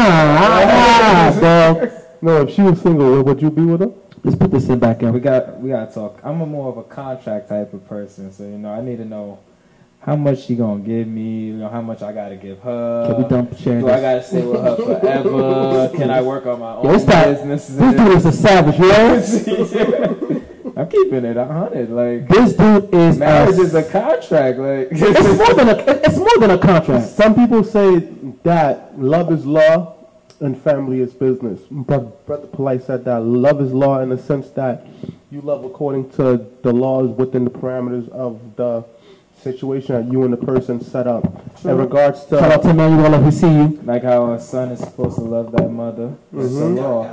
nah, 0.63 1.39
bro. 1.39 1.91
no, 2.21 2.41
if 2.43 2.53
she 2.53 2.61
was 2.61 2.79
single, 2.79 3.23
would 3.23 3.41
you 3.41 3.49
be 3.49 3.63
with 3.63 3.81
her? 3.81 3.91
Let's 4.23 4.37
put 4.37 4.51
this 4.51 4.69
in 4.69 4.77
back 4.77 5.01
in. 5.01 5.13
We 5.13 5.19
got 5.19 5.59
we 5.59 5.69
got 5.69 5.89
to 5.89 5.93
talk. 5.95 6.19
I'm 6.23 6.41
a 6.41 6.45
more 6.45 6.69
of 6.69 6.77
a 6.77 6.83
contract 6.83 7.49
type 7.49 7.73
of 7.73 7.87
person, 7.87 8.31
so 8.31 8.43
you 8.43 8.57
know 8.57 8.71
I 8.71 8.81
need 8.81 8.97
to 8.97 9.05
know 9.05 9.39
how 9.99 10.15
much 10.15 10.45
she 10.45 10.55
gonna 10.55 10.81
give 10.81 11.07
me? 11.07 11.47
You 11.47 11.53
know, 11.57 11.69
how 11.69 11.81
much 11.81 12.01
I 12.01 12.11
gotta 12.13 12.35
give 12.37 12.59
her? 12.59 13.05
Can 13.07 13.23
we 13.23 13.29
dump 13.29 13.57
sharing 13.57 13.81
Do 13.81 13.89
I 13.89 13.99
gotta 14.01 14.23
stay 14.23 14.45
with 14.45 14.61
her 14.61 14.75
forever? 14.77 15.89
Can 15.97 16.09
I 16.09 16.21
work 16.21 16.45
on 16.45 16.59
my 16.59 16.75
own 16.75 16.85
Yo, 16.85 16.97
that- 16.97 17.35
business? 17.35 17.67
This 17.67 17.95
dude 17.95 18.17
is 18.17 18.25
a 18.25 18.31
savage, 18.31 18.79
yo. 18.79 20.41
I'm 20.77 20.87
keeping 20.89 21.25
it 21.25 21.35
a 21.35 21.45
hundred. 21.45 21.89
Like 21.89 22.29
This 22.29 22.53
dude 22.53 22.93
is 22.93 23.17
marriage 23.17 23.57
a, 23.57 23.61
is 23.61 23.73
a 23.75 23.83
contract. 23.83 24.57
Like 24.59 24.87
it's 24.91 25.37
more 25.37 25.53
than 25.53 25.69
a 25.69 25.77
it's 26.05 26.17
more 26.17 26.37
than 26.39 26.51
a 26.51 26.57
contract. 26.57 27.07
Some 27.09 27.35
people 27.35 27.63
say 27.65 27.99
that 28.43 28.97
love 28.97 29.31
is 29.33 29.45
law 29.45 29.95
and 30.39 30.57
family 30.61 31.01
is 31.01 31.13
business. 31.13 31.59
Brother, 31.69 32.05
Brother 32.25 32.47
Polight 32.47 32.85
said 32.85 33.03
that 33.03 33.19
love 33.23 33.59
is 33.61 33.73
law 33.73 33.99
in 33.99 34.07
the 34.09 34.17
sense 34.17 34.49
that 34.51 34.87
you 35.31 35.41
love 35.41 35.65
according 35.65 36.09
to 36.11 36.45
the 36.63 36.71
laws 36.71 37.09
within 37.09 37.43
the 37.43 37.51
parameters 37.51 38.07
of 38.09 38.39
the 38.55 38.85
situation 39.41 39.95
that 39.95 40.11
you 40.11 40.23
and 40.23 40.33
the 40.33 40.37
person 40.37 40.81
set 40.81 41.07
up. 41.07 41.23
In 41.63 41.77
regards 41.77 42.25
to 42.25 42.39
Shout 42.39 42.51
out 42.51 42.61
to 42.61 42.67
to 42.67 42.69
Emmanuel 42.71 43.13
if 43.15 43.23
we 43.23 43.31
see 43.31 43.47
you. 43.51 43.79
like 43.83 44.03
how 44.03 44.31
a 44.33 44.39
son 44.39 44.69
is 44.71 44.79
supposed 44.79 45.15
to 45.15 45.21
love 45.23 45.51
that 45.53 45.71
mother. 45.71 46.11
It's 46.33 46.53
the 46.55 46.65
Mhm. 46.65 46.77
law. 46.77 47.07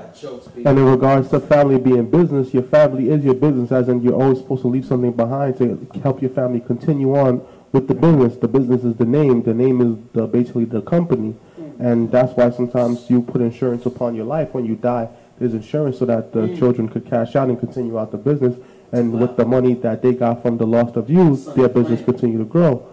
and 0.64 0.78
in 0.78 0.84
regards 0.86 1.28
to 1.30 1.40
family 1.40 1.78
being 1.78 2.06
business, 2.06 2.52
your 2.52 2.62
family 2.64 3.10
is 3.10 3.24
your 3.24 3.34
business, 3.34 3.70
as 3.72 3.88
in 3.88 4.02
you're 4.02 4.14
always 4.20 4.38
supposed 4.38 4.62
to 4.62 4.68
leave 4.68 4.84
something 4.84 5.12
behind 5.12 5.56
to 5.58 5.78
help 6.02 6.20
your 6.20 6.30
family 6.30 6.60
continue 6.60 7.14
on 7.16 7.40
with 7.72 7.86
the 7.88 7.94
business. 7.94 8.36
The 8.36 8.48
business 8.48 8.84
is 8.84 8.96
the 8.96 9.04
name. 9.04 9.42
The 9.42 9.54
name 9.54 9.80
is 9.80 9.96
the, 10.12 10.26
basically 10.26 10.64
the 10.64 10.80
company. 10.80 11.34
And 11.78 12.10
that's 12.10 12.34
why 12.36 12.50
sometimes 12.50 13.10
you 13.10 13.20
put 13.20 13.40
insurance 13.42 13.84
upon 13.86 14.14
your 14.14 14.24
life 14.24 14.48
when 14.54 14.64
you 14.64 14.76
die. 14.76 15.08
There's 15.38 15.52
insurance 15.52 15.98
so 15.98 16.06
that 16.06 16.32
the 16.32 16.48
children 16.56 16.88
could 16.88 17.04
cash 17.04 17.36
out 17.36 17.48
and 17.48 17.58
continue 17.60 17.98
out 17.98 18.10
the 18.12 18.16
business. 18.16 18.54
And 18.92 19.12
with 19.20 19.36
the 19.36 19.44
money 19.44 19.74
that 19.74 20.00
they 20.02 20.12
got 20.14 20.42
from 20.42 20.56
the 20.58 20.66
loss 20.66 20.94
of 20.96 21.10
you, 21.10 21.36
their 21.56 21.68
business 21.68 22.02
continue 22.04 22.38
to 22.38 22.44
grow. 22.44 22.86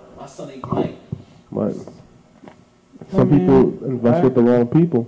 But 1.51 1.75
some 3.12 3.29
people 3.29 3.85
invest 3.85 4.23
with 4.23 4.35
the 4.35 4.41
wrong 4.41 4.67
people. 4.67 5.07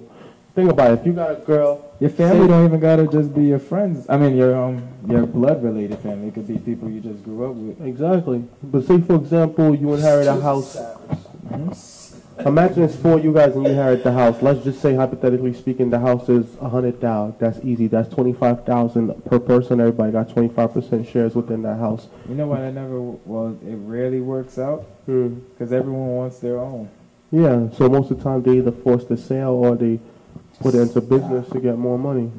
Think 0.54 0.70
about 0.72 0.92
it. 0.92 1.00
If 1.00 1.06
you 1.08 1.14
got 1.14 1.32
a 1.32 1.36
girl, 1.36 1.92
Your 2.00 2.10
family 2.12 2.48
don't 2.48 2.66
even 2.66 2.80
gotta 2.80 3.08
just 3.08 3.34
be 3.34 3.44
your 3.46 3.60
friends. 3.60 4.06
I 4.08 4.16
mean, 4.18 4.38
your 4.38 4.56
um, 4.56 4.88
your 5.08 5.26
blood 5.26 5.62
related 5.64 6.00
family. 6.00 6.28
It 6.30 6.34
could 6.34 6.48
be 6.48 6.58
people 6.58 6.90
you 6.90 7.02
just 7.02 7.24
grew 7.26 7.50
up 7.50 7.56
with. 7.56 7.82
exactly. 7.86 8.44
But 8.64 8.86
say 8.86 9.02
for 9.02 9.16
example, 9.16 9.76
you 9.76 9.94
inherit 9.94 10.28
a 10.28 10.40
house. 10.40 10.78
Imagine 12.40 12.84
it's 12.84 12.96
four 12.96 13.18
of 13.18 13.24
you 13.24 13.34
guys 13.34 13.56
and 13.56 13.64
you 13.64 13.70
inherit 13.70 14.04
the 14.04 14.12
house. 14.12 14.42
Let's 14.42 14.64
just 14.64 14.82
say 14.82 14.94
hypothetically 14.94 15.54
speaking, 15.54 15.90
the 15.90 16.00
house 16.00 16.28
is 16.28 16.46
a 16.60 16.68
hundred 16.68 17.00
thousand. 17.00 17.40
That's 17.40 17.60
easy. 17.64 17.88
That's 17.88 18.14
twenty 18.14 18.34
five 18.34 18.66
thousand 18.66 19.24
per 19.26 19.40
person. 19.40 19.80
Everybody 19.80 20.12
got 20.12 20.30
twenty 20.30 20.50
five 20.50 20.74
percent 20.74 21.08
shares 21.08 21.34
within 21.34 21.62
that 21.62 21.78
house. 21.78 22.08
You 22.28 22.36
know 22.36 22.48
what? 22.48 22.60
I 22.60 22.72
never. 22.72 23.00
Well, 23.00 23.58
it 23.66 23.76
rarely 23.76 24.20
works 24.22 24.60
out 24.60 24.82
Hmm. 25.06 25.36
because 25.52 25.72
everyone 25.72 26.08
wants 26.16 26.40
their 26.40 26.58
own. 26.60 26.90
Yeah. 27.32 27.70
So 27.72 27.88
most 27.88 28.12
of 28.12 28.18
the 28.18 28.24
time 28.24 28.44
they 28.44 28.58
either 28.58 28.72
force 28.72 29.06
the 29.06 29.16
sale 29.18 29.52
or 29.52 29.76
they 29.76 30.00
put 30.60 30.76
it 30.76 30.82
into 30.82 31.00
business 31.02 31.50
to 31.52 31.60
get 31.60 31.78
more 31.78 31.98
money. 31.98 32.32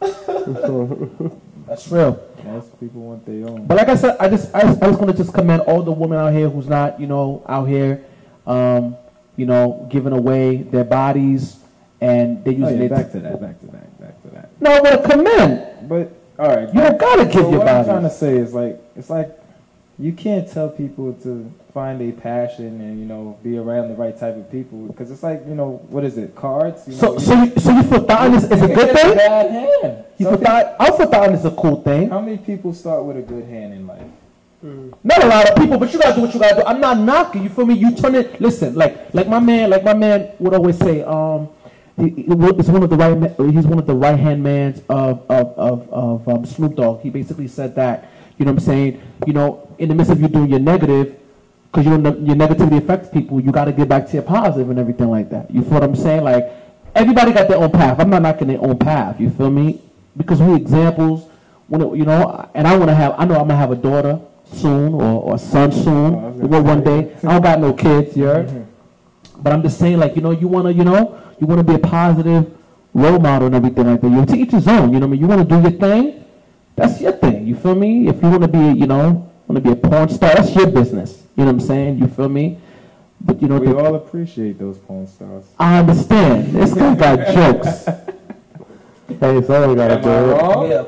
So, 0.00 1.10
That's 1.66 1.88
real. 1.88 2.20
Most 2.44 2.78
people 2.80 3.02
want 3.02 3.26
their 3.26 3.46
own. 3.48 3.66
But 3.66 3.76
like 3.76 3.88
I 3.88 3.94
said, 3.96 4.16
I 4.18 4.28
just 4.28 4.54
I, 4.54 4.62
just- 4.62 4.82
I 4.82 4.86
just 4.88 5.00
want 5.00 5.10
to 5.16 5.16
just 5.22 5.34
commend 5.34 5.62
all 5.62 5.82
the 5.82 5.92
women 5.92 6.18
out 6.18 6.32
here 6.32 6.48
who's 6.48 6.68
not 6.68 7.00
you 7.00 7.06
know 7.06 7.44
out 7.48 7.66
here, 7.66 8.04
um, 8.50 8.96
you 9.36 9.46
know, 9.46 9.86
giving 9.90 10.12
away 10.12 10.56
their 10.58 10.84
bodies 10.84 11.56
and 12.00 12.44
they're 12.44 12.54
Oh, 12.54 12.68
yeah, 12.68 12.84
it. 12.84 12.90
back 12.90 13.10
to 13.12 13.20
that. 13.20 13.40
Back 13.40 13.60
to 13.60 13.66
that. 13.66 14.00
Back 14.00 14.22
to 14.22 14.28
that. 14.28 14.50
No, 14.60 14.70
I 14.72 14.80
want 14.80 15.04
to. 15.04 15.76
But 15.88 16.12
all 16.38 16.48
right, 16.48 16.68
You 16.74 16.80
don't 16.80 16.98
gotta 16.98 17.24
give 17.24 17.34
so 17.34 17.50
your 17.50 17.58
what 17.58 17.68
I'm 17.68 17.84
trying 17.84 18.02
to 18.02 18.10
say 18.10 18.36
is 18.36 18.52
like 18.54 18.80
it's 18.96 19.10
like 19.10 19.30
you 19.98 20.12
can't 20.12 20.50
tell 20.50 20.68
people 20.70 21.12
to 21.22 21.52
find 21.74 22.00
a 22.02 22.10
passion 22.12 22.80
and 22.80 22.98
you 22.98 23.04
know 23.04 23.38
be 23.44 23.56
around 23.58 23.88
the 23.88 23.94
right 23.94 24.18
type 24.18 24.36
of 24.36 24.50
people 24.50 24.86
because 24.86 25.10
it's 25.10 25.22
like 25.22 25.42
you 25.46 25.54
know 25.54 25.80
what 25.90 26.04
is 26.04 26.16
it 26.18 26.34
cards? 26.34 26.88
You 26.88 26.94
So 26.94 27.12
know, 27.12 27.18
so 27.18 27.42
you, 27.42 27.52
so 27.58 27.70
you 27.76 27.82
feel 27.84 28.04
thought 28.04 28.32
is, 28.34 28.44
is 28.44 28.62
a 28.62 28.66
good 28.68 28.96
thing? 28.96 29.16
bad 29.16 29.50
hand. 29.50 30.04
You 30.18 30.28
feel 30.30 30.38
thought 30.38 30.76
I 30.80 30.90
feel 30.96 31.06
thought 31.06 31.32
is 31.32 31.44
a 31.44 31.50
cool 31.52 31.82
thing. 31.82 32.08
how 32.08 32.20
many 32.20 32.38
people 32.38 32.72
start 32.74 33.04
with 33.04 33.16
a 33.18 33.22
good 33.22 33.44
hand 33.44 33.74
in 33.74 33.86
life? 33.86 34.02
Not 34.62 35.24
a 35.24 35.26
lot 35.26 35.48
of 35.48 35.56
people, 35.56 35.78
but 35.78 35.92
you 35.92 35.98
gotta 35.98 36.14
do 36.14 36.20
what 36.22 36.34
you 36.34 36.40
gotta 36.40 36.56
do. 36.56 36.62
I'm 36.66 36.80
not 36.80 36.98
knocking. 36.98 37.42
You 37.42 37.48
feel 37.48 37.64
me? 37.64 37.74
You 37.74 37.94
turn 37.96 38.14
it. 38.14 38.40
Listen, 38.40 38.74
like 38.74 39.12
like 39.14 39.26
my 39.28 39.40
man, 39.40 39.70
like 39.70 39.84
my 39.84 39.94
man 39.94 40.32
would 40.38 40.52
always 40.52 40.76
say. 40.78 41.02
Um, 41.02 41.48
he, 41.96 42.10
he- 42.10 42.26
it's 42.28 42.68
one 42.68 42.82
of 42.82 42.90
the 42.90 42.96
right. 42.96 43.52
He's 43.54 43.66
one 43.66 43.78
of 43.78 43.86
the 43.86 43.94
right 43.94 44.18
hand 44.18 44.42
mans 44.42 44.82
of 44.90 45.24
of 45.30 45.46
of, 45.56 45.88
of 45.90 46.28
um, 46.28 46.44
Snoop 46.44 46.74
Dogg. 46.76 47.00
He 47.00 47.08
basically 47.10 47.48
said 47.48 47.74
that. 47.76 48.10
You 48.36 48.44
know 48.44 48.52
what 48.52 48.60
I'm 48.60 48.66
saying? 48.66 49.02
You 49.26 49.32
know, 49.32 49.74
in 49.78 49.88
the 49.88 49.94
midst 49.94 50.12
of 50.12 50.20
you 50.20 50.28
doing 50.28 50.50
your 50.50 50.60
negative, 50.60 51.16
because 51.72 51.86
you 51.86 51.96
know 51.96 52.14
your 52.16 52.36
negativity 52.36 52.78
affects 52.78 53.08
people, 53.08 53.40
you 53.40 53.52
got 53.52 53.64
to 53.66 53.72
get 53.72 53.88
back 53.88 54.06
to 54.08 54.12
your 54.14 54.22
positive 54.22 54.68
and 54.70 54.78
everything 54.78 55.08
like 55.10 55.30
that. 55.30 55.50
You 55.50 55.62
feel 55.62 55.72
what 55.74 55.84
I'm 55.84 55.96
saying? 55.96 56.22
Like 56.24 56.50
everybody 56.94 57.32
got 57.32 57.48
their 57.48 57.58
own 57.58 57.70
path. 57.70 57.98
I'm 57.98 58.10
not 58.10 58.20
knocking 58.22 58.48
their 58.48 58.62
own 58.62 58.78
path. 58.78 59.18
You 59.20 59.30
feel 59.30 59.50
me? 59.50 59.80
Because 60.18 60.40
we 60.42 60.54
examples. 60.54 61.28
When 61.68 61.80
it, 61.80 61.96
you 61.96 62.04
know, 62.04 62.48
and 62.54 62.66
I 62.68 62.76
want 62.76 62.88
to 62.90 62.94
have. 62.94 63.14
I 63.16 63.24
know 63.24 63.34
I'm 63.36 63.48
gonna 63.48 63.56
have 63.56 63.70
a 63.70 63.76
daughter 63.76 64.20
soon 64.52 64.94
or, 64.94 65.22
or 65.22 65.38
son 65.38 65.72
soon. 65.72 66.14
Oh, 66.14 66.26
I 66.42 66.46
was 66.46 66.64
one 66.64 66.82
day. 66.84 67.14
I 67.18 67.32
don't 67.32 67.42
got 67.42 67.60
no 67.60 67.72
kids, 67.72 68.16
you 68.16 68.24
heard? 68.24 68.46
Mm-hmm. 68.48 69.42
But 69.42 69.52
I'm 69.52 69.62
just 69.62 69.78
saying, 69.78 69.98
like, 69.98 70.16
you 70.16 70.22
know, 70.22 70.30
you 70.32 70.48
want 70.48 70.66
to, 70.66 70.72
you 70.72 70.84
know, 70.84 71.20
you 71.40 71.46
want 71.46 71.58
to 71.60 71.64
be 71.64 71.74
a 71.74 71.78
positive 71.78 72.56
role 72.92 73.18
model 73.18 73.46
and 73.46 73.54
everything 73.54 73.86
like 73.86 74.00
that. 74.00 74.08
You 74.08 74.26
to 74.26 74.36
each 74.36 74.50
his 74.50 74.68
own. 74.68 74.92
You 74.92 75.00
know 75.00 75.06
what 75.06 75.06
I 75.06 75.10
mean? 75.12 75.20
You 75.20 75.26
want 75.26 75.48
to 75.48 75.56
do 75.56 75.60
your 75.62 75.78
thing. 75.78 76.24
That's 76.76 77.00
your 77.00 77.12
thing. 77.12 77.46
You 77.46 77.56
feel 77.56 77.74
me? 77.74 78.08
If 78.08 78.22
you 78.22 78.28
want 78.30 78.42
to 78.42 78.48
be, 78.48 78.58
you 78.78 78.86
know, 78.86 79.30
want 79.46 79.56
to 79.56 79.60
be 79.60 79.70
a 79.70 79.76
porn 79.76 80.08
star, 80.08 80.34
that's 80.34 80.54
your 80.54 80.66
business. 80.70 81.22
You 81.36 81.44
know 81.44 81.52
what 81.52 81.60
I'm 81.62 81.66
saying? 81.66 81.98
You 81.98 82.06
feel 82.08 82.28
me? 82.28 82.58
But 83.20 83.40
you 83.42 83.48
know, 83.48 83.58
We 83.58 83.66
the, 83.68 83.78
all 83.78 83.94
appreciate 83.96 84.58
those 84.58 84.78
porn 84.78 85.06
stars. 85.06 85.44
I 85.58 85.78
understand. 85.78 86.52
This 86.52 86.72
guy 86.74 86.94
got 86.94 87.34
jokes. 87.34 87.84
hey, 89.20 89.42
someone 89.42 89.76
got 89.76 89.88
to 89.88 89.94
Am 89.94 90.02
do 90.02 90.08
I 90.10 90.18
it. 90.18 90.32
wrong? 90.32 90.70
Yeah. 90.70 90.84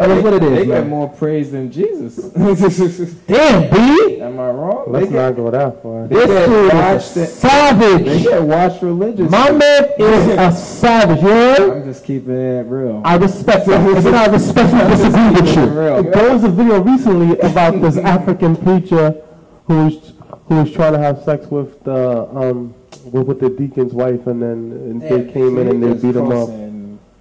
That 0.00 0.10
is 0.16 0.24
what 0.24 0.32
it 0.32 0.40
They 0.40 0.60
is, 0.62 0.66
get 0.66 0.86
more 0.88 1.08
praise 1.10 1.52
than 1.52 1.70
Jesus. 1.70 2.16
Damn, 3.26 3.70
B. 3.70 4.20
Am 4.20 4.40
I 4.40 4.50
wrong? 4.50 4.84
Let's 4.88 5.06
they 5.06 5.12
get, 5.12 5.18
not 5.28 5.36
go 5.36 5.50
that 5.50 5.82
far. 5.82 6.06
They 6.06 6.14
This 6.14 6.48
dude 6.48 6.72
is 6.72 7.16
a 7.16 7.26
savage. 7.26 8.04
They 8.06 8.22
get 8.22 8.42
watched 8.42 8.82
religiously. 8.82 9.28
My 9.28 9.50
man 9.50 9.84
is 9.98 10.26
a 10.28 10.52
savage. 10.56 11.20
Heard? 11.20 11.60
I'm 11.70 11.84
just 11.84 12.04
keeping 12.06 12.34
it 12.34 12.66
real. 12.66 13.02
I 13.04 13.16
respect 13.16 13.68
it. 13.68 13.72
It's 13.96 14.06
not 14.06 14.30
I 14.30 14.32
respectfully 14.32 14.84
disagree 14.88 15.30
with 15.42 15.54
you. 15.56 15.80
real. 15.80 16.02
There 16.02 16.32
was 16.32 16.44
a 16.44 16.48
video 16.48 16.80
recently 16.80 17.38
about 17.40 17.80
this 17.82 17.96
African 18.16 18.56
preacher 18.56 19.22
who 19.66 19.84
was 19.84 20.12
who 20.46 20.56
was 20.62 20.72
trying 20.72 20.94
to 20.94 20.98
have 20.98 21.22
sex 21.24 21.46
with 21.46 21.84
the 21.84 22.26
um 22.34 22.74
with, 23.04 23.26
with 23.26 23.40
the 23.40 23.50
deacon's 23.50 23.92
wife, 23.92 24.26
and 24.26 24.40
then 24.40 24.72
and 24.72 25.02
they 25.02 25.30
came 25.30 25.58
in 25.58 25.68
and 25.68 25.82
they 25.82 25.92
beat 25.92 26.16
him 26.16 26.32
up. 26.32 26.48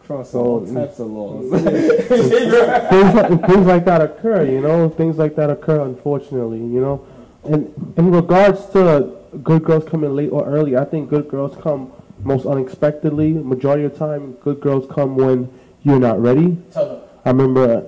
Crossing- 0.09 0.15
Cross 0.17 0.29
So- 0.31 0.39
all 0.39 0.65
types 0.65 0.99
of 0.99 1.07
laws. 1.11 1.49
things, 2.89 3.15
like, 3.15 3.47
things 3.47 3.65
like 3.67 3.85
that 3.85 4.01
occur, 4.01 4.43
you 4.43 4.61
know. 4.61 4.89
Things 4.89 5.17
like 5.17 5.35
that 5.35 5.49
occur, 5.49 5.81
unfortunately, 5.81 6.59
you 6.59 6.81
know. 6.81 7.05
And 7.43 7.71
in 7.97 8.11
regards 8.11 8.65
to 8.73 9.15
good 9.43 9.63
girls 9.63 9.85
coming 9.85 10.15
late 10.15 10.29
or 10.31 10.45
early, 10.45 10.75
I 10.75 10.85
think 10.85 11.09
good 11.09 11.29
girls 11.29 11.55
come 11.61 11.91
most 12.23 12.45
unexpectedly. 12.45 13.33
Majority 13.33 13.83
of 13.85 13.93
the 13.93 13.99
time, 13.99 14.33
good 14.43 14.59
girls 14.59 14.91
come 14.91 15.15
when 15.15 15.49
you're 15.83 15.99
not 15.99 16.21
ready. 16.21 16.57
I 16.75 17.29
remember 17.29 17.85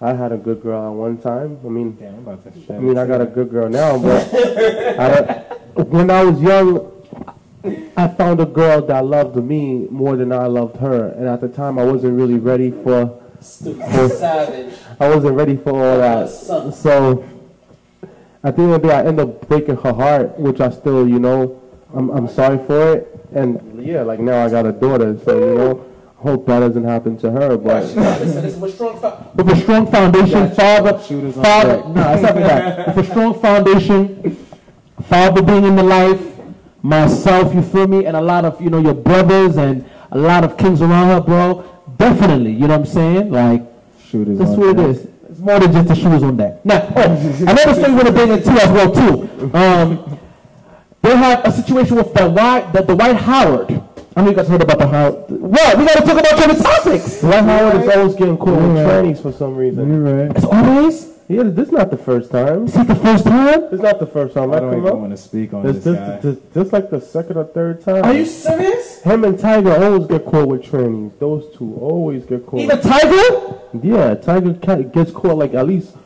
I 0.00 0.12
had 0.14 0.32
a 0.32 0.36
good 0.36 0.62
girl 0.62 0.86
at 0.86 0.94
one 0.94 1.18
time. 1.18 1.58
I 1.64 1.68
mean, 1.68 1.96
Damn, 1.96 2.14
I'm 2.14 2.20
about 2.20 2.40
I 2.70 2.78
mean, 2.78 2.96
I 2.96 3.06
got 3.06 3.20
a 3.20 3.26
good 3.26 3.50
girl 3.50 3.68
now, 3.68 3.98
but 3.98 4.28
I, 4.34 5.44
when 5.82 6.10
I 6.10 6.22
was 6.24 6.40
young, 6.40 6.92
I 7.96 8.08
found 8.08 8.40
a 8.40 8.46
girl 8.46 8.82
that 8.86 9.04
loved 9.04 9.36
me 9.36 9.86
more 9.90 10.16
than 10.16 10.32
I 10.32 10.46
loved 10.46 10.76
her, 10.76 11.08
and 11.10 11.26
at 11.28 11.40
the 11.40 11.48
time, 11.48 11.78
I 11.78 11.84
wasn't 11.84 12.18
really 12.18 12.38
ready 12.38 12.70
for. 12.70 13.22
Savage. 13.40 14.74
I 14.98 15.08
wasn't 15.08 15.34
ready 15.34 15.56
for 15.56 15.70
all 15.70 15.98
that. 15.98 16.28
So, 16.30 17.24
at 18.42 18.56
the 18.56 18.62
end 18.62 18.72
of 18.72 18.82
the 18.82 18.88
day, 18.88 18.94
I 18.94 19.04
ended 19.04 19.28
up 19.28 19.48
breaking 19.48 19.76
her 19.76 19.92
heart, 19.92 20.38
which 20.38 20.60
I 20.60 20.70
still, 20.70 21.08
you 21.08 21.18
know, 21.18 21.60
I'm, 21.94 22.10
I'm 22.10 22.28
sorry 22.28 22.58
for 22.66 22.92
it. 22.94 23.28
And 23.32 23.84
yeah, 23.84 24.02
like 24.02 24.20
now 24.20 24.44
I 24.44 24.48
got 24.48 24.66
a 24.66 24.72
daughter, 24.72 25.18
so 25.24 25.38
you 25.38 25.54
know, 25.54 25.86
hope 26.16 26.46
that 26.46 26.60
doesn't 26.60 26.84
happen 26.84 27.16
to 27.18 27.30
her. 27.30 27.56
But 27.56 27.84
Listen, 27.84 28.42
listen, 28.42 28.60
with, 28.60 28.74
strong 28.74 28.96
a 28.96 29.56
strong 29.60 29.90
foundation, 29.90 30.50
father, 30.52 30.98
father, 30.98 31.88
no, 31.88 32.12
it's 32.12 32.22
not 32.22 32.34
that. 32.34 32.96
With 32.96 33.06
a 33.06 33.10
strong 33.10 33.40
foundation, 33.40 34.46
father 35.08 35.42
being 35.42 35.64
in 35.64 35.76
the 35.76 35.82
life, 35.82 36.35
myself, 36.82 37.54
you 37.54 37.62
feel 37.62 37.86
me, 37.86 38.06
and 38.06 38.16
a 38.16 38.20
lot 38.20 38.44
of, 38.44 38.60
you 38.60 38.70
know, 38.70 38.78
your 38.78 38.94
brothers 38.94 39.56
and 39.56 39.84
a 40.10 40.18
lot 40.18 40.44
of 40.44 40.56
kings 40.56 40.80
around 40.82 41.08
her, 41.08 41.20
bro. 41.20 41.64
Definitely, 41.96 42.52
you 42.52 42.60
know 42.68 42.78
what 42.78 42.80
I'm 42.80 42.86
saying? 42.86 43.30
Like, 43.30 43.62
Shooters 44.08 44.38
that's 44.38 44.50
on 44.52 44.60
what 44.60 44.68
it 44.70 44.76
deck. 44.76 44.86
is. 44.88 45.06
It's 45.30 45.40
more 45.40 45.58
than 45.60 45.72
just 45.72 45.88
the 45.88 45.94
shoes 45.94 46.22
on 46.22 46.36
that. 46.38 46.64
Now, 46.64 46.92
oh, 46.96 47.36
another 47.40 47.74
thing 47.74 47.90
we 47.90 47.94
want 47.96 48.06
to 48.06 48.12
bring 48.12 48.30
into 48.30 48.50
as 48.52 48.70
well 48.70 48.92
too. 48.92 49.56
Um, 49.56 50.18
they 51.02 51.16
have 51.16 51.44
a 51.44 51.52
situation 51.52 51.96
with 51.96 52.12
the 52.14 52.28
White, 52.28 52.72
the, 52.72 52.82
the 52.82 52.94
Dwight 52.94 53.16
Howard. 53.16 53.82
I 54.16 54.22
know 54.22 54.30
you 54.30 54.36
guys 54.36 54.48
heard 54.48 54.62
about 54.62 54.78
the 54.78 54.86
Howard. 54.88 55.30
What? 55.30 55.78
We 55.78 55.84
gotta 55.84 56.00
talk 56.00 56.18
about 56.18 56.38
trending 56.38 56.62
topics. 56.62 57.20
Dwight 57.20 57.44
Howard 57.44 57.82
is 57.82 57.88
always 57.96 58.14
getting 58.14 58.36
caught 58.38 58.48
with 58.48 58.64
You're 58.64 58.74
right. 58.86 59.04
trannies 59.04 59.20
for 59.22 59.32
some 59.32 59.54
reason. 59.56 59.88
You're 60.04 60.26
right. 60.28 60.36
It's 60.36 60.44
always. 60.46 61.15
Yeah, 61.28 61.42
this 61.44 61.66
is 61.66 61.72
not 61.72 61.90
the 61.90 61.96
first 61.96 62.30
time. 62.30 62.66
Is 62.66 62.76
it 62.76 62.86
the 62.86 62.94
first 62.94 63.24
time? 63.24 63.64
It's 63.72 63.82
not 63.82 63.98
the 63.98 64.06
first 64.06 64.34
time. 64.34 64.52
I 64.52 64.58
I 64.58 64.60
don't 64.60 64.74
even 64.78 64.86
up. 64.86 64.94
want 64.98 65.10
to 65.10 65.16
speak 65.16 65.52
on 65.52 65.66
It's 65.66 65.84
this 65.84 65.96
just, 65.96 66.06
guy. 66.06 66.20
just, 66.30 66.54
just 66.54 66.72
like 66.72 66.88
the 66.90 67.00
second 67.00 67.36
or 67.36 67.44
third 67.44 67.80
time. 67.82 68.04
Are 68.04 68.12
you 68.14 68.24
serious? 68.26 69.02
Him 69.02 69.24
and 69.24 69.36
Tiger 69.38 69.72
always 69.84 70.06
get 70.06 70.24
caught 70.24 70.46
with 70.46 70.62
trannies. 70.62 71.18
Those 71.18 71.44
two 71.56 71.74
always 71.80 72.24
get 72.24 72.46
caught. 72.46 72.60
Even 72.60 72.80
Tiger? 72.80 73.58
Yeah, 73.82 74.14
Tiger 74.14 74.52
gets 74.84 75.10
caught 75.10 75.36
like 75.36 75.54
at 75.54 75.66
least 75.66 75.96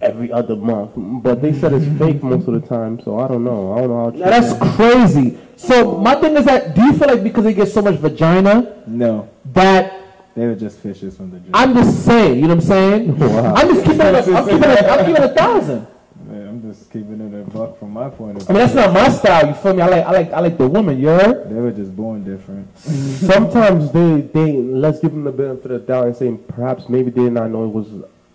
every 0.00 0.30
other 0.32 0.56
month, 0.56 0.92
but 0.96 1.42
they 1.42 1.52
said 1.52 1.72
it's 1.74 1.86
fake 1.98 2.22
most 2.22 2.48
of 2.48 2.54
the 2.54 2.66
time. 2.66 3.00
So 3.02 3.18
I 3.20 3.28
don't 3.28 3.44
know. 3.44 3.74
I 3.74 3.80
don't 3.80 3.88
know 3.90 4.04
how. 4.04 4.10
Now 4.10 4.30
that's 4.30 4.52
it 4.52 4.62
is. 4.62 4.74
crazy. 4.76 5.38
So 5.56 5.98
my 5.98 6.14
thing 6.14 6.36
is 6.36 6.46
that 6.46 6.74
do 6.74 6.82
you 6.84 6.92
feel 6.94 7.08
like 7.08 7.22
because 7.22 7.44
they 7.44 7.52
get 7.52 7.68
so 7.68 7.82
much 7.82 7.96
vagina 7.96 8.82
no, 8.86 9.28
that 9.52 9.97
they 10.38 10.46
were 10.46 10.54
just 10.54 10.78
fishes 10.78 11.16
from 11.16 11.30
the. 11.30 11.40
I'm 11.52 11.74
just 11.74 12.04
saying, 12.04 12.36
you 12.36 12.42
know 12.42 12.54
what 12.54 12.64
I'm 12.64 12.68
saying? 12.68 13.18
Wow. 13.18 13.54
I'm 13.54 13.68
just 13.74 13.84
keeping 13.84 14.00
it. 14.00 14.14
A, 14.14 14.18
I'm 14.36 14.44
keeping 14.48 14.70
it. 14.70 14.84
I'm 14.84 14.98
keeping 15.00 15.16
it 15.16 15.30
a 15.30 15.34
thousand. 15.34 15.86
Yeah, 16.30 16.36
I'm 16.48 16.60
just 16.62 16.90
keeping 16.92 17.20
it 17.20 17.40
a 17.40 17.44
buck 17.50 17.78
from 17.78 17.90
my 17.92 18.10
point 18.10 18.36
of 18.42 18.50
I 18.50 18.52
mean 18.52 18.60
that's 18.62 18.74
not 18.74 18.92
my 18.92 19.08
style. 19.08 19.46
You 19.48 19.54
feel 19.54 19.74
me? 19.74 19.82
I 19.82 19.86
like. 19.88 20.04
I 20.04 20.10
like. 20.10 20.32
I 20.32 20.40
like 20.40 20.58
the 20.58 20.68
woman. 20.68 20.98
You 21.00 21.08
heard? 21.08 21.48
They 21.48 21.54
were 21.54 21.70
just 21.72 21.94
born 21.96 22.22
different. 22.24 22.66
Sometimes 22.78 23.90
they 23.92 24.20
they 24.34 24.52
let's 24.52 25.00
give 25.00 25.10
them 25.12 25.24
the 25.24 25.32
benefit 25.32 25.70
of 25.70 25.80
the 25.80 25.86
doubt 25.86 26.06
and 26.06 26.16
say 26.16 26.32
perhaps 26.48 26.88
maybe 26.88 27.10
they 27.10 27.22
did 27.22 27.32
not 27.32 27.50
know 27.50 27.64
it 27.64 27.68
was 27.72 27.88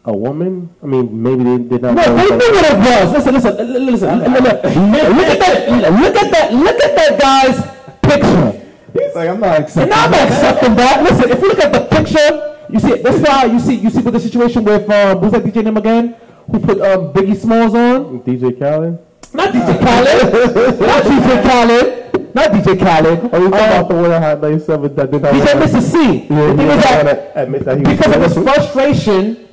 a 0.06 0.16
woman. 0.16 0.70
I 0.82 0.86
mean, 0.88 1.22
maybe 1.24 1.44
they 1.44 1.58
did 1.63 1.82
not 1.82 1.96
No, 1.96 2.04
know. 2.04 2.16
they 2.18 2.30
knew 2.38 2.54
what 2.54 2.66
it 2.74 2.78
was. 2.78 3.12
Listen, 3.13 3.34
listen, 3.36 3.58
li- 3.58 3.80
li- 3.80 3.92
listen. 3.92 4.20
li- 4.20 4.26
li- 4.26 4.32
li- 4.32 5.10
Look 5.16 5.28
at 5.30 5.39
that. 5.39 5.70
Look 6.02 6.16
at 6.16 6.32
that. 6.32 6.54
Look 6.54 6.84
at 6.84 6.96
that 6.96 7.20
guy's 7.22 7.58
picture. 8.02 8.62
He's 8.93 9.15
like, 9.15 9.29
I'm 9.29 9.39
not 9.39 9.56
And 9.56 9.63
accepting. 9.65 9.93
I'm 9.93 10.12
not 10.12 10.27
accepting 10.32 10.75
that. 10.75 11.03
Listen, 11.03 11.32
if 11.32 11.41
you 11.41 11.47
look 11.49 11.60
at 11.60 11.73
the 11.73 11.82
picture, 11.95 12.56
you 12.69 12.79
see, 12.79 13.01
that's 13.01 13.27
why 13.27 13.45
you 13.45 13.60
see, 13.60 13.75
you 13.75 13.89
see 13.89 14.01
with 14.01 14.13
the 14.13 14.19
situation 14.19 14.63
with 14.63 14.89
um, 14.89 15.19
who's 15.19 15.32
that 15.32 15.43
DJ 15.43 15.63
name 15.63 15.77
again? 15.77 16.15
Who 16.51 16.60
put 16.60 16.79
um, 16.82 17.13
Biggie 17.13 17.36
Smalls 17.38 17.73
on? 17.73 18.19
DJ 18.21 18.58
Khaled. 18.60 18.99
Not 19.34 19.53
DJ 19.53 19.79
Khaled. 19.86 20.79
not 20.79 21.03
DJ 21.03 21.43
Khaled. 21.43 22.36
Not 22.36 22.49
DJ 22.51 22.79
Khaled. 22.79 23.34
Are 23.34 23.39
you 23.39 23.49
talking 23.49 23.53
Uh, 23.53 23.79
about 23.79 23.88
the 23.89 23.95
one 23.95 24.10
that 24.10 24.21
had 24.21 24.41
like 24.41 24.62
seven 24.62 24.95
that 24.95 25.12
did 25.12 25.21
not 25.21 25.34
DJ 25.34 25.60
Mister 25.60 25.82
Cee. 25.82 26.27
Yeah, 26.29 26.49
he 26.51 26.56
that 26.56 27.34
to 27.34 27.41
admit 27.41 27.65
that 27.65 27.77
he 27.77 27.84
was 27.84 27.97
because 27.97 28.15
of 28.15 28.21
his 28.23 28.34
frustration, 28.43 29.47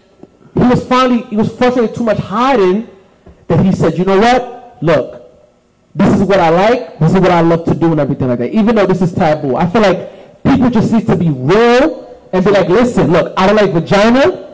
he 0.54 0.60
was 0.66 0.84
finally 0.86 1.22
he 1.24 1.36
was 1.36 1.54
frustrated 1.56 1.94
too 1.94 2.04
much 2.04 2.18
hiding 2.18 2.88
that 3.48 3.64
he 3.64 3.72
said, 3.72 3.96
you 3.98 4.04
know 4.04 4.18
what? 4.18 4.78
Look, 4.82 5.19
this 5.94 6.20
is 6.20 6.22
what 6.22 6.40
I 6.40 6.50
like, 6.50 6.98
this 6.98 7.12
is 7.14 7.20
what 7.20 7.30
I 7.30 7.40
love 7.40 7.64
to 7.64 7.74
do 7.74 7.92
and 7.92 8.00
everything 8.00 8.28
like 8.28 8.38
that. 8.38 8.52
Even 8.52 8.74
though 8.76 8.86
this 8.86 9.02
is 9.02 9.12
taboo. 9.12 9.56
I 9.56 9.68
feel 9.68 9.82
like 9.82 10.42
people 10.42 10.70
just 10.70 10.92
need 10.92 11.06
to 11.06 11.16
be 11.16 11.30
real 11.30 12.16
and 12.32 12.44
be 12.44 12.50
like, 12.50 12.68
listen, 12.68 13.10
look, 13.10 13.34
I 13.36 13.46
don't 13.46 13.56
like 13.56 13.72
vagina. 13.72 14.48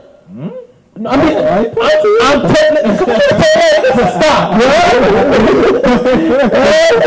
No, 0.98 1.10
I 1.10 1.16
mean, 1.18 1.36
I'm, 1.36 1.66
I'm 2.22 2.54
telling 2.54 2.96
come 2.96 3.10
on, 3.10 3.20
stop, 4.18 4.60
yo. 4.60 4.66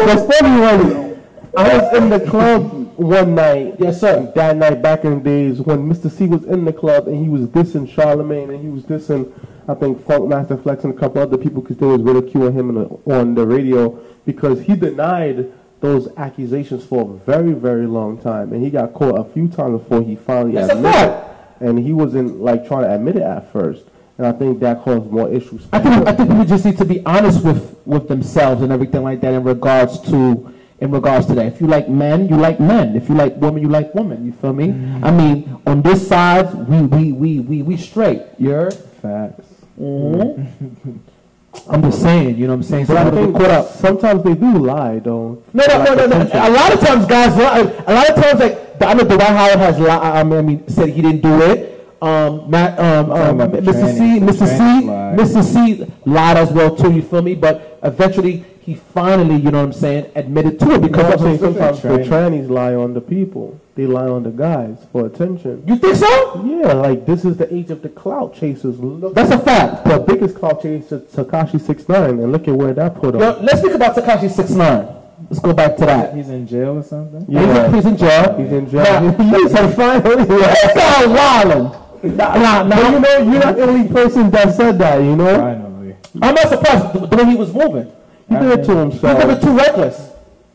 What's 0.05 0.37
funny 0.39 0.59
was 0.59 1.17
I 1.57 1.77
was 1.77 1.97
in 1.97 2.09
the 2.09 2.19
club 2.29 2.93
one 2.97 3.33
night. 3.33 3.77
Yes, 3.79 3.99
sir. 3.99 4.31
That 4.35 4.57
night 4.57 4.83
back 4.83 5.05
in 5.05 5.15
the 5.15 5.23
days 5.23 5.59
when 5.61 5.87
Mister 5.87 6.07
Cee 6.07 6.27
was 6.27 6.43
in 6.43 6.65
the 6.65 6.73
club 6.73 7.07
and 7.07 7.19
he 7.19 7.29
was 7.29 7.47
dissing 7.47 7.89
Charlemagne 7.89 8.51
and 8.51 8.61
he 8.61 8.69
was 8.69 8.83
dissing, 8.83 9.33
I 9.69 9.75
think, 9.75 9.99
Funkmaster 9.99 10.61
Flex 10.61 10.83
and 10.83 10.93
a 10.93 10.97
couple 10.97 11.21
other 11.21 11.37
people 11.37 11.61
because 11.61 11.77
they 11.77 11.85
was 11.85 12.01
ridiculing 12.01 12.53
him 12.53 12.69
on 12.69 12.75
the, 12.75 13.13
uh, 13.13 13.19
on 13.19 13.35
the 13.35 13.45
radio 13.45 13.89
because 14.25 14.59
he 14.61 14.75
denied 14.75 15.53
those 15.79 16.09
accusations 16.17 16.83
for 16.83 17.01
a 17.09 17.17
very, 17.25 17.53
very 17.53 17.85
long 17.85 18.17
time 18.17 18.51
and 18.51 18.63
he 18.63 18.69
got 18.71 18.93
caught 18.93 19.19
a 19.19 19.23
few 19.31 19.47
times 19.47 19.79
before 19.79 20.01
he 20.01 20.15
finally 20.15 20.53
That's 20.55 20.73
a 20.73 20.75
admitted. 20.75 20.93
fact. 20.93 21.61
And 21.61 21.77
he 21.77 21.93
wasn't 21.93 22.41
like 22.41 22.67
trying 22.67 22.83
to 22.85 22.95
admit 22.95 23.17
it 23.17 23.21
at 23.21 23.51
first. 23.51 23.83
And 24.17 24.25
I 24.25 24.31
think 24.31 24.59
that 24.59 24.81
caused 24.83 25.09
more 25.11 25.31
issues. 25.31 25.67
I 25.71 25.79
think 25.79 26.07
I 26.07 26.13
think 26.13 26.29
people 26.29 26.45
just 26.45 26.65
need 26.65 26.77
to 26.79 26.85
be 26.85 27.05
honest 27.05 27.43
with 27.43 27.77
with 27.85 28.07
themselves 28.09 28.61
and 28.61 28.71
everything 28.71 29.03
like 29.03 29.21
that 29.21 29.33
in 29.33 29.43
regards 29.43 29.99
to 30.09 30.53
in 30.81 30.91
regards 30.91 31.25
to 31.27 31.35
that. 31.35 31.45
If 31.45 31.61
you 31.61 31.67
like 31.67 31.87
men, 31.89 32.27
you 32.27 32.35
like 32.35 32.59
men. 32.59 32.95
If 32.97 33.07
you 33.07 33.15
like 33.15 33.35
women, 33.37 33.61
you 33.61 33.69
like 33.69 33.93
women. 33.95 34.25
You 34.25 34.33
feel 34.33 34.51
me? 34.53 34.67
Mm-hmm. 34.69 35.05
I 35.05 35.11
mean, 35.11 35.61
on 35.65 35.81
this 35.81 36.05
side, 36.05 36.53
we 36.67 36.81
we 36.81 37.11
we 37.13 37.39
we 37.39 37.61
we 37.63 37.77
straight. 37.77 38.23
You're. 38.37 38.71
Facts. 38.71 39.47
I'm 39.79 41.81
just 41.81 42.01
saying. 42.01 42.37
You 42.37 42.47
know 42.47 42.53
what 42.53 42.57
I'm 42.57 42.63
saying? 42.63 42.85
But 42.85 42.97
I 42.97 43.01
I 43.01 43.03
think 43.11 43.15
think 43.15 43.37
caught 43.37 43.51
up. 43.51 43.67
sometimes 43.67 44.23
they 44.23 44.35
do 44.35 44.57
lie 44.59 44.99
though. 44.99 45.41
No, 45.53 45.63
no, 45.67 45.83
no, 45.83 45.95
no, 45.95 46.05
no. 46.05 46.29
A 46.33 46.49
lot 46.49 46.73
of 46.73 46.79
times, 46.79 47.05
guys. 47.05 47.35
lie. 47.35 47.59
A 47.87 47.93
lot 47.93 48.09
of 48.09 48.15
times, 48.15 48.39
like 48.39 48.81
I 48.81 48.93
know 48.93 49.03
Dwight 49.03 49.21
Howard 49.21 49.59
has. 49.59 49.79
lied. 49.79 50.01
I 50.01 50.23
mean, 50.23 50.37
I 50.37 50.41
mean, 50.41 50.67
said 50.67 50.89
he 50.89 51.01
didn't 51.01 51.21
do 51.21 51.41
it. 51.41 51.67
Um, 52.01 52.49
Matt, 52.49 52.79
um, 52.79 53.11
um, 53.11 53.51
Mister 53.51 53.93
Cee. 53.93 54.19
Mister 54.19 54.47
Cee, 54.47 54.81
lied. 54.85 55.17
Mister 55.17 55.43
Cee 55.43 55.85
lied 56.05 56.37
as 56.37 56.51
well 56.51 56.75
too. 56.75 56.91
You 56.91 57.01
feel 57.01 57.21
me? 57.21 57.35
But 57.35 57.79
eventually, 57.83 58.45
he 58.69 58.75
finally, 58.75 59.35
you 59.35 59.49
know 59.49 59.57
what 59.57 59.63
I'm 59.63 59.73
saying, 59.73 60.11
admitted 60.13 60.59
to 60.59 60.73
it 60.73 60.81
because 60.83 61.11
Because 61.11 61.13
I'm 61.13 61.19
saying 61.19 61.39
sometimes 61.39 61.81
the 61.81 61.89
Tranny. 61.89 62.07
trannies 62.07 62.49
lie 62.51 62.75
on 62.75 62.93
the 62.93 63.01
people. 63.01 63.59
They 63.73 63.87
lie 63.87 64.07
on 64.07 64.21
the 64.21 64.29
guys 64.29 64.77
for 64.91 65.07
attention. 65.07 65.63
You 65.65 65.75
think 65.75 65.95
so? 65.95 66.45
Yeah, 66.45 66.73
like 66.73 67.03
this 67.07 67.25
is 67.25 67.35
the 67.37 67.51
age 67.51 67.71
of 67.71 67.81
the 67.81 67.89
clout 67.89 68.35
chasers. 68.35 68.77
Look, 68.77 69.15
That's 69.15 69.31
a 69.31 69.39
fact. 69.39 69.85
the 69.85 69.97
biggest 69.97 70.35
clout 70.35 70.61
chaser, 70.61 70.99
Tekashi 70.99 71.59
Six 71.59 71.89
Nine, 71.89 72.19
and 72.19 72.31
look 72.31 72.47
at 72.47 72.53
where 72.53 72.73
that 72.73 72.93
put 72.93 73.15
him. 73.15 73.21
Yo, 73.21 73.39
let's 73.41 73.59
speak 73.59 73.71
about 73.73 73.95
Tekashi 73.95 74.29
Six 74.29 74.51
Nine. 74.51 74.87
Let's 75.31 75.39
go 75.39 75.51
back 75.51 75.75
to 75.77 75.85
that. 75.87 76.13
He's 76.15 76.29
in 76.29 76.45
jail 76.45 76.77
or 76.77 76.83
something? 76.83 77.25
Yeah. 77.27 77.41
He's, 77.41 77.57
in, 77.57 77.73
he's 77.73 77.85
in 77.87 77.97
jail. 77.97 78.37
He's 78.37 78.51
in 78.51 78.69
jail. 78.69 78.83
Now, 78.83 79.23
He's 79.39 79.53
a 79.53 79.71
finally. 79.71 80.25
That's 80.41 80.75
not 80.75 81.09
wildin'. 81.17 82.15
Nah, 82.15 82.35
nah, 82.35 82.63
nah. 82.63 82.69
But 82.69 82.91
you 82.91 82.99
know, 82.99 83.31
you're 83.31 83.43
not 83.43 83.55
the 83.55 83.63
only 83.63 83.89
person 83.89 84.29
that 84.29 84.53
said 84.55 84.77
that. 84.77 84.97
You 85.01 85.15
know, 85.15 85.35
Finally. 85.39 85.95
I'm 86.21 86.35
not 86.35 86.47
surprised 86.49 86.93
the, 86.93 87.07
the 87.07 87.15
way 87.17 87.25
he 87.25 87.35
was 87.35 87.51
moving. 87.51 87.91
He 88.29 88.35
did 88.35 88.59
it 88.59 88.63
to 88.65 88.71
He 88.71 88.75
was 88.75 88.93
himself. 88.93 89.25
moving 89.25 89.41
too 89.41 89.57
reckless. 89.57 90.05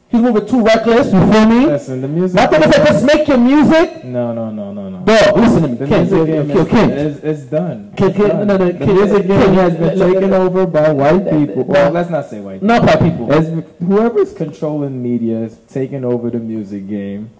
He 0.09 0.17
was 0.21 0.33
moving 0.33 0.49
too 0.49 0.63
reckless. 0.63 1.07
You 1.13 1.33
feel 1.33 1.47
me? 1.47 1.67
Listen, 1.67 2.01
the 2.01 2.09
music. 2.09 2.51
Thing 2.51 2.63
is 2.63 2.67
like, 2.69 2.87
just 2.87 3.05
make 3.05 3.27
your 3.27 3.39
music. 3.39 4.05
No, 4.05 4.33
no, 4.33 4.51
no, 4.51 4.73
no, 4.73 4.89
no. 4.91 4.99
Dog, 5.05 5.37
listen 5.37 5.63
to 5.63 5.69
me. 5.69 5.75
The 5.75 5.87
Ken, 5.87 6.01
music 6.11 6.27
game 6.27 6.51
is, 6.51 6.69
Ken. 6.69 6.91
is, 6.93 7.19
is 7.25 7.45
done. 7.47 7.93
Ken, 7.97 8.09
It's 8.11 8.17
Ken, 8.17 8.29
done. 8.29 8.47
no, 8.47 8.57
no, 8.57 8.67
the 8.71 8.79
Ken, 8.79 8.95
music 8.95 9.27
Ken, 9.27 9.41
game 9.41 9.55
has 9.55 9.77
been 9.77 9.99
taken 9.99 10.33
over 10.33 10.67
by 10.67 10.93
white 10.93 11.29
people. 11.31 11.65
Well, 11.65 11.91
let's 11.91 12.11
not 12.11 12.27
say 12.31 12.41
white 12.41 12.63
Not 12.63 12.83
by 12.87 12.97
people. 12.97 13.33
As 13.33 13.49
whoever's 13.81 14.33
controlling 14.35 15.03
media 15.03 15.39
is 15.39 15.57
taking 15.69 16.05
over 16.05 16.31
the 16.31 16.39
music 16.39 16.87
game 16.89 17.31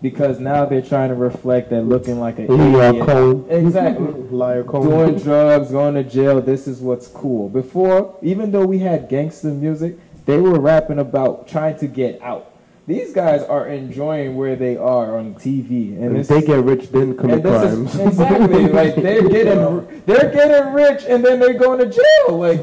because 0.00 0.38
now 0.38 0.64
they're 0.64 0.82
trying 0.82 1.08
to 1.08 1.14
reflect 1.14 1.70
that 1.70 1.82
looking 1.82 2.20
like 2.20 2.38
an 2.38 2.46
Leo 2.48 2.80
idiot. 2.90 3.06
Cone. 3.06 3.46
Exactly. 3.50 4.06
Liar 4.30 4.64
Cone. 4.64 4.88
Doing 4.88 5.18
drugs, 5.18 5.70
going 5.70 5.94
to 5.94 6.04
jail, 6.04 6.40
this 6.40 6.66
is 6.68 6.80
what's 6.80 7.08
cool. 7.08 7.48
Before, 7.48 8.16
even 8.22 8.52
though 8.52 8.66
we 8.66 8.78
had 8.78 9.08
gangster 9.08 9.48
music, 9.48 9.98
they 10.26 10.38
were 10.38 10.60
rapping 10.60 10.98
about 10.98 11.48
trying 11.48 11.76
to 11.78 11.86
get 11.86 12.20
out. 12.22 12.52
These 12.86 13.12
guys 13.12 13.42
are 13.42 13.68
enjoying 13.68 14.36
where 14.36 14.56
they 14.56 14.76
are 14.78 15.18
on 15.18 15.34
TV, 15.34 15.92
and 15.96 16.16
And 16.16 16.24
they 16.24 16.40
get 16.40 16.64
rich, 16.64 16.88
then 16.90 17.14
commit 17.16 17.42
crimes. 17.42 17.94
is 17.94 18.00
exactly 18.00 18.66
like 18.68 18.94
they're 18.94 19.28
getting 19.28 20.02
they're 20.06 20.30
getting 20.32 20.72
rich 20.72 21.04
and 21.06 21.22
then 21.22 21.38
they're 21.38 21.58
going 21.58 21.80
to 21.80 21.86
jail. 21.86 22.38
Like 22.38 22.62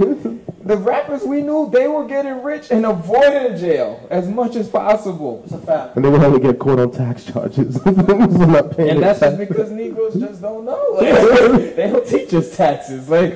the 0.65 0.75
rappers 0.77 1.21
we 1.23 1.41
knew, 1.43 1.69
they 1.71 1.87
were 1.87 2.07
getting 2.07 2.41
rich 2.41 2.71
and 2.71 2.87
avoiding 2.87 3.55
jail 3.55 4.05
as 4.09 4.27
much 4.27 4.55
as 4.55 4.67
possible. 4.67 5.41
It's 5.45 5.53
a 5.53 5.59
fact. 5.59 5.95
and 5.95 6.03
they 6.03 6.09
would 6.09 6.23
only 6.23 6.39
get 6.39 6.57
caught 6.57 6.79
on 6.79 6.91
tax 6.91 7.23
charges. 7.23 7.77
for 7.83 7.89
And 7.91 8.73
their 8.73 8.99
that's 8.99 9.19
just 9.19 9.37
because 9.37 9.69
Negroes 9.69 10.15
just 10.15 10.41
don't 10.41 10.65
know. 10.65 10.81
Like, 10.95 11.75
they 11.75 11.91
don't 11.91 12.07
teach 12.07 12.33
us 12.33 12.57
taxes. 12.57 13.09
Like 13.09 13.35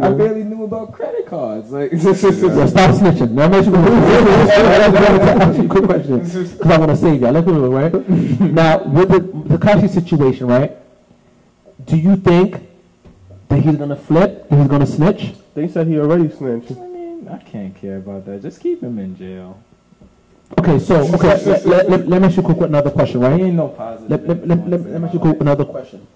I 0.00 0.10
barely 0.10 0.42
knew 0.42 0.64
about 0.64 0.92
credit 0.92 1.26
cards. 1.26 1.70
Like 1.70 1.92
Yo, 1.92 1.98
stop 2.12 2.94
snitching. 2.94 3.30
Now, 3.30 3.48
make 3.48 3.64
sure 3.64 3.76
ask 3.76 5.58
you 5.58 5.64
a 5.64 5.68
quick 5.68 5.84
question 5.84 6.18
because 6.20 6.60
I 6.60 6.78
want 6.78 6.90
to 6.90 6.96
save 6.96 7.20
y'all. 7.20 7.32
Let's 7.32 7.46
do 7.46 7.64
it, 7.64 7.68
right? 7.68 8.08
now, 8.40 8.82
with 8.82 9.10
the 9.10 9.20
Tekashi 9.58 9.88
situation, 9.88 10.48
right? 10.48 10.72
Do 11.84 11.96
you 11.96 12.16
think 12.16 12.66
that 13.48 13.60
he's 13.60 13.76
gonna 13.76 13.96
flip? 13.96 14.48
That 14.48 14.58
he's 14.58 14.68
gonna 14.68 14.86
snitch? 14.86 15.34
They 15.54 15.68
said 15.68 15.86
he 15.86 15.98
already 15.98 16.28
snitched. 16.30 16.72
I 16.72 16.86
mean, 16.86 17.28
I 17.28 17.38
can't 17.38 17.74
care 17.74 17.98
about 17.98 18.26
that. 18.26 18.42
Just 18.42 18.60
keep 18.60 18.82
him 18.82 18.98
in 18.98 19.16
jail. 19.16 19.62
Okay, 20.58 20.78
so 20.78 20.96
okay, 21.14 21.42
let, 21.44 21.66
let, 21.66 21.90
let, 21.90 22.08
let 22.08 22.20
me 22.20 22.28
ask 22.28 22.36
you 22.36 22.42
a 22.42 22.46
quick 22.46 22.60
another 22.60 22.90
question, 22.90 23.20
He 23.20 23.26
right? 23.26 23.40
ain't 23.40 23.54
no 23.54 23.68
positive. 23.68 24.10
Let, 24.10 24.26
let, 24.26 24.46
let, 24.48 24.68
let, 24.68 24.80
let 24.86 25.00
me 25.00 25.06
ask 25.06 25.14
you 25.14 25.20
quick 25.20 25.40
another 25.40 25.64
question. 25.64 26.06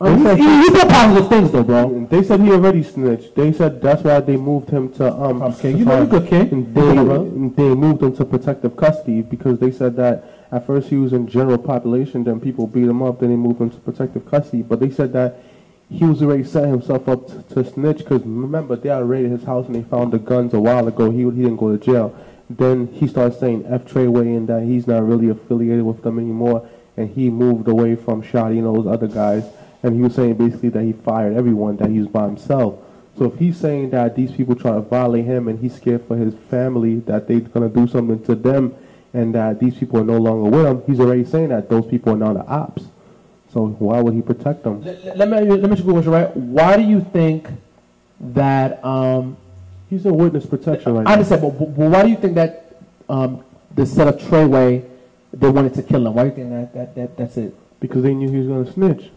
They 0.00 0.16
said 0.22 0.38
he, 0.38 0.44
he 0.44 0.66
said 0.70 0.88
positive 0.88 1.28
things 1.28 1.50
though, 1.50 1.64
bro. 1.64 2.06
They 2.08 2.22
said 2.22 2.40
he 2.40 2.52
already 2.52 2.84
snitched. 2.84 3.34
They 3.34 3.52
said 3.52 3.82
that's 3.82 4.02
why 4.02 4.20
they 4.20 4.36
moved 4.36 4.70
him 4.70 4.92
to 4.94 5.12
um. 5.12 5.42
Okay, 5.42 5.72
you 5.72 5.84
know 5.84 6.02
you 6.02 6.06
good 6.06 6.28
kid. 6.28 6.52
And 6.52 6.72
they, 6.72 6.88
and 6.88 7.56
they 7.56 7.74
moved 7.74 8.02
him 8.02 8.16
to 8.16 8.24
protective 8.24 8.76
custody 8.76 9.22
because 9.22 9.58
they 9.58 9.72
said 9.72 9.96
that 9.96 10.46
at 10.52 10.66
first 10.66 10.88
he 10.88 10.96
was 10.96 11.12
in 11.12 11.26
general 11.26 11.58
population, 11.58 12.22
then 12.24 12.40
people 12.40 12.66
beat 12.66 12.84
him 12.84 13.02
up, 13.02 13.18
then 13.20 13.30
they 13.30 13.36
moved 13.36 13.60
him 13.60 13.70
to 13.70 13.76
protective 13.78 14.24
custody. 14.24 14.62
But 14.62 14.78
they 14.78 14.90
said 14.90 15.12
that 15.14 15.42
he 15.90 16.04
was 16.04 16.22
already 16.22 16.44
setting 16.44 16.70
himself 16.70 17.08
up 17.08 17.26
to, 17.28 17.42
to 17.54 17.70
snitch 17.70 17.98
because 17.98 18.22
remember 18.22 18.76
they 18.76 18.88
had 18.88 19.08
raided 19.08 19.30
his 19.30 19.44
house 19.44 19.66
and 19.66 19.74
they 19.74 19.82
found 19.82 20.12
the 20.12 20.18
guns 20.18 20.52
a 20.54 20.60
while 20.60 20.86
ago. 20.86 21.10
He 21.10 21.18
he 21.18 21.42
didn't 21.42 21.56
go 21.56 21.76
to 21.76 21.82
jail, 21.82 22.14
then 22.50 22.86
he 22.88 23.06
started 23.06 23.38
saying 23.38 23.64
F 23.66 23.84
Treyway 23.84 24.36
and 24.36 24.48
that 24.48 24.62
he's 24.64 24.86
not 24.86 25.06
really 25.06 25.28
affiliated 25.28 25.84
with 25.84 26.02
them 26.02 26.18
anymore, 26.18 26.68
and 26.96 27.10
he 27.10 27.30
moved 27.30 27.68
away 27.68 27.96
from 27.96 28.22
Shotti 28.22 28.58
and 28.58 28.66
those 28.66 28.86
other 28.86 29.08
guys, 29.08 29.44
and 29.82 29.94
he 29.94 30.02
was 30.02 30.14
saying 30.14 30.34
basically 30.34 30.68
that 30.70 30.82
he 30.82 30.92
fired 30.92 31.36
everyone, 31.36 31.76
that 31.76 31.90
he 31.90 32.00
was 32.00 32.08
by 32.08 32.24
himself. 32.24 32.78
So 33.16 33.24
if 33.24 33.38
he's 33.38 33.56
saying 33.56 33.90
that 33.90 34.14
these 34.14 34.30
people 34.30 34.54
try 34.54 34.72
to 34.72 34.80
violate 34.80 35.24
him 35.24 35.48
and 35.48 35.58
he's 35.58 35.74
scared 35.74 36.04
for 36.06 36.16
his 36.16 36.34
family 36.48 37.00
that 37.00 37.26
they're 37.26 37.40
gonna 37.40 37.68
do 37.68 37.88
something 37.88 38.22
to 38.24 38.34
them, 38.34 38.74
and 39.14 39.34
that 39.34 39.58
these 39.58 39.76
people 39.76 40.00
are 40.00 40.04
no 40.04 40.18
longer 40.18 40.50
with 40.50 40.66
him, 40.66 40.82
he's 40.86 41.00
already 41.00 41.24
saying 41.24 41.48
that 41.48 41.68
those 41.68 41.86
people 41.86 42.12
are 42.12 42.16
now 42.16 42.32
the 42.34 42.46
ops. 42.46 42.84
So 43.52 43.66
why 43.66 44.00
would 44.00 44.14
he 44.14 44.20
protect 44.22 44.62
them? 44.64 44.82
Let, 44.84 45.16
let 45.16 45.28
me 45.28 45.40
let 45.40 45.62
me 45.62 45.70
ask 45.70 45.82
you 45.84 45.90
a 45.90 45.92
question, 45.94 46.12
right? 46.12 46.36
Why 46.36 46.76
do 46.76 46.82
you 46.82 47.00
think 47.12 47.48
that? 48.20 48.84
Um, 48.84 49.36
He's 49.90 50.04
in 50.04 50.14
witness 50.18 50.44
protection 50.44 50.92
right 50.92 51.00
I 51.00 51.04
now. 51.04 51.12
understand, 51.14 51.40
but, 51.40 51.58
but 51.58 51.90
why 51.90 52.02
do 52.02 52.10
you 52.10 52.16
think 52.16 52.34
that 52.34 52.76
um, 53.08 53.42
the 53.74 53.86
set 53.86 54.06
of 54.06 54.16
Treyway 54.20 54.86
they 55.32 55.48
wanted 55.48 55.72
to 55.76 55.82
kill 55.82 56.06
him? 56.06 56.12
Why 56.12 56.24
do 56.24 56.28
you 56.28 56.34
think 56.34 56.50
that, 56.50 56.74
that, 56.74 56.94
that 56.94 57.16
that's 57.16 57.36
it? 57.38 57.54
Because 57.80 58.02
they 58.02 58.12
knew 58.12 58.28
he 58.30 58.36
was 58.36 58.48
gonna 58.48 58.70
snitch. 58.70 59.10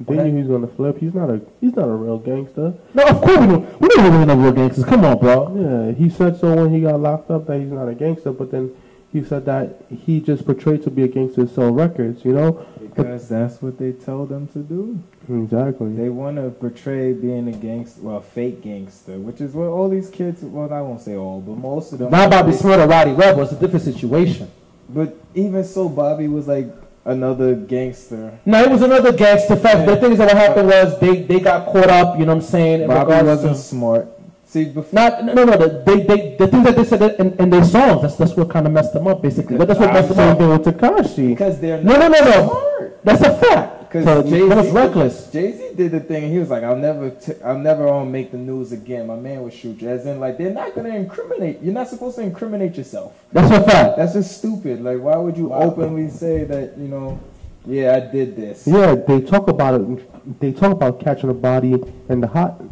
They 0.00 0.14
Okay. 0.18 0.24
knew 0.30 0.42
he 0.42 0.48
was 0.48 0.48
gonna 0.48 0.66
flip. 0.76 0.98
He's 0.98 1.14
not 1.14 1.30
a 1.30 1.40
he's 1.62 1.74
not 1.74 1.86
a 1.88 1.92
real 1.92 2.18
gangster. 2.18 2.74
No, 2.92 3.02
of 3.06 3.22
course 3.22 3.38
we 3.38 3.46
don't. 3.46 3.80
We 3.80 3.88
don't 3.88 4.12
really 4.12 4.26
know 4.26 4.34
real 4.36 4.52
gangsters. 4.52 4.84
Come 4.84 5.06
on, 5.06 5.18
bro. 5.18 5.56
Yeah, 5.56 5.92
he 5.92 6.10
said 6.10 6.38
so 6.38 6.54
when 6.54 6.74
he 6.74 6.82
got 6.82 7.00
locked 7.00 7.30
up 7.30 7.46
that 7.46 7.58
he's 7.58 7.70
not 7.72 7.88
a 7.88 7.94
gangster, 7.94 8.32
but 8.32 8.50
then 8.50 8.74
he 9.12 9.22
said 9.22 9.44
that 9.44 9.84
he 9.90 10.20
just 10.20 10.46
portrayed 10.46 10.82
to 10.84 10.90
be 10.90 11.02
a 11.02 11.08
gangster 11.08 11.44
to 11.46 11.52
sell 11.52 11.70
records, 11.70 12.24
you 12.24 12.32
know? 12.32 12.64
Because 12.80 13.28
that's 13.28 13.60
what 13.60 13.78
they 13.78 13.92
told 13.92 14.30
them 14.30 14.48
to 14.48 14.58
do. 14.60 15.02
Exactly. 15.28 15.92
They 15.94 16.08
want 16.08 16.36
to 16.36 16.50
portray 16.50 17.12
being 17.12 17.48
a 17.48 17.52
gangster, 17.52 18.00
well, 18.02 18.20
fake 18.20 18.62
gangster, 18.62 19.18
which 19.18 19.40
is 19.40 19.52
what 19.54 19.66
all 19.66 19.88
these 19.88 20.08
kids, 20.10 20.42
well, 20.42 20.72
I 20.72 20.80
won't 20.80 21.00
say 21.00 21.16
all, 21.16 21.40
but 21.40 21.56
most 21.56 21.92
of 21.92 21.98
them. 21.98 22.10
Not 22.10 22.30
Bobby 22.30 22.52
Shmurda 22.52 22.84
or 22.84 22.88
Rowdy 22.88 23.12
Rebel. 23.12 23.42
It's 23.42 23.52
a 23.52 23.56
different 23.56 23.84
situation. 23.84 24.50
But 24.88 25.14
even 25.34 25.64
so, 25.64 25.88
Bobby 25.88 26.28
was 26.28 26.48
like 26.48 26.66
another 27.04 27.54
gangster. 27.54 28.38
No, 28.46 28.62
it 28.62 28.70
was 28.70 28.82
another 28.82 29.12
gangster 29.12 29.56
fact. 29.56 29.86
The 29.86 29.96
thing 29.96 30.12
is 30.12 30.18
that 30.18 30.36
happened 30.36 30.68
was 30.68 30.98
they, 31.00 31.22
they 31.22 31.40
got 31.40 31.66
caught 31.72 31.88
up. 31.88 32.18
You 32.18 32.26
know 32.26 32.34
what 32.34 32.44
I'm 32.44 32.48
saying? 32.48 32.86
Bobby 32.88 33.26
wasn't 33.26 33.56
to- 33.56 33.62
smart. 33.62 34.08
See, 34.52 34.66
before. 34.66 34.92
Not 35.00 35.24
no 35.24 35.44
no 35.44 35.56
the 35.56 35.82
they, 35.86 36.02
they 36.02 36.36
the 36.36 36.46
things 36.46 36.64
that 36.64 36.76
they 36.76 36.84
said 36.84 37.00
in, 37.18 37.32
in 37.40 37.48
their 37.48 37.64
songs 37.64 38.02
that's 38.02 38.16
that's 38.16 38.36
what 38.36 38.50
kind 38.50 38.66
of 38.66 38.72
messed 38.74 38.92
them 38.92 39.06
up 39.06 39.22
basically. 39.22 39.56
But 39.56 39.66
that's 39.66 39.80
what 39.80 39.94
messed 39.94 40.14
them 40.14 40.18
up. 40.28 40.38
with 40.38 40.76
Tekashi. 40.76 41.28
Because 41.30 41.58
they're 41.58 41.82
No 41.82 41.94
no 41.98 42.08
no 42.08 42.20
no. 42.20 42.48
smart. 42.48 43.00
That's 43.02 43.22
a 43.22 43.34
fact. 43.38 43.78
Because 43.92 44.28
Jay 44.28 44.46
that 44.46 44.56
was 44.58 44.70
reckless. 44.70 45.30
Jay 45.30 45.52
Z 45.52 45.74
did 45.74 45.92
the 45.92 46.00
thing, 46.00 46.24
and 46.24 46.32
he 46.32 46.38
was 46.38 46.50
like, 46.50 46.64
"I'll 46.64 46.76
never, 46.76 47.10
t- 47.10 47.32
I'll 47.44 47.58
never 47.58 47.88
um, 47.88 48.10
make 48.12 48.30
the 48.30 48.38
news 48.38 48.72
again." 48.72 49.06
My 49.06 49.16
man 49.16 49.42
would 49.42 49.54
shoot 49.54 49.80
you, 49.80 49.88
as 49.88 50.04
in 50.06 50.20
like 50.20 50.36
they're 50.36 50.52
not 50.52 50.74
gonna 50.74 50.94
incriminate. 50.96 51.62
You're 51.62 51.74
not 51.74 51.88
supposed 51.88 52.16
to 52.16 52.22
incriminate 52.22 52.76
yourself. 52.76 53.12
That's 53.32 53.50
a 53.50 53.62
fact. 53.70 53.96
That's 53.98 54.12
just 54.14 54.36
stupid. 54.38 54.82
Like, 54.82 55.00
why 55.00 55.16
would 55.16 55.36
you 55.36 55.52
openly 55.52 56.08
say 56.10 56.44
that? 56.44 56.76
You 56.78 56.88
know, 56.88 57.20
yeah, 57.66 57.96
I 57.96 58.00
did 58.12 58.36
this. 58.36 58.66
Yeah, 58.66 58.94
they 58.96 59.20
talk 59.20 59.48
about 59.48 59.80
it. 59.80 60.40
They 60.40 60.52
talk 60.52 60.72
about 60.72 61.00
catching 61.00 61.28
a 61.30 61.34
body 61.34 61.74
in 62.08 62.20
the 62.20 62.28
hot 62.28 62.62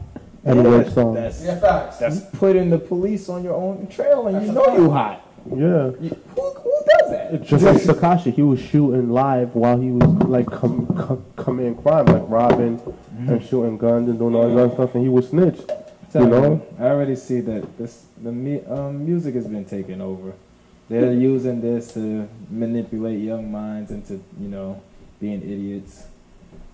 N 0.45 0.65
word 0.65 0.87
Yeah, 0.87 0.93
song. 0.93 1.15
That's, 1.15 1.45
facts. 1.61 1.99
that's 1.99 2.21
putting 2.39 2.71
the 2.71 2.79
police 2.79 3.29
on 3.29 3.45
your 3.45 3.55
own 3.55 3.87
trail, 3.89 4.27
and 4.27 4.47
you 4.47 4.53
know 4.53 4.75
you 4.77 4.91
hot. 4.91 5.27
Yeah. 5.51 5.91
You, 6.01 6.17
who, 6.35 6.51
who 6.53 6.75
does 6.99 7.11
that? 7.11 7.43
Just 7.45 7.65
like 7.65 7.77
Tekashi, 7.77 8.33
he 8.35 8.43
was 8.43 8.61
shooting 8.61 9.11
live 9.11 9.55
while 9.55 9.79
he 9.81 9.91
was 9.91 10.09
like 10.29 10.47
com- 10.47 10.87
com- 10.87 11.25
committing 11.37 11.77
crime, 11.77 12.07
like 12.07 12.23
robbing 12.27 12.81
and 13.27 13.43
shooting 13.45 13.79
guns 13.79 14.09
and 14.09 14.19
doing 14.19 14.35
all 14.35 14.49
that 14.49 14.59
other 14.63 14.75
stuff, 14.75 14.95
and 14.95 15.03
he 15.03 15.09
was 15.09 15.29
snitched. 15.29 15.71
Tell 16.13 16.23
You 16.25 16.29
me, 16.29 16.41
know? 16.41 16.67
I 16.79 16.85
already 16.89 17.17
see 17.17 17.41
that 17.41 17.79
this 17.79 18.05
the 18.23 18.33
mu- 18.33 18.63
um, 18.69 19.05
music 19.07 19.35
has 19.35 19.47
been 19.47 19.65
taken 19.65 20.01
over. 20.01 20.33
They're 20.89 21.13
using 21.13 21.61
this 21.61 21.93
to 21.95 22.29
manipulate 22.51 23.21
young 23.21 23.51
minds 23.53 23.91
into 23.93 24.15
you 24.41 24.49
know 24.49 24.83
being 25.21 25.41
idiots, 25.43 26.05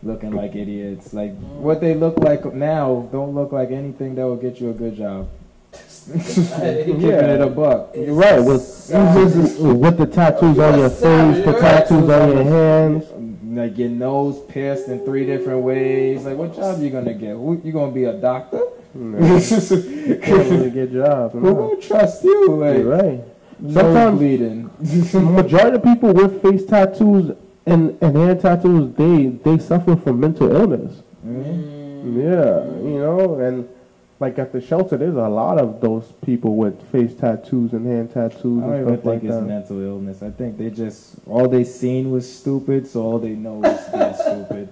looking 0.03 0.33
like 0.33 0.55
idiots. 0.55 1.13
Like 1.13 1.35
what 1.37 1.81
they 1.81 1.95
look 1.95 2.19
like 2.19 2.45
now 2.55 3.09
don't 3.13 3.35
look 3.35 3.53
like 3.53 3.71
anything 3.71 4.15
that 4.17 4.25
will 4.27 4.37
get 4.37 4.61
you 4.61 4.71
a 4.71 4.75
good 4.75 4.97
job. 4.97 5.29
Keeping 6.07 7.03
it 7.03 7.41
a 7.41 7.49
buck. 7.49 7.91
You're 7.95 8.15
right. 8.15 8.39
With 8.39 8.63
with 8.91 9.99
the 9.99 10.07
tattoos 10.07 10.59
on 10.59 10.79
your 10.79 10.91
face, 10.91 11.45
the 11.45 11.53
tattoos 11.61 12.09
on 12.09 12.33
your 12.33 12.45
hands. 12.45 13.05
Like 13.45 13.79
your 13.79 13.89
nose 13.89 14.39
pierced 14.49 14.89
in 14.89 15.05
three 15.05 15.25
different 15.27 15.63
ways. 15.63 16.25
Like 16.25 16.37
what 16.37 16.55
job 16.55 16.81
you 16.81 16.91
gonna 16.91 17.15
get? 17.15 17.31
Who, 17.31 17.61
you 17.65 17.73
gonna 17.73 17.91
be 17.93 18.05
a 18.05 18.13
doctor? 18.13 18.61
No, 18.95 19.19
can't 19.41 20.51
really 20.51 20.71
Who 20.71 20.71
get 20.71 20.93
jobs. 20.93 21.35
Gonna 21.35 21.77
trust 21.81 22.23
you? 22.25 22.49
Like 22.57 22.79
You're 22.79 22.97
right. 22.97 23.21
nose 23.59 23.75
Sometimes- 23.75 24.19
bleeding. 24.19 24.71
Majority 25.35 25.77
of 25.77 25.83
people 25.83 26.13
with 26.13 26.43
face 26.43 26.65
tattoos 26.67 27.37
and, 27.67 27.99
and 28.01 28.17
hand 28.17 28.41
tattoos, 28.41 28.95
they 28.95 29.27
they 29.27 29.59
suffer 29.59 29.97
from 29.97 30.21
mental 30.21 30.55
illness. 30.55 31.03
Mhm. 31.27 31.75
Yeah, 32.17 32.65
you 32.89 32.99
know, 33.01 33.35
and 33.41 33.69
like 34.21 34.39
at 34.39 34.53
the 34.53 34.61
shelter, 34.61 34.97
there's 34.97 35.17
a 35.17 35.29
lot 35.29 35.59
of 35.59 35.81
those 35.81 36.11
people 36.25 36.57
with 36.57 36.81
face 36.91 37.15
tattoos 37.15 37.73
and 37.73 37.85
hand 37.87 38.13
tattoos 38.15 38.63
I 38.63 38.67
don't 38.67 38.73
and 38.75 38.81
even 38.83 38.95
stuff 38.95 38.95
think 38.95 39.05
like 39.05 39.25
it's 39.25 39.35
that. 39.35 39.43
mental 39.43 39.81
illness. 39.83 40.23
I 40.23 40.31
think 40.31 40.57
they 40.57 40.71
just 40.71 41.17
all 41.27 41.49
they 41.49 41.65
seen 41.65 42.11
was 42.11 42.33
stupid, 42.33 42.87
so 42.87 43.03
all 43.03 43.19
they 43.19 43.35
know 43.35 43.63
is 43.65 43.81
being 43.89 44.15
stupid. 44.21 44.69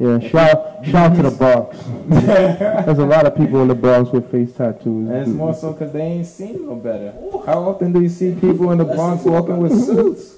Yeah, 0.00 0.20
shout 0.20 0.86
shout 0.86 1.16
to 1.16 1.22
the 1.22 1.30
Bronx. 1.30 1.76
There's 2.08 2.98
a 2.98 3.04
lot 3.06 3.26
of 3.26 3.36
people 3.36 3.60
in 3.62 3.68
the 3.68 3.74
Bronx 3.74 4.10
with 4.12 4.30
face 4.30 4.52
tattoos. 4.52 5.08
And 5.10 5.16
it's 5.16 5.28
more 5.28 5.52
so 5.54 5.72
because 5.72 5.92
they 5.92 6.00
ain't 6.02 6.26
seen 6.26 6.66
no 6.66 6.76
better. 6.76 7.12
How 7.44 7.64
often 7.68 7.92
do 7.92 8.00
you 8.00 8.08
see 8.08 8.32
people 8.34 8.70
in 8.70 8.78
the 8.78 8.84
Bronx 8.84 9.24
walking 9.24 9.58
with 9.58 9.72
suits? 9.84 10.36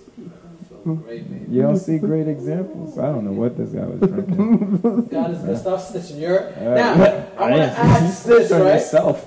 You 0.84 1.62
don't 1.62 1.76
see 1.76 1.98
great 1.98 2.26
examples. 2.28 2.98
I 2.98 3.06
don't 3.06 3.24
know 3.24 3.32
what 3.32 3.56
this 3.56 3.70
guy 3.70 3.84
was 3.84 4.00
drinking. 4.00 5.06
God 5.10 5.30
is 5.32 5.38
good 5.42 5.58
stuff 5.58 5.92
snitching. 5.92 6.20
You're 6.20 6.48
Uh, 6.48 6.74
now. 6.74 7.26
I 7.38 7.50
want 7.50 7.54
to 7.56 7.78
ask 7.78 8.24
this, 8.24 8.50
right? 8.50 8.74
yourself. 8.74 9.26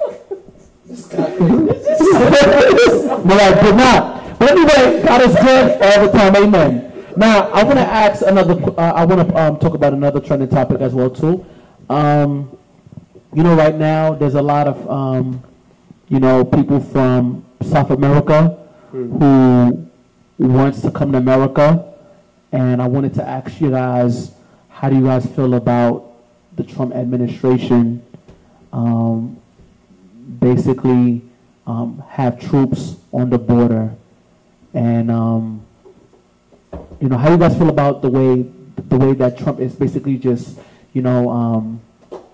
This 0.86 1.06
guy, 1.08 1.30
But 3.24 3.40
I 3.40 3.62
did 3.64 3.76
not. 3.76 4.40
But 4.40 4.52
anyway, 4.52 5.04
God 5.04 5.22
is 5.22 5.36
good 5.36 5.82
all 5.82 6.06
the 6.06 6.12
time. 6.12 6.36
Amen. 6.36 6.92
Now 7.16 7.50
I 7.52 7.64
want 7.64 7.76
to 7.78 7.86
ask 7.88 8.22
another. 8.26 8.54
Uh, 8.78 8.92
I 8.94 9.06
want 9.06 9.30
to 9.30 9.36
um, 9.42 9.60
talk 9.60 9.74
about 9.76 9.94
another 9.94 10.20
trending 10.20 10.50
topic 10.50 10.82
as 10.82 10.94
well 10.94 11.10
too. 11.10 11.46
Um, 11.90 12.58
you 13.34 13.44
know, 13.44 13.56
right 13.56 13.76
now 13.76 14.14
there's 14.16 14.36
a 14.36 14.42
lot 14.42 14.68
of 14.68 14.90
um, 14.90 15.44
you 16.10 16.20
know 16.20 16.44
people 16.44 16.80
from 16.80 17.46
South 17.62 17.92
America 17.92 18.58
who 18.92 19.83
wants 20.38 20.82
to 20.82 20.92
come 20.92 21.12
to 21.12 21.18
America, 21.18 21.94
and 22.52 22.82
I 22.82 22.88
wanted 22.88 23.14
to 23.16 23.28
ask 23.28 23.60
you 23.62 23.72
guys, 23.72 24.32
how 24.70 24.90
do 24.90 24.96
you 24.96 25.04
guys 25.04 25.26
feel 25.26 25.54
about 25.54 26.12
the 26.56 26.64
Trump 26.64 26.94
administration? 26.94 28.06
Um, 28.72 29.40
basically 30.40 31.22
um, 31.68 32.04
have 32.10 32.40
troops 32.40 32.96
on 33.12 33.30
the 33.30 33.38
border, 33.38 33.96
and 34.74 35.10
um, 35.10 35.66
you 37.00 37.10
know 37.10 37.18
how 37.18 37.28
do 37.28 37.34
you 37.34 37.40
guys 37.40 37.58
feel 37.58 37.70
about 37.70 38.02
the 38.02 38.10
way 38.10 38.46
the 38.90 38.98
way 38.98 39.14
that 39.14 39.38
Trump 39.38 39.60
is 39.60 39.76
basically 39.76 40.18
just 40.18 40.60
you 40.94 41.02
know 41.02 41.30
um, 41.30 41.82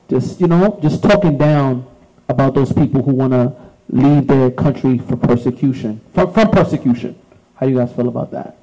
just 0.10 0.40
you 0.42 0.48
know 0.48 0.80
just 0.82 1.04
talking 1.04 1.38
down 1.38 1.86
about 2.28 2.54
those 2.54 2.74
people 2.74 3.02
who 3.02 3.12
want 3.14 3.34
to 3.34 3.54
leave 3.90 4.28
their 4.28 4.52
country 4.52 4.98
for 5.00 5.16
persecution 5.16 6.02
from, 6.14 6.34
from 6.34 6.50
persecution. 6.50 7.20
How 7.60 7.65
do 7.65 7.74
you 7.74 7.78
guys 7.78 7.91
feel 7.91 8.08
about 8.08 8.32
that? 8.32 8.56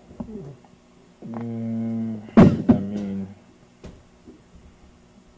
Mm, 1.31 2.19
I 2.39 2.73
mean, 2.81 3.29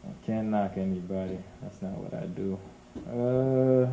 I 0.07 0.25
can't 0.25 0.47
knock 0.47 0.77
anybody. 0.77 1.37
That's 1.61 1.81
not 1.81 1.91
what 1.91 2.13
I 2.13 2.25
do. 2.27 2.57
Uh, 3.05 3.89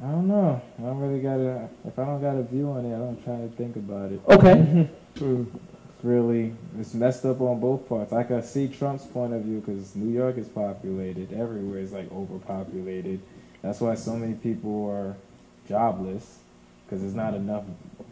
I 0.00 0.10
don't 0.12 0.28
know. 0.28 0.62
I 0.78 0.82
don't 0.82 1.00
really 1.00 1.20
got 1.20 1.40
a. 1.40 1.68
If 1.88 1.98
I 1.98 2.04
don't 2.04 2.20
got 2.20 2.36
a 2.36 2.44
view 2.44 2.70
on 2.70 2.84
it, 2.84 2.94
I 2.94 2.98
don't 2.98 3.24
try 3.24 3.36
to 3.36 3.48
think 3.48 3.74
about 3.74 4.12
it. 4.12 4.20
Okay. 4.28 4.88
It's 5.96 6.04
really 6.04 6.54
it's 6.78 6.92
messed 6.92 7.24
up 7.24 7.40
on 7.40 7.58
both 7.58 7.88
parts. 7.88 8.12
I 8.12 8.22
can 8.22 8.42
see 8.42 8.68
Trump's 8.68 9.06
point 9.06 9.32
of 9.32 9.42
view 9.42 9.60
because 9.60 9.96
New 9.96 10.12
York 10.12 10.36
is 10.36 10.46
populated. 10.46 11.32
Everywhere 11.32 11.78
is 11.78 11.92
like 11.92 12.12
overpopulated. 12.12 13.22
That's 13.62 13.80
why 13.80 13.94
so 13.94 14.14
many 14.14 14.34
people 14.34 14.90
are 14.90 15.16
jobless 15.66 16.38
because 16.84 17.00
there's 17.00 17.14
not 17.14 17.34
enough. 17.34 17.64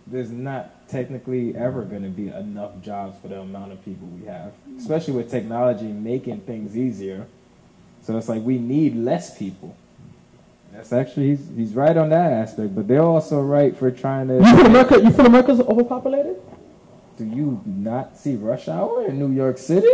There's 0.07 0.31
not 0.31 0.89
technically 0.89 1.57
ever 1.57 1.83
going 1.83 2.03
to 2.03 2.11
be 2.11 2.29
enough 2.29 2.81
jobs 2.83 3.19
for 3.21 3.29
the 3.29 3.41
amount 3.41 3.73
of 3.73 3.85
people 3.85 4.07
we 4.09 4.27
have, 4.27 4.53
especially 4.79 5.15
with 5.15 5.31
technology 5.31 5.87
making 5.87 6.41
things 6.41 6.77
easier. 6.77 7.27
So 8.03 8.19
it's 8.19 8.29
like 8.29 8.43
we 8.43 8.59
need 8.59 8.97
less 8.97 9.37
people. 9.39 9.77
That's 10.73 10.93
actually 10.93 11.29
he's 11.29 11.49
he's 11.57 11.73
right 11.75 11.97
on 11.97 12.11
that 12.11 12.33
aspect, 12.33 12.75
but 12.75 12.89
they're 12.89 13.03
also 13.03 13.41
right 13.41 13.77
for 13.77 13.91
trying 13.91 14.29
to. 14.29 14.35
You 14.35 14.57
feel 14.57 14.67
America? 14.67 15.01
You 15.03 15.11
feel 15.11 15.27
America's 15.27 15.61
overpopulated? 15.61 16.37
Do 17.17 17.25
you 17.25 17.63
not 17.65 18.19
see 18.19 18.35
rush 18.35 18.69
hour 18.69 19.07
in 19.07 19.19
New 19.19 19.31
York 19.33 19.57
City? 19.57 19.93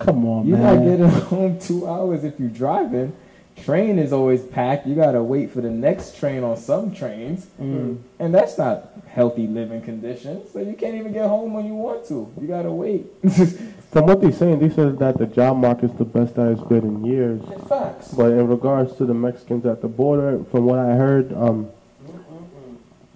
Come 0.00 0.26
on, 0.26 0.48
man. 0.48 0.48
You're 0.48 0.58
man. 0.58 0.76
not 0.76 0.90
getting 0.90 1.20
home 1.28 1.58
two 1.58 1.88
hours 1.88 2.24
if 2.24 2.38
you're 2.38 2.48
driving. 2.48 3.14
Train 3.64 3.98
is 3.98 4.12
always 4.12 4.42
packed. 4.42 4.86
You 4.86 4.94
gotta 4.94 5.22
wait 5.22 5.50
for 5.50 5.60
the 5.60 5.70
next 5.70 6.16
train 6.18 6.42
on 6.44 6.56
some 6.56 6.92
trains, 6.94 7.46
Mm. 7.60 7.98
and 8.18 8.34
that's 8.34 8.56
not 8.58 8.92
healthy 9.08 9.46
living 9.46 9.80
conditions. 9.82 10.50
So 10.52 10.60
you 10.60 10.74
can't 10.74 10.94
even 10.94 11.12
get 11.12 11.28
home 11.28 11.54
when 11.54 11.66
you 11.66 11.74
want 11.74 12.06
to. 12.08 12.28
You 12.40 12.46
gotta 12.46 12.70
wait. 12.72 13.06
From 13.90 14.06
what 14.06 14.20
they're 14.20 14.32
saying, 14.32 14.58
they 14.60 14.68
said 14.70 14.98
that 14.98 15.16
the 15.18 15.26
job 15.26 15.56
market's 15.56 15.94
the 15.94 16.04
best 16.04 16.34
that 16.36 16.52
it's 16.52 16.62
been 16.62 16.84
in 16.84 17.04
years. 17.04 17.40
Facts. 17.68 18.12
But 18.12 18.32
in 18.32 18.46
regards 18.46 18.94
to 18.96 19.06
the 19.06 19.14
Mexicans 19.14 19.64
at 19.66 19.80
the 19.80 19.88
border, 19.88 20.44
from 20.50 20.66
what 20.66 20.78
I 20.78 20.94
heard, 20.94 21.32
um, 21.32 21.68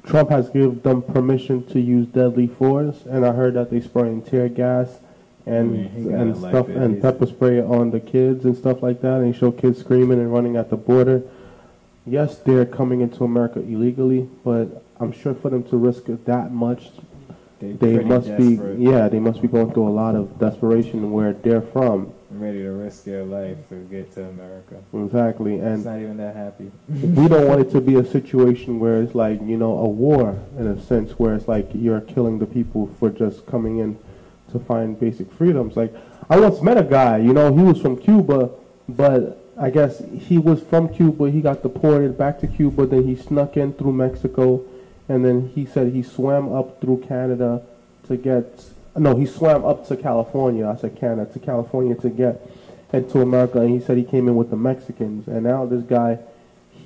Trump 0.05 0.31
has 0.31 0.48
given 0.50 0.81
them 0.81 1.02
permission 1.02 1.64
to 1.66 1.81
use 1.81 2.07
deadly 2.09 2.46
force, 2.48 3.05
and 3.07 3.24
I 3.24 3.33
heard 3.33 3.55
that 3.55 3.70
they 3.70 3.81
spraying 3.81 4.22
tear 4.22 4.48
gas 4.48 4.98
and 5.46 5.70
I 5.70 5.88
mean, 5.98 6.14
and 6.14 6.37
stuff 6.37 6.68
it. 6.68 6.76
and 6.76 7.00
pepper 7.02 7.26
spray 7.26 7.61
on 7.61 7.90
the 7.90 8.00
kids 8.00 8.44
and 8.44 8.57
stuff 8.57 8.83
like 8.83 9.00
that, 9.02 9.20
and 9.20 9.35
show 9.35 9.50
kids 9.50 9.81
screaming 9.81 10.18
and 10.20 10.33
running 10.33 10.57
at 10.57 10.70
the 10.70 10.76
border. 10.76 11.22
Yes, 12.07 12.38
they're 12.38 12.66
coming 12.66 13.00
into 13.00 13.24
America 13.24 13.61
illegally, 13.61 14.28
but 14.44 14.85
I'm 14.98 15.12
sure 15.12 15.35
for 15.35 15.50
them 15.50 15.62
to 15.64 15.76
risk 15.76 16.05
that 16.07 16.52
much, 16.52 16.90
they 17.61 17.74
pretty 17.74 18.05
must 18.05 18.26
desperate, 18.26 18.76
be 18.76 18.85
yeah, 18.85 19.09
they 19.09 19.20
must 19.20 19.40
be 19.40 19.46
going 19.48 19.72
through 19.72 19.87
a 19.87 19.90
lot 19.90 20.16
of 20.16 20.38
desperation 20.38 21.12
where 21.12 21.33
they're 21.33 21.62
from. 21.62 22.12
ready 22.31 22.62
to 22.62 22.70
risk 22.70 23.05
their 23.05 23.24
life 23.24 23.57
to 23.68 23.76
get 23.85 24.12
to 24.14 24.24
America. 24.24 24.83
Exactly, 24.94 25.59
and 25.61 25.76
It's 25.76 25.85
not 25.85 26.00
even 26.00 26.16
that 26.16 26.35
happy. 26.35 26.72
we 26.88 27.28
don't 27.28 27.46
want 27.46 27.61
it 27.61 27.70
to 27.70 27.81
be 27.81 27.96
a 27.96 28.05
situation 28.18 28.81
where 28.81 29.00
it's 29.00 29.14
like 29.14 29.40
you 29.42 29.57
know 29.57 29.78
a 29.78 29.88
war 29.88 30.38
in 30.59 30.66
a 30.66 30.81
sense 30.83 31.12
where 31.18 31.35
it's 31.35 31.46
like 31.46 31.68
you're 31.72 32.00
killing 32.00 32.38
the 32.40 32.46
people 32.46 32.90
for 32.98 33.11
just 33.11 33.46
coming 33.46 33.78
in 33.78 33.96
to 34.53 34.59
find 34.61 34.99
basic 34.99 35.31
freedoms. 35.33 35.77
Like 35.77 35.95
i 36.31 36.38
once 36.38 36.62
met 36.62 36.79
a 36.79 36.85
guy 36.85 37.19
you 37.19 37.33
know 37.33 37.55
he 37.55 37.62
was 37.62 37.81
from 37.81 37.97
cuba 37.97 38.49
but 38.88 39.45
i 39.59 39.69
guess 39.69 40.03
he 40.21 40.38
was 40.38 40.62
from 40.62 40.88
cuba 40.88 41.31
he 41.31 41.41
got 41.41 41.62
deported 41.62 42.17
back 42.17 42.38
to 42.38 42.47
cuba 42.47 42.87
then 42.87 43.05
he 43.05 43.17
snuck 43.17 43.57
in 43.57 43.73
through 43.73 43.93
mexico 43.93 44.65
and 45.09 45.25
then 45.25 45.49
he 45.55 45.67
said 45.67 45.93
he 45.93 46.03
swam 46.03 46.53
up 46.53 46.81
through 46.81 46.99
canada 47.07 47.62
to 48.07 48.17
get 48.17 48.65
no 48.97 49.17
he 49.17 49.27
swam 49.27 49.65
up 49.65 49.87
to 49.88 49.97
california. 49.97 50.69
I 50.69 50.77
said 50.77 50.97
canada 50.97 51.31
to 51.33 51.38
california 51.38 51.95
to 51.97 52.09
get 52.09 52.41
into 52.93 53.21
america 53.21 53.61
and 53.61 53.71
he 53.71 53.81
said 53.85 53.97
he 53.97 54.05
came 54.05 54.29
in 54.29 54.37
with 54.37 54.51
the 54.51 54.57
mexicans. 54.57 55.27
And 55.27 55.45
now 55.45 55.67
this 55.67 55.83
guy 55.83 56.19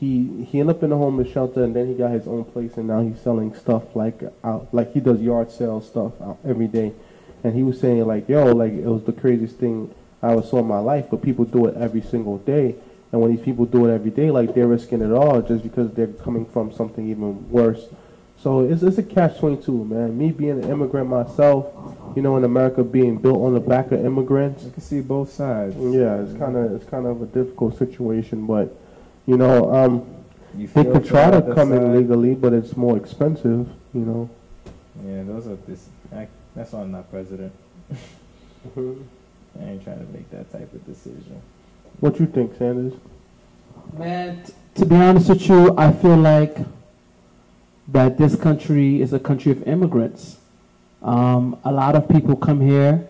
he 0.00 0.44
he 0.44 0.60
ended 0.60 0.76
up 0.76 0.82
in 0.82 0.92
a 0.92 0.96
homeless 0.96 1.30
shelter 1.30 1.62
and 1.64 1.74
then 1.74 1.88
he 1.88 1.94
got 1.94 2.10
his 2.10 2.26
own 2.26 2.44
place 2.44 2.76
and 2.76 2.86
now 2.86 3.00
he's 3.02 3.20
selling 3.20 3.54
stuff 3.54 3.94
like 3.94 4.22
out 4.44 4.68
like 4.72 4.92
he 4.92 5.00
does 5.00 5.20
yard 5.20 5.50
sale 5.50 5.80
stuff 5.80 6.12
every 6.44 6.68
day 6.68 6.92
and 7.46 7.54
he 7.54 7.62
was 7.62 7.78
saying 7.80 8.04
like 8.06 8.28
yo 8.28 8.40
like 8.62 8.72
it 8.72 8.84
was 8.96 9.04
the 9.04 9.12
craziest 9.12 9.56
thing 9.56 9.92
i 10.22 10.32
ever 10.32 10.42
saw 10.42 10.58
in 10.58 10.66
my 10.66 10.78
life 10.92 11.06
but 11.10 11.22
people 11.22 11.44
do 11.44 11.66
it 11.66 11.74
every 11.76 12.02
single 12.02 12.38
day 12.38 12.74
and 13.12 13.20
when 13.20 13.30
these 13.34 13.44
people 13.44 13.64
do 13.64 13.86
it 13.86 13.94
every 13.94 14.10
day 14.10 14.30
like 14.30 14.54
they're 14.54 14.66
risking 14.66 15.00
it 15.00 15.12
all 15.12 15.40
just 15.42 15.62
because 15.62 15.88
they're 15.92 16.14
coming 16.26 16.44
from 16.46 16.72
something 16.72 17.08
even 17.08 17.30
worse 17.50 17.82
so 18.38 18.60
it's, 18.60 18.82
it's 18.82 18.98
a 18.98 19.02
catch 19.02 19.38
22 19.38 19.84
man 19.84 20.16
me 20.18 20.30
being 20.32 20.58
an 20.62 20.68
immigrant 20.70 21.08
myself 21.08 21.66
you 22.16 22.22
know 22.22 22.36
in 22.36 22.44
america 22.44 22.82
being 22.82 23.16
built 23.16 23.40
on 23.40 23.54
the 23.54 23.60
back 23.60 23.92
of 23.92 24.04
immigrants 24.04 24.64
You 24.64 24.70
can 24.72 24.82
see 24.82 25.00
both 25.00 25.30
sides. 25.32 25.76
yeah 25.78 26.20
it's 26.22 26.36
kind 26.36 26.56
of 26.56 26.72
it's 26.72 26.88
kind 26.90 27.06
of 27.06 27.22
a 27.22 27.26
difficult 27.26 27.78
situation 27.78 28.46
but 28.46 28.74
you 29.26 29.36
know 29.36 29.56
um 29.74 29.94
You 30.56 30.66
they 30.68 30.84
could 30.84 31.04
try 31.04 31.30
to 31.30 31.42
come 31.54 31.70
in 31.76 31.82
legally, 31.98 32.34
but 32.34 32.52
it's 32.58 32.74
more 32.76 32.96
expensive, 32.96 33.68
you 33.98 34.04
know. 34.10 34.22
Yeah, 35.04 35.20
those 35.30 35.44
are 35.52 35.58
this. 35.68 35.82
I, 36.20 36.28
that's 36.56 36.72
why 36.72 36.80
I'm 36.80 36.90
not 36.90 37.10
president. 37.10 37.52
I 38.76 38.80
ain't 39.62 39.84
trying 39.84 40.04
to 40.04 40.12
make 40.12 40.28
that 40.30 40.50
type 40.50 40.72
of 40.72 40.84
decision. 40.86 41.40
What 42.00 42.18
you 42.18 42.26
think, 42.26 42.56
Sanders? 42.56 42.94
Man, 43.92 44.42
t- 44.42 44.52
to 44.76 44.86
be 44.86 44.96
honest 44.96 45.28
with 45.28 45.48
you, 45.48 45.76
I 45.78 45.92
feel 45.92 46.16
like 46.16 46.56
that 47.88 48.18
this 48.18 48.34
country 48.36 49.00
is 49.00 49.12
a 49.12 49.18
country 49.18 49.52
of 49.52 49.62
immigrants. 49.68 50.38
Um, 51.02 51.58
a 51.64 51.70
lot 51.70 51.94
of 51.94 52.08
people 52.08 52.36
come 52.36 52.60
here 52.60 53.06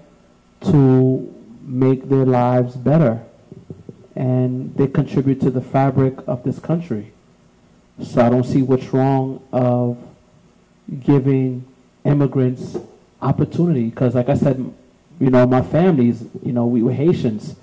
to 0.62 1.34
make 1.62 2.08
their 2.08 2.26
lives 2.26 2.76
better, 2.76 3.22
and 4.14 4.74
they 4.74 4.88
contribute 4.88 5.40
to 5.42 5.50
the 5.50 5.62
fabric 5.62 6.14
of 6.26 6.42
this 6.42 6.58
country. 6.58 7.12
So 8.02 8.26
I 8.26 8.28
don't 8.28 8.44
see 8.44 8.62
what's 8.62 8.92
wrong 8.92 9.42
of 9.52 9.96
giving 11.00 11.64
immigrants 12.04 12.76
opportunity. 13.20 13.90
Because, 13.90 14.14
like 14.14 14.28
I 14.28 14.34
said, 14.34 14.72
you 15.20 15.30
know, 15.30 15.46
my 15.46 15.62
family's, 15.62 16.24
you 16.42 16.52
know, 16.52 16.66
we 16.66 16.82
were 16.82 16.92
Haitians. 16.92 17.56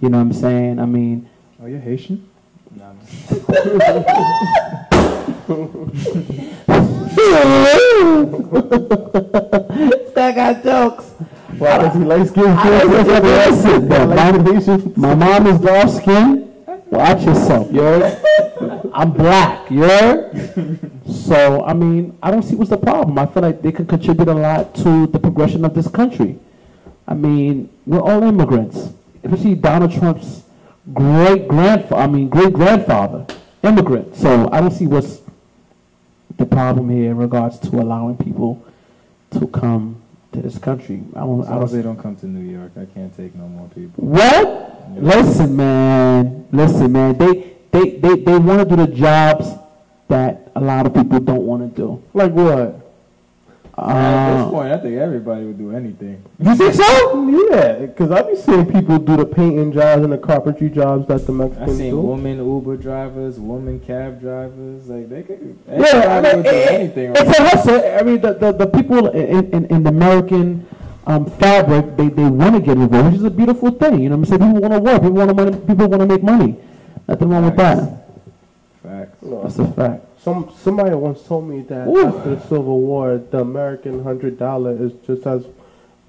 You 0.00 0.08
know 0.08 0.18
what 0.18 0.24
I'm 0.24 0.32
saying? 0.32 0.78
I 0.78 0.86
mean, 0.86 1.28
Oh, 1.62 1.66
you're 1.66 1.78
Haitian? 1.78 2.26
No. 2.74 2.94
that 10.14 10.32
got 10.34 10.62
jokes. 10.64 11.10
Why 11.58 11.78
does 11.78 11.92
he 11.92 12.00
light 12.00 12.28
skin? 12.28 12.56
Listen, 14.44 14.94
my, 14.96 15.14
my 15.14 15.14
mom 15.14 15.46
is 15.48 15.60
dark 15.60 15.90
skinned. 15.90 16.49
Watch 16.90 17.24
yourself, 17.24 17.72
you 17.72 17.80
heard? 17.80 18.20
I'm 18.92 19.12
black, 19.12 19.68
heard? 19.68 20.90
So, 21.08 21.64
I 21.64 21.72
mean, 21.72 22.18
I 22.20 22.32
don't 22.32 22.42
see 22.42 22.56
what's 22.56 22.70
the 22.70 22.76
problem. 22.76 23.16
I 23.18 23.26
feel 23.26 23.42
like 23.42 23.62
they 23.62 23.70
can 23.70 23.86
contribute 23.86 24.28
a 24.28 24.34
lot 24.34 24.74
to 24.76 25.06
the 25.06 25.18
progression 25.18 25.64
of 25.64 25.72
this 25.72 25.88
country. 25.88 26.38
I 27.06 27.14
mean, 27.14 27.70
we're 27.86 28.00
all 28.00 28.22
immigrants. 28.24 28.92
Especially 29.22 29.54
Donald 29.54 29.92
Trump's 29.92 30.42
great 30.92 31.46
grandfather, 31.46 32.02
I 32.02 32.06
mean, 32.08 32.28
great 32.28 32.52
grandfather, 32.52 33.26
immigrant. 33.62 34.16
So, 34.16 34.50
I 34.50 34.60
don't 34.60 34.72
see 34.72 34.88
what's 34.88 35.20
the 36.36 36.46
problem 36.46 36.90
here 36.90 37.12
in 37.12 37.18
regards 37.18 37.58
to 37.60 37.68
allowing 37.76 38.16
people 38.16 38.64
to 39.38 39.46
come 39.46 39.99
to 40.32 40.42
this 40.42 40.58
country. 40.58 41.02
I 41.14 41.20
don't, 41.20 41.40
As 41.42 41.48
I 41.48 41.58
don't 41.58 41.72
they 41.72 41.82
don't 41.82 41.96
come 42.00 42.16
to 42.16 42.26
New 42.26 42.48
York, 42.50 42.72
I 42.76 42.84
can't 42.86 43.14
take 43.16 43.34
no 43.34 43.46
more 43.48 43.68
people. 43.68 44.04
what? 44.04 44.90
Listen, 44.96 45.56
man. 45.56 46.46
Listen, 46.52 46.92
man. 46.92 47.16
They 47.18 47.56
they 47.70 47.90
they, 47.98 48.14
they 48.16 48.38
want 48.38 48.68
to 48.68 48.76
do 48.76 48.86
the 48.86 48.92
jobs 48.92 49.46
that 50.08 50.50
a 50.56 50.60
lot 50.60 50.86
of 50.86 50.94
people 50.94 51.20
don't 51.20 51.42
want 51.46 51.74
to 51.74 51.82
do. 51.82 52.02
Like 52.14 52.32
what? 52.32 52.89
At 53.82 54.36
this 54.36 54.46
Uh, 54.46 54.50
point, 54.50 54.72
I 54.72 54.76
think 54.78 54.96
everybody 54.98 55.46
would 55.46 55.56
do 55.56 55.74
anything. 55.74 56.20
you 56.38 56.54
think 56.54 56.74
so? 56.74 57.28
Yeah, 57.50 57.86
because 57.86 58.10
I 58.10 58.22
be 58.22 58.36
seeing 58.36 58.66
people 58.66 58.98
do 58.98 59.16
the 59.16 59.24
painting 59.24 59.72
jobs 59.72 60.02
and 60.04 60.12
the 60.12 60.18
carpentry 60.18 60.68
jobs 60.68 61.06
that 61.08 61.24
the 61.26 61.32
Mexicans 61.32 61.70
I 61.70 61.74
seen 61.74 61.90
do. 61.92 62.00
woman 62.00 62.36
Uber 62.38 62.76
drivers, 62.76 63.40
woman 63.40 63.80
cab 63.80 64.20
drivers. 64.20 64.86
Like 64.88 65.08
they 65.08 65.22
could. 65.22 65.56
Yeah, 65.66 66.18
I 66.18 66.20
mean, 66.20 66.36
would 66.36 66.44
do 66.44 66.50
it- 66.50 66.70
anything. 66.72 67.12
it's 67.16 67.38
a 67.38 67.42
hustle. 67.42 67.82
I 67.98 68.02
mean, 68.02 68.20
the, 68.20 68.34
the, 68.34 68.52
the 68.52 68.66
people 68.66 69.08
in, 69.08 69.50
in, 69.50 69.64
in 69.66 69.82
the 69.82 69.88
American 69.90 70.66
um, 71.06 71.24
fabric, 71.24 71.96
they, 71.96 72.08
they 72.08 72.24
want 72.24 72.56
to 72.56 72.60
get 72.60 72.76
involved, 72.76 73.06
which 73.12 73.14
is 73.20 73.24
a 73.24 73.30
beautiful 73.30 73.70
thing. 73.70 74.00
You 74.00 74.10
know 74.10 74.16
what 74.18 74.30
I'm 74.30 74.38
saying? 74.38 74.52
People 74.54 74.68
want 74.68 74.74
to 74.74 74.80
work. 74.80 75.00
People 75.00 75.16
want 75.16 75.28
to 75.30 75.34
money. 75.44 75.56
People 75.66 75.88
want 75.88 76.00
to 76.02 76.06
make 76.06 76.22
money. 76.22 76.56
Nothing 77.08 77.28
wrong 77.30 77.44
with 77.46 77.56
that. 77.56 78.06
Facts. 78.82 79.16
That's 79.22 79.58
a 79.58 79.72
fact. 79.72 80.04
Some 80.22 80.52
somebody 80.54 80.94
once 80.94 81.22
told 81.22 81.48
me 81.48 81.62
that 81.62 81.88
Ooh. 81.88 82.06
after 82.06 82.34
the 82.34 82.40
Civil 82.42 82.80
War, 82.80 83.16
the 83.16 83.38
American 83.38 84.02
hundred 84.02 84.38
dollar 84.38 84.72
is 84.72 84.92
just 85.06 85.26
as 85.26 85.46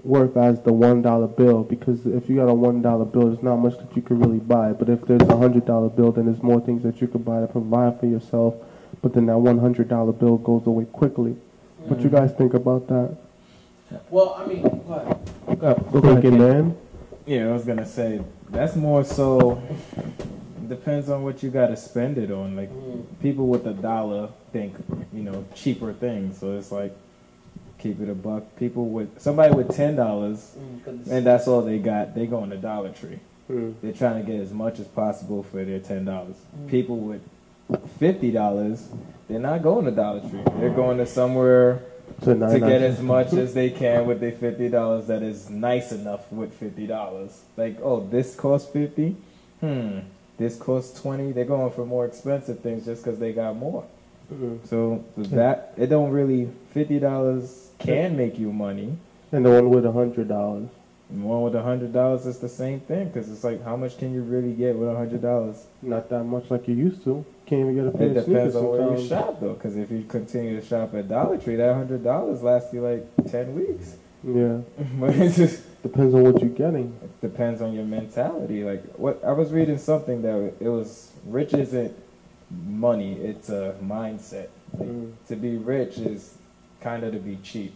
worth 0.04 0.36
as 0.36 0.62
the 0.62 0.74
one 0.74 1.02
dollar 1.02 1.28
bill 1.28 1.64
because 1.64 2.06
if 2.06 2.30
you 2.30 2.36
got 2.36 2.50
a 2.50 2.54
one 2.54 2.82
dollar 2.82 3.06
bill, 3.06 3.30
there's 3.30 3.44
not 3.44 3.58
much 3.58 3.78
that 3.78 3.96
you 3.96 4.02
could 4.02 4.20
really 4.20 4.40
buy. 4.40 4.74
But 4.74 4.90
if 4.90 5.06
there's 5.06 5.22
a 5.22 5.38
hundred 5.38 5.66
dollar 5.66 5.88
bill, 5.88 6.12
then 6.12 6.26
there's 6.26 6.44
more 6.44 6.60
things 6.60 6.84
that 6.84 7.00
you 7.00 7.08
could 7.08 7.24
buy 7.24 7.40
to 7.40 7.48
provide 7.48 8.02
for 8.02 8.06
yourself. 8.06 8.56
But 9.02 9.14
then 9.14 9.28
that 9.28 9.38
one 9.38 9.60
hundred 9.60 9.88
dollar 9.88 10.12
bill 10.12 10.38
goes 10.38 10.68
away 10.68 10.86
quickly. 10.86 11.38
What 11.80 12.02
you 12.02 12.08
mm-hmm. 12.08 12.16
guys 12.18 12.34
think 12.34 12.54
about 12.54 12.88
that? 12.88 13.16
Well, 14.10 14.36
I 14.38 14.46
mean, 14.46 14.64
what? 14.64 15.20
Uh, 15.48 15.74
Go 15.74 16.00
ahead, 16.00 16.22
Thinking, 16.22 16.32
Ken. 16.32 16.40
man. 16.40 16.78
Yeah, 17.26 17.48
I 17.48 17.54
was 17.54 17.64
gonna 17.64 17.86
say 17.86 18.22
that's 18.50 18.76
more 18.76 19.06
so. 19.06 19.62
Depends 20.72 21.10
on 21.10 21.24
what 21.24 21.44
you 21.44 21.50
got 21.50 21.68
to 21.68 21.76
spend 21.76 22.18
it 22.18 22.32
on. 22.32 22.56
Like 22.56 22.70
people 23.22 23.48
with 23.48 23.68
a 23.68 23.74
dollar 23.74 24.30
think, 24.54 24.74
you 25.12 25.22
know, 25.22 25.44
cheaper 25.54 25.92
things. 25.92 26.40
So 26.40 26.58
it's 26.58 26.72
like 26.72 26.96
keep 27.78 28.00
it 28.00 28.08
a 28.08 28.16
buck. 28.16 28.56
People 28.56 28.88
with 28.88 29.20
somebody 29.20 29.54
with 29.54 29.76
ten 29.76 29.98
dollars 29.98 30.56
and 30.88 31.26
that's 31.26 31.46
all 31.46 31.62
they 31.62 31.78
got. 31.78 32.16
They 32.16 32.26
go 32.26 32.42
in 32.46 32.52
the 32.52 32.56
Dollar 32.56 32.94
Tree. 32.94 33.20
Mm. 33.50 33.74
They're 33.82 33.92
trying 33.92 34.26
to 34.26 34.32
get 34.32 34.40
as 34.40 34.54
much 34.54 34.80
as 34.80 34.88
possible 34.88 35.44
for 35.44 35.66
their 35.66 35.80
ten 35.80 36.06
dollars. 36.06 36.38
People 36.70 37.00
with 37.00 37.22
fifty 38.00 38.32
dollars, 38.32 38.88
they're 39.28 39.40
not 39.40 39.62
going 39.64 39.84
to 39.84 39.92
Dollar 39.92 40.22
Tree. 40.22 40.44
They're 40.58 40.70
going 40.70 41.00
to 41.00 41.06
somewhere 41.06 41.84
So 42.24 42.34
to 42.34 42.60
get 42.62 42.82
as 42.82 43.02
much 43.02 43.34
as 43.34 43.54
they 43.60 43.72
can 43.72 44.06
with 44.06 44.22
their 44.22 44.32
fifty 44.32 44.70
dollars 44.70 45.08
that 45.08 45.22
is 45.22 45.50
nice 45.50 45.92
enough 45.92 46.32
with 46.32 46.54
fifty 46.54 46.88
dollars. 46.88 47.42
Like, 47.58 47.78
oh, 47.82 48.08
this 48.08 48.36
costs 48.36 48.72
fifty. 48.72 49.18
Hmm. 49.60 50.00
This 50.38 50.56
costs 50.56 51.00
twenty. 51.00 51.32
They're 51.32 51.46
going 51.46 51.72
for 51.72 51.86
more 51.86 52.06
expensive 52.06 52.60
things 52.60 52.86
just 52.86 53.04
because 53.04 53.20
they 53.20 53.32
got 53.34 53.56
more. 53.56 53.86
Mm. 54.34 54.66
So 54.68 55.04
that 55.18 55.74
it 55.78 55.88
don't 55.88 56.12
really 56.12 56.50
fifty 56.72 57.00
dollars 57.00 57.70
can 57.80 58.16
make 58.18 58.40
you 58.40 58.52
money. 58.52 58.98
And 59.32 59.46
the 59.46 59.50
one 59.50 59.70
with 59.70 59.86
a 59.86 59.92
hundred 59.92 60.28
dollars. 60.28 60.68
One 61.10 61.42
with 61.42 61.56
a 61.56 61.62
hundred 61.62 61.92
dollars 61.92 62.26
is 62.26 62.40
the 62.40 62.48
same 62.50 62.80
thing 62.80 63.10
because 63.10 63.30
it's 63.30 63.44
like 63.44 63.64
how 63.64 63.76
much 63.76 63.98
can 63.98 64.14
you 64.14 64.22
really 64.22 64.54
get 64.54 64.76
with 64.78 64.90
a 64.90 64.96
hundred 64.96 65.22
dollars? 65.22 65.66
Not 65.82 66.10
that 66.10 66.24
much 66.24 66.50
like 66.50 66.68
you 66.68 66.76
used 66.76 67.04
to. 67.04 67.26
Can't 67.46 67.62
even 67.62 67.76
get 67.76 67.88
a 67.88 67.92
pair 67.92 68.08
It 68.08 68.18
of 68.18 68.24
sneakers 68.24 68.54
depends 68.54 68.56
on 68.56 68.66
where 68.66 68.98
you 68.98 69.08
shop 69.08 69.42
though, 69.42 69.54
because 69.54 69.76
if 69.76 69.92
you 69.92 70.06
continue 70.08 70.60
to 70.60 70.66
shop 70.66 70.94
at 70.94 71.10
Dollar 71.10 71.38
Tree, 71.38 71.58
that 71.58 71.76
hundred 71.76 72.04
dollars 72.04 72.42
lasts 72.42 72.74
you 72.74 72.82
like 72.82 73.06
ten 73.30 73.54
weeks. 73.54 73.96
Yeah, 74.24 74.60
but 75.00 75.16
it 75.16 75.34
just 75.34 75.82
depends 75.82 76.14
on 76.14 76.24
what 76.24 76.42
you're 76.42 76.50
getting. 76.52 76.96
It 77.04 77.22
depends 77.22 77.62
on 77.62 77.74
your 77.74 77.86
mentality. 77.86 78.64
Like 78.64 78.84
what 78.96 79.24
I 79.24 79.32
was 79.32 79.52
reading 79.52 79.78
something 79.78 80.22
that 80.22 80.54
it 80.60 80.70
was 80.70 81.12
rich 81.26 81.54
isn't 81.54 81.94
money; 82.68 83.14
it's 83.14 83.50
a 83.50 83.76
mindset. 83.84 84.48
Like, 84.78 84.88
Mm. 84.88 85.12
To 85.28 85.36
be 85.36 85.58
rich 85.58 85.98
is 85.98 86.36
kind 86.80 87.04
of 87.04 87.12
to 87.12 87.20
be 87.20 87.38
cheap. 87.44 87.74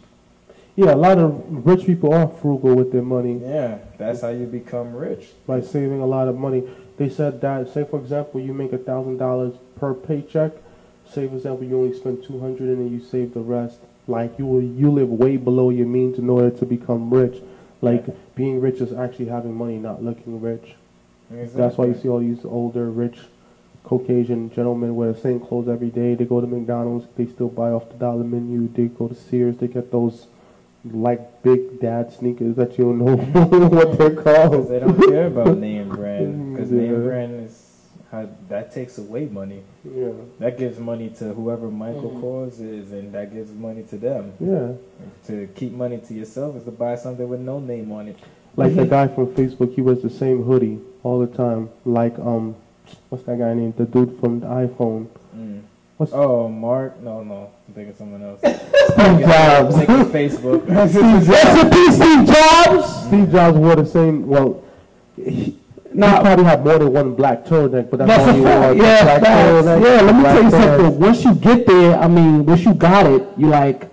Yeah, 0.76 0.94
a 0.94 0.96
lot 0.96 1.18
of 1.18 1.66
rich 1.66 1.84
people 1.84 2.12
are 2.14 2.26
frugal 2.26 2.74
with 2.74 2.90
their 2.92 3.02
money 3.02 3.38
Yeah, 3.42 3.78
that's 3.98 4.20
how 4.22 4.28
you 4.28 4.46
become 4.46 4.94
rich. 4.94 5.28
by 5.46 5.60
saving 5.60 6.00
a 6.00 6.06
lot 6.06 6.26
of 6.28 6.38
money. 6.38 6.64
They 6.96 7.08
said 7.10 7.40
that, 7.42 7.68
say 7.72 7.84
for 7.84 7.98
example, 8.00 8.40
you 8.40 8.54
make 8.54 8.72
a 8.72 8.78
thousand 8.78 9.18
dollars 9.18 9.54
per 9.78 9.92
paycheck. 9.92 10.52
Say 11.10 11.28
for 11.28 11.36
example, 11.36 11.64
you 11.66 11.76
only 11.78 11.94
spend 11.96 12.24
two 12.24 12.38
hundred 12.40 12.68
and 12.70 12.78
then 12.80 12.90
you 12.92 13.00
save 13.00 13.34
the 13.34 13.40
rest. 13.40 13.78
Like 14.08 14.38
you 14.38 14.46
will, 14.46 14.62
you 14.62 14.90
live 14.90 15.08
way 15.08 15.36
below 15.36 15.70
your 15.70 15.86
means 15.86 16.18
in 16.18 16.28
order 16.30 16.50
to 16.50 16.64
become 16.66 17.10
rich. 17.12 17.42
Like 17.82 18.04
being 18.34 18.60
rich 18.60 18.80
is 18.80 18.92
actually 18.92 19.26
having 19.26 19.54
money, 19.54 19.76
not 19.78 20.02
looking 20.02 20.40
rich. 20.40 20.74
That's 21.30 21.76
why 21.76 21.86
you 21.86 21.94
see 22.00 22.08
all 22.08 22.20
these 22.20 22.44
older, 22.44 22.88
rich, 22.90 23.18
Caucasian 23.84 24.52
gentlemen 24.52 24.94
wear 24.94 25.12
the 25.12 25.20
same 25.20 25.40
clothes 25.40 25.68
every 25.68 25.90
day. 25.90 26.14
They 26.14 26.24
go 26.24 26.40
to 26.40 26.46
McDonald's, 26.46 27.06
they 27.16 27.26
still 27.26 27.48
buy 27.48 27.70
off 27.70 27.88
the 27.88 27.96
dollar 27.96 28.24
menu. 28.24 28.68
They 28.72 28.84
go 28.86 29.08
to 29.08 29.14
Sears, 29.14 29.56
they 29.58 29.66
get 29.68 29.90
those 29.90 30.26
like 30.84 31.42
big 31.42 31.80
dad 31.80 32.12
sneakers 32.12 32.54
that 32.56 32.78
you 32.78 32.84
don't 32.84 32.98
know 32.98 33.16
what 33.68 33.98
they're 33.98 34.14
called. 34.22 34.68
they 34.68 34.78
don't 34.78 34.96
care 35.08 35.26
about 35.26 35.58
name 35.58 35.88
brand. 35.88 36.54
Because 36.54 36.70
Yeah. 36.72 36.80
name 36.80 37.04
brand 37.04 37.44
is 37.44 37.65
how, 38.10 38.28
that 38.48 38.72
takes 38.72 38.98
away 38.98 39.26
money. 39.26 39.62
Yeah, 39.84 40.08
That 40.38 40.58
gives 40.58 40.78
money 40.78 41.08
to 41.18 41.32
whoever 41.34 41.68
Michael 41.68 42.10
Mhm. 42.12 42.20
Kors 42.22 42.60
is, 42.60 42.92
and 42.92 43.12
that 43.12 43.32
gives 43.34 43.52
money 43.52 43.82
to 43.90 43.96
them. 43.96 44.32
yeah. 44.40 44.72
To 45.26 45.48
keep 45.54 45.72
money 45.72 45.98
to 45.98 46.14
yourself 46.14 46.56
is 46.56 46.64
to 46.64 46.70
buy 46.70 46.94
something 46.96 47.28
with 47.28 47.40
no 47.40 47.58
name 47.58 47.90
on 47.92 48.08
it. 48.08 48.16
Like 48.56 48.74
the 48.74 48.86
guy 48.86 49.08
from 49.08 49.26
Facebook, 49.28 49.74
he 49.74 49.80
wears 49.82 50.02
the 50.02 50.10
same 50.10 50.42
hoodie 50.44 50.78
all 51.02 51.18
the 51.18 51.26
time. 51.26 51.68
Like 51.84 52.18
um, 52.18 52.54
what's 53.08 53.24
that 53.24 53.38
guy 53.38 53.52
named? 53.54 53.76
The 53.76 53.84
dude 53.84 54.18
from 54.20 54.40
the 54.40 54.46
iPhone. 54.46 55.06
Mm. 55.36 55.60
What's- 55.98 56.12
Oh, 56.14 56.48
Mark? 56.48 57.02
No, 57.02 57.22
no. 57.22 57.48
I'm 57.68 57.74
thinking 57.74 57.94
someone 57.96 58.22
else. 58.22 58.38
Steve 58.44 58.96
I'm 58.98 59.20
Jobs. 59.20 59.76
thinking 59.76 60.04
Facebook. 60.06 60.68
Rest 60.68 60.96
in 60.96 61.92
Steve 61.92 62.26
Jobs. 62.34 63.06
Steve 63.08 63.30
Jobs 63.32 63.58
wore 63.58 63.76
the 63.76 63.84
same. 63.86 64.26
Well, 64.26 64.62
he, 65.16 65.58
Now- 65.96 66.16
he 66.16 66.22
probably 66.22 66.44
had 66.44 66.64
more 66.64 66.78
than 66.78 66.92
one 66.92 67.14
black 67.14 67.44
turtleneck, 67.44 67.90
but 67.90 67.98
that's, 67.98 68.08
That's 68.10 68.22
all 68.22 68.28
a 68.30 68.34
he 68.34 68.40
wore. 68.40 68.86
Yeah, 68.86 69.18
black 69.18 69.22
turtleneck, 69.22 69.84
Yeah, 69.84 70.00
let 70.02 70.16
me 70.16 70.22
tell 70.22 70.42
you 70.44 70.50
pants. 70.50 70.56
something. 70.82 71.00
Once 71.00 71.24
you 71.24 71.34
get 71.34 71.66
there, 71.66 71.98
I 71.98 72.08
mean, 72.08 72.46
once 72.46 72.64
you 72.64 72.74
got 72.74 73.06
it, 73.06 73.26
you 73.36 73.46
like, 73.48 73.90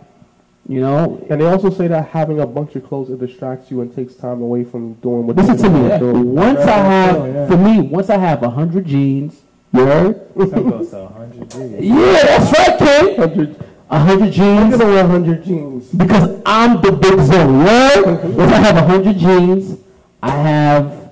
you 0.67 0.79
know. 0.81 1.25
And 1.29 1.41
they 1.41 1.45
also 1.45 1.69
say 1.69 1.87
that 1.87 2.07
having 2.09 2.39
a 2.39 2.47
bunch 2.47 2.75
of 2.75 2.85
clothes 2.87 3.09
it 3.09 3.19
distracts 3.19 3.69
you 3.71 3.81
and 3.81 3.93
takes 3.93 4.15
time 4.15 4.41
away 4.41 4.63
from 4.63 4.93
doing 4.95 5.27
what 5.27 5.35
Listen 5.35 5.57
to 5.57 5.63
you 5.63 5.69
me. 5.69 5.89
want 5.89 6.01
to 6.01 6.13
do. 6.13 6.19
Once 6.21 6.59
I 6.59 6.65
Right, 6.65 6.77
have, 6.85 7.15
oh, 7.17 7.25
yeah. 7.25 7.47
for 7.47 7.57
me, 7.57 7.81
once 7.81 8.09
I 8.09 8.17
have 8.17 8.43
a 8.43 8.49
hundred 8.49 8.85
jeans, 8.85 9.41
you 9.73 9.85
heard? 9.85 10.21
Some 10.37 10.69
goes 10.69 10.89
to 10.91 10.97
100 11.03 11.49
G's. 11.49 11.79
Yeah, 11.81 12.13
that's 12.37 12.59
right, 12.59 12.77
kid. 12.79 13.17
Hundred. 13.17 13.55
A 13.89 13.99
hundred 13.99 14.25
I'm 14.25 14.31
jeans. 14.31 14.71
gonna 14.77 14.85
wear 14.85 15.05
hundred 15.07 15.43
jeans. 15.43 15.89
Because 15.89 16.41
I'm 16.45 16.81
the 16.81 16.91
big 16.93 17.19
zone, 17.21 17.59
right? 17.63 18.03
If 18.05 18.39
I 18.39 18.45
have 18.57 18.75
100 18.75 19.17
jeans, 19.17 19.77
I 20.21 20.29
have 20.31 21.02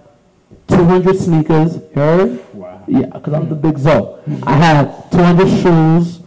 200 0.71 1.17
sneakers, 1.17 1.79
heard? 1.93 2.53
Wow. 2.53 2.83
Yeah, 2.87 3.05
because 3.07 3.33
I'm 3.33 3.49
the 3.49 3.55
big 3.55 3.77
zone. 3.77 4.19
I 4.43 4.53
have 4.53 5.09
200 5.11 5.47
shoes, 5.61 6.19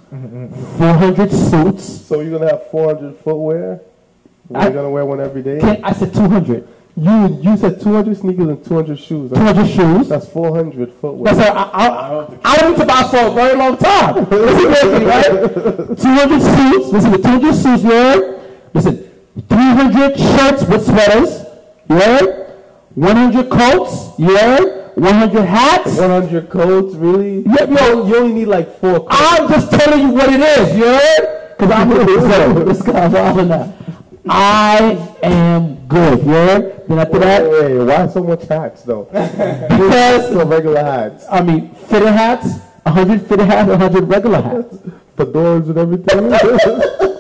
400 0.79 1.31
suits. 1.31 1.85
So 2.07 2.21
you're 2.21 2.39
gonna 2.39 2.51
have 2.51 2.71
400 2.71 3.17
footwear. 3.19 3.81
You're 4.51 4.61
I- 4.61 4.71
gonna 4.71 4.91
wear 4.91 5.05
one 5.05 5.21
every 5.21 5.43
day. 5.43 5.61
I 5.83 5.93
said 5.93 6.15
200. 6.15 6.69
You 6.97 7.41
you 7.43 7.57
said 7.57 7.81
200 7.81 8.17
sneakers 8.17 8.47
and 8.49 8.65
200 8.65 8.97
shoes. 8.99 9.31
That's, 9.31 9.41
200 9.41 9.67
shoes. 9.75 10.09
that's 10.09 10.29
400 10.29 10.93
footwear. 11.01 11.35
That's 11.35 11.49
all, 11.51 11.57
I, 11.57 11.89
I, 11.89 12.39
I 12.45 12.57
don't 12.59 12.71
need 12.73 12.79
to 12.79 12.87
buy 12.87 13.03
for 13.11 13.27
a 13.27 13.31
very 13.33 13.57
long 13.57 13.77
time. 13.77 14.29
Listen 14.31 14.93
me, 15.01 15.05
right? 15.05 15.25
200 15.27 15.97
suits. 15.99 16.93
Listen 16.93 17.11
to 17.13 17.19
200 17.19 17.55
suits, 17.55 17.83
you 17.83 17.91
heard? 17.91 18.41
Listen, 18.75 19.11
300 19.49 20.17
shirts 20.19 20.65
with 20.69 20.85
sweaters, 20.87 21.45
you 21.91 21.97
heard? 21.97 22.44
100 22.95 23.51
coats, 23.51 24.11
yeah. 24.19 24.61
100 24.95 25.45
hats. 25.45 25.99
100 25.99 26.49
coats, 26.49 26.95
really? 26.95 27.41
Yep, 27.43 27.71
yo. 27.71 28.07
You 28.07 28.17
only 28.17 28.33
need 28.33 28.47
like 28.47 28.79
four 28.79 29.01
coats. 29.01 29.17
I'm 29.19 29.49
just 29.49 29.71
telling 29.73 30.01
you 30.01 30.11
what 30.11 30.33
it 30.33 30.41
is, 30.41 30.77
you 30.77 30.85
heard? 30.85 31.57
Because 31.59 31.71
I'm 31.73 31.89
big 32.07 32.21
zone. 32.21 32.65
This 32.67 32.83
guy's 32.83 33.13
wilding 33.13 33.51
out. 33.51 33.75
I 34.29 35.17
am 35.23 35.87
good, 35.87 36.19
you 36.21 36.33
heard? 36.33 36.87
Then 36.89 36.99
after 36.99 37.19
that, 37.19 37.43
Wait, 37.43 37.77
wait, 37.77 37.85
why 37.85 38.07
so 38.07 38.23
much 38.23 38.47
hats 38.47 38.83
though? 38.83 39.05
because, 39.13 40.29
so 40.29 40.47
regular 40.47 40.83
hats, 40.83 41.27
I 41.31 41.43
mean, 41.43 41.75
fitted 41.75 42.09
hats, 42.09 42.47
100 42.85 43.27
fitted 43.27 43.47
hats, 43.47 43.69
100 43.69 44.09
regular 44.09 44.41
hats. 44.41 44.77
fedoras 45.17 45.69
and 45.69 45.79
everything. 45.79 47.11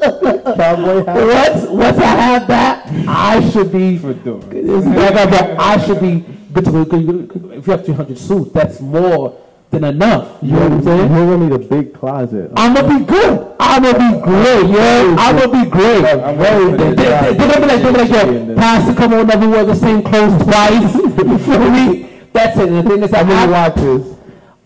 Cowboy 0.57 1.05
hats. 1.05 1.63
Once, 1.63 1.71
once 1.71 1.99
I 1.99 2.05
have 2.05 2.47
that, 2.49 2.87
I 3.09 3.51
should 3.51 3.73
be, 3.73 3.99
Fedora. 3.99 4.41
it's 4.51 4.87
like 4.87 5.59
I 5.59 5.75
I 5.75 5.79
should 5.87 6.01
be 6.01 6.25
good 6.53 6.65
to 6.67 6.71
go. 6.73 6.85
'cause 6.85 7.01
you- 7.03 7.29
If 7.53 7.67
you 7.67 7.71
have 7.73 7.85
300 7.85 8.19
suits, 8.19 8.51
that's 8.53 8.81
more 8.81 9.35
than 9.71 9.85
enough. 9.85 10.29
You 10.43 10.53
know 10.53 10.61
what 10.61 10.73
I'm 10.73 10.83
saying? 10.85 10.99
You're 11.15 11.27
gonna 11.27 11.39
need 11.39 11.53
a 11.53 11.59
big 11.59 11.95
closet. 11.99 12.51
I'm 12.57 12.75
gonna 12.75 12.99
be 12.99 13.05
good. 13.05 13.47
I'm 13.59 13.83
gonna 13.83 13.99
be 13.99 14.21
great, 14.21 14.67
yeah. 14.67 15.17
I'm 15.19 15.37
gonna 15.39 15.65
be 15.65 15.71
great. 15.71 16.05
I'm 16.05 16.37
They- 16.39 16.43
ready 16.45 16.65
for 16.65 16.77
they- 16.77 16.77
this 16.77 16.97
they- 16.97 17.05
job. 17.05 17.37
They're 17.37 17.49
gonna 17.49 17.61
be 17.61 17.67
like, 17.73 17.83
they're 17.83 17.93
gonna 17.93 18.05
be 18.05 18.13
like, 18.13 18.49
yo, 18.49 18.55
Pastor, 18.55 18.95
come 18.95 19.15
on, 19.15 19.27
never 19.27 19.49
wear 19.49 19.65
the 19.65 19.75
same 19.75 20.03
clothes 20.03 20.43
twice. 20.43 20.95
You 21.25 21.39
feel 21.39 21.71
me? 21.71 22.07
That's 22.33 22.57
it. 22.59 22.69
And 22.69 22.77
the 22.79 22.83
thing 22.91 23.03
is, 23.03 23.13
I 23.13 23.19
How 23.19 23.25
many 23.25 23.53
watches? 23.53 24.15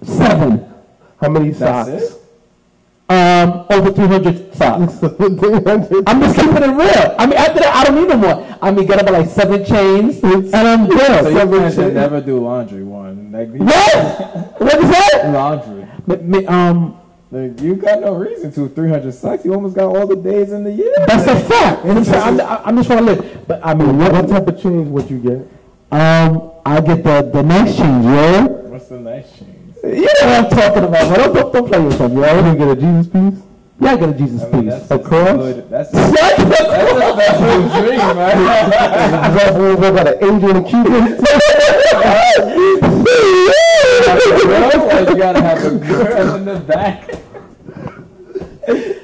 seven. 0.03 0.64
How 1.22 1.28
many 1.28 1.51
That's 1.51 1.89
socks? 1.91 2.17
It? 3.39 3.49
Um, 3.49 3.66
over 3.70 3.93
300 3.93 4.55
socks. 4.55 4.99
300. 4.99 6.05
I'm 6.09 6.20
just 6.20 6.36
keeping 6.39 6.57
it 6.57 6.66
real. 6.66 7.14
I 7.18 7.26
mean, 7.26 7.36
after 7.39 7.61
that, 7.61 7.74
I 7.76 7.84
don't 7.84 7.95
need 7.97 8.09
no 8.09 8.16
more. 8.16 8.59
I 8.61 8.70
mean, 8.70 8.86
get 8.86 9.01
up 9.03 9.11
like 9.11 9.28
seven 9.28 9.64
chains, 9.64 10.20
and 10.22 10.55
I'm 10.55 10.86
So 10.91 10.97
good. 10.97 11.32
you 11.34 11.47
plan 11.47 11.72
to 11.72 11.93
never 11.93 12.20
do 12.20 12.39
laundry 12.41 12.82
one. 12.84 13.30
Like, 13.32 13.51
What? 13.51 14.61
What 14.61 14.74
is 14.82 14.91
that? 14.91 15.30
Laundry. 15.32 15.86
But, 16.07 16.24
me- 16.24 16.47
Um, 16.47 16.97
Like, 17.30 17.61
you 17.61 17.74
got 17.76 18.01
no 18.01 18.14
reason 18.14 18.51
to. 18.53 18.68
300 18.70 19.12
socks. 19.12 19.45
You 19.45 19.53
almost 19.55 19.74
got 19.76 19.95
all 19.95 20.07
the 20.07 20.16
days 20.16 20.51
in 20.53 20.64
the 20.64 20.72
year. 20.72 20.95
that's 21.07 21.26
a 21.26 21.36
fact. 21.49 21.84
And 21.89 22.05
so 22.07 22.18
I'm, 22.18 22.41
I'm 22.41 22.76
just 22.76 22.89
trying 22.89 23.05
to 23.05 23.12
live. 23.12 23.47
But 23.47 23.61
I 23.64 23.74
mean, 23.74 23.99
What, 23.99 24.12
what? 24.12 24.24
what 24.24 24.30
type 24.30 24.49
of 24.49 24.61
chains 24.61 24.89
would 24.89 25.11
you 25.11 25.18
get? 25.18 25.39
Um, 25.91 26.53
I 26.66 26.80
get 26.80 27.03
the 27.05 27.22
the 27.32 27.43
nice 27.43 27.76
change, 27.76 28.05
yo. 28.05 28.47
What's 28.68 28.89
the 28.89 28.99
nice 29.01 29.28
change? 29.30 29.38
You 29.85 30.03
know 30.03 30.07
what 30.07 30.22
I'm 30.22 30.51
talking 30.51 30.85
about, 30.85 31.09
man. 31.09 31.18
Don't, 31.18 31.35
don't, 31.35 31.53
don't 31.53 31.66
play 31.68 31.79
with 31.81 31.99
them, 31.99 32.12
You 32.12 32.24
yo. 32.24 32.43
gonna 32.43 32.57
get 32.59 32.68
a 32.68 32.76
Jesus 32.76 33.07
piece? 33.07 33.43
Yeah, 33.81 33.93
I 33.93 33.97
got 33.97 34.09
a 34.09 34.12
Jesus 34.14 34.43
I 34.43 34.45
mean, 34.51 34.62
piece. 34.64 34.72
that's 34.72 34.91
A 34.91 34.97
just 34.99 35.09
cross? 35.09 35.37
good- 35.37 35.70
That's 35.70 35.93
What? 35.93 36.12
that's 36.12 36.45
that's 36.49 37.41
a 37.41 37.81
dream, 37.81 37.99
man. 38.16 38.39
Is 39.31 39.35
that 39.37 39.55
what 39.55 39.79
we 39.79 39.87
got 39.97 40.09
an 40.09 40.16
angel 40.24 40.51
and 40.51 40.59
a 40.59 40.68
cupid? 40.68 41.18
Like, 43.79 45.09
you 45.09 45.16
gotta 45.16 45.41
have 45.43 45.64
a 45.64 45.70
girl 45.79 46.35
in 46.37 46.45
the 46.45 46.59
back. 46.61 47.09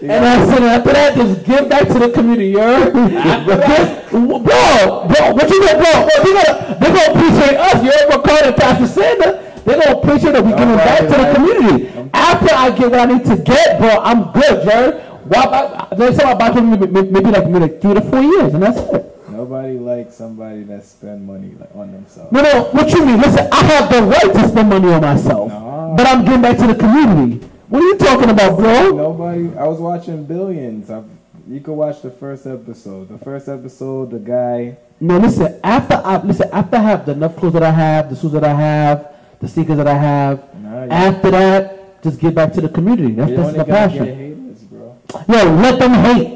And 0.03 0.12
I 0.27 0.45
said, 0.47 0.62
after 0.62 0.93
that, 0.93 1.14
just 1.14 1.45
give 1.47 1.68
back 1.70 1.87
to 1.89 1.95
the 1.99 2.11
community, 2.11 2.49
yo. 2.51 2.61
After 2.61 3.57
that, 3.57 4.11
bro, 4.11 4.39
bro, 4.41 5.33
what 5.33 5.49
you 5.51 5.61
gonna, 5.61 5.79
bro, 5.79 5.93
bro, 5.93 6.25
they 6.25 6.33
gonna, 6.33 6.79
they 6.81 6.87
gonna 6.89 7.12
appreciate 7.12 7.57
us, 7.57 7.83
yo. 7.85 7.91
We're 8.11 8.22
calling 8.22 8.55
Pastor 8.55 8.87
Sander. 8.87 9.43
They 9.64 9.74
gonna 9.80 9.96
appreciate 9.98 10.32
that 10.32 10.44
we 10.44 10.50
giving 10.52 10.76
back 10.76 11.00
to 11.00 11.06
the 11.08 11.32
community. 11.34 12.10
After 12.12 12.54
I 12.54 12.70
get 12.70 12.90
what 12.90 13.00
I 13.00 13.06
need 13.06 13.24
to 13.24 13.36
get, 13.36 13.78
bro, 13.78 13.88
I'm 14.02 14.32
good, 14.32 14.64
yo. 14.66 15.00
Why, 15.24 15.88
they 15.96 16.12
say 16.14 16.22
I 16.22 16.34
buy 16.34 16.52
from 16.52 16.70
maybe, 16.70 16.86
maybe 16.86 17.30
like 17.30 17.48
maybe 17.48 17.78
three 17.78 17.94
to 17.94 18.00
four 18.02 18.20
years, 18.20 18.52
and 18.52 18.62
that's 18.62 18.78
it. 18.92 19.10
Nobody 19.30 19.78
likes 19.78 20.14
somebody 20.14 20.62
that 20.64 20.84
spend 20.84 21.26
money 21.26 21.54
like, 21.58 21.74
on 21.74 21.92
themselves. 21.92 22.30
No, 22.30 22.42
no, 22.42 22.64
what 22.72 22.90
you 22.90 23.04
mean? 23.04 23.20
Listen, 23.20 23.48
I 23.50 23.64
have 23.64 23.90
the 23.90 24.02
right 24.02 24.32
to 24.34 24.48
spend 24.48 24.68
money 24.68 24.92
on 24.92 25.00
myself, 25.00 25.48
No. 25.48 25.94
but 25.96 26.06
I'm 26.06 26.24
giving 26.24 26.42
back 26.42 26.58
to 26.58 26.66
the 26.66 26.74
community. 26.74 27.46
What 27.68 27.82
are 27.82 27.86
you 27.86 27.96
talking 27.98 28.30
about, 28.30 28.58
bro? 28.58 28.90
Nobody. 28.92 29.56
I 29.56 29.66
was 29.66 29.80
watching 29.80 30.24
Billions. 30.24 30.90
I, 30.90 31.02
you 31.48 31.60
could 31.60 31.72
watch 31.72 32.02
the 32.02 32.10
first 32.10 32.46
episode. 32.46 33.08
The 33.08 33.18
first 33.18 33.48
episode, 33.48 34.10
the 34.10 34.18
guy. 34.18 34.76
No, 35.00 35.18
listen. 35.18 35.58
After 35.64 35.94
I 36.04 36.22
listen, 36.22 36.48
after 36.52 36.76
I 36.76 36.82
have 36.82 37.06
the 37.06 37.12
enough 37.12 37.36
clothes 37.36 37.54
that 37.54 37.62
I 37.62 37.70
have, 37.72 38.10
the 38.10 38.16
shoes 38.16 38.32
that 38.32 38.44
I 38.44 38.54
have, 38.54 39.13
the 39.45 39.51
sneakers 39.51 39.76
that 39.76 39.86
I 39.86 39.95
have, 39.95 40.55
Nah, 40.62 40.86
after 40.90 41.30
that, 41.30 42.03
just 42.03 42.18
give 42.20 42.34
back 42.34 42.53
to 42.55 42.61
the 42.61 42.68
community. 42.68 43.12
That's 43.14 43.32
that's 43.32 43.57
the 43.57 43.64
passion. 43.64 44.05
haters, 44.07 44.62
bro. 44.64 44.97
Yo, 45.28 45.55
let 45.57 45.78
them 45.78 45.92
hate. 45.92 46.30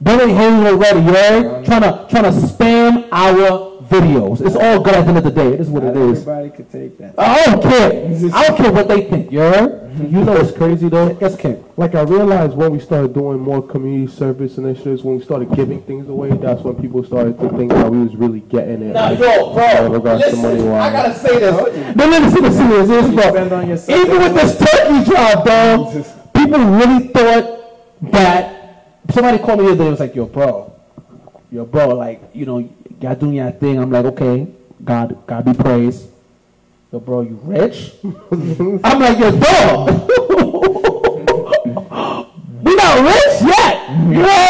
They 0.00 0.12
ain't 0.12 0.30
hating 0.40 0.66
already, 0.66 1.00
you 1.00 1.14
heard? 1.14 1.64
Trying 1.64 1.82
to 1.82 2.06
trying 2.10 2.24
to 2.24 2.30
spam 2.30 3.08
our 3.12 3.78
videos. 3.88 4.44
It's 4.44 4.54
all 4.56 4.80
good 4.80 4.94
at 4.94 5.02
the 5.02 5.08
end 5.08 5.18
of 5.18 5.24
the 5.24 5.30
day. 5.30 5.48
It 5.54 5.60
is 5.60 5.68
what 5.70 5.82
Not 5.84 5.96
it 5.96 6.02
is. 6.10 6.20
everybody 6.26 6.50
could 6.50 6.70
take 6.70 6.98
that. 6.98 7.14
I 7.18 7.44
don't 7.46 7.62
care. 7.62 7.90
I 8.34 8.46
don't 8.46 8.56
care 8.56 8.72
what 8.72 8.86
they 8.88 9.02
think. 9.10 9.32
You 9.32 9.40
heard? 9.40 9.87
Mm-hmm. 9.98 10.16
You 10.16 10.24
know 10.24 10.32
what's 10.32 10.52
crazy 10.52 10.88
though? 10.88 11.16
Yes, 11.20 11.36
Ken. 11.36 11.64
Like 11.76 11.94
I 11.94 12.02
realized 12.02 12.54
when 12.54 12.70
we 12.70 12.78
started 12.78 13.14
doing 13.14 13.40
more 13.40 13.60
community 13.60 14.10
service 14.12 14.56
initiatives, 14.56 15.02
when 15.02 15.18
we 15.18 15.24
started 15.24 15.52
giving 15.54 15.82
things 15.82 16.08
away, 16.08 16.30
that's 16.30 16.62
when 16.62 16.76
people 16.76 17.02
started 17.02 17.38
to 17.40 17.48
think 17.50 17.72
that 17.72 17.90
we 17.90 17.98
was 17.98 18.14
really 18.14 18.40
getting 18.40 18.82
it. 18.82 18.94
Now, 18.94 19.10
like, 19.10 19.18
yo, 19.18 19.86
in 19.86 19.92
regards 19.92 20.22
bro, 20.22 20.30
to 20.30 20.36
money 20.36 20.54
listen, 20.54 20.72
I 20.72 20.92
gotta 20.92 21.14
say 21.18 21.38
this. 21.40 21.96
No, 21.96 22.10
no, 22.10 22.18
listen, 22.18 22.42
listen, 22.42 22.68
listen, 22.70 22.88
listen, 22.88 23.12
You 23.12 23.18
bro. 23.18 24.02
Even 24.02 24.18
with 24.22 24.34
this 24.34 24.58
turkey 24.58 25.10
job, 25.10 25.44
dog, 25.44 26.06
people 26.34 26.58
really 26.58 27.08
thought 27.08 28.12
that 28.12 29.04
somebody 29.10 29.38
called 29.38 29.58
me 29.58 29.66
the 29.66 29.72
other 29.72 29.78
day 29.78 29.82
and 29.84 29.90
was 29.92 30.00
like, 30.00 30.14
yo, 30.14 30.26
bro, 30.26 30.72
yo, 31.50 31.64
bro, 31.64 31.88
like, 31.88 32.22
you 32.34 32.46
know, 32.46 32.58
y'all 33.00 33.14
doing 33.16 33.34
your 33.34 33.50
thing. 33.50 33.78
I'm 33.78 33.90
like, 33.90 34.04
okay, 34.06 34.46
God, 34.84 35.26
God 35.26 35.44
be 35.44 35.54
praised. 35.54 36.08
Yo, 36.90 36.98
bro, 37.00 37.20
you 37.20 37.38
rich? 37.44 37.92
I'm 38.02 38.98
like, 38.98 39.18
yo, 39.18 39.30
dog. 39.30 40.08
we 42.64 42.74
not 42.76 43.04
rich 43.04 43.42
yet. 43.44 43.90
You 44.08 44.22
know? 44.24 44.48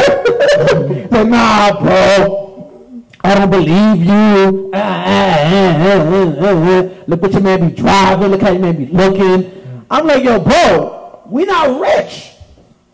like, 1.11 1.27
nah, 1.27 1.81
bro. 1.81 3.03
I 3.25 3.35
don't 3.35 3.51
believe 3.51 4.05
you. 4.07 4.71
Ah, 4.73 5.03
ah, 5.05 5.43
ah. 5.91 6.89
Look 7.09 7.23
what 7.23 7.33
your 7.33 7.41
man 7.41 7.71
be 7.71 7.75
driving. 7.75 8.29
Look 8.29 8.43
how 8.43 8.53
your 8.53 8.61
man 8.61 8.77
be 8.77 8.87
looking. 8.87 9.85
I'm 9.91 10.07
like, 10.07 10.23
yo, 10.23 10.39
bro, 10.39 11.23
we 11.27 11.45
not 11.45 11.81
rich. 11.81 12.31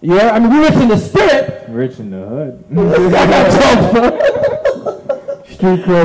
Yeah, 0.00 0.30
I 0.30 0.38
mean, 0.38 0.54
we 0.54 0.60
rich 0.60 0.72
in 0.72 0.88
the 0.88 0.96
spirit. 0.96 1.68
Rich 1.68 1.98
in 1.98 2.10
the 2.10 2.24
hood. 2.26 2.64
I 3.14 3.26
got 3.26 3.50
jokes, 3.52 3.92
bro. 3.92 4.34
Street 5.64 5.86
we 5.86 5.96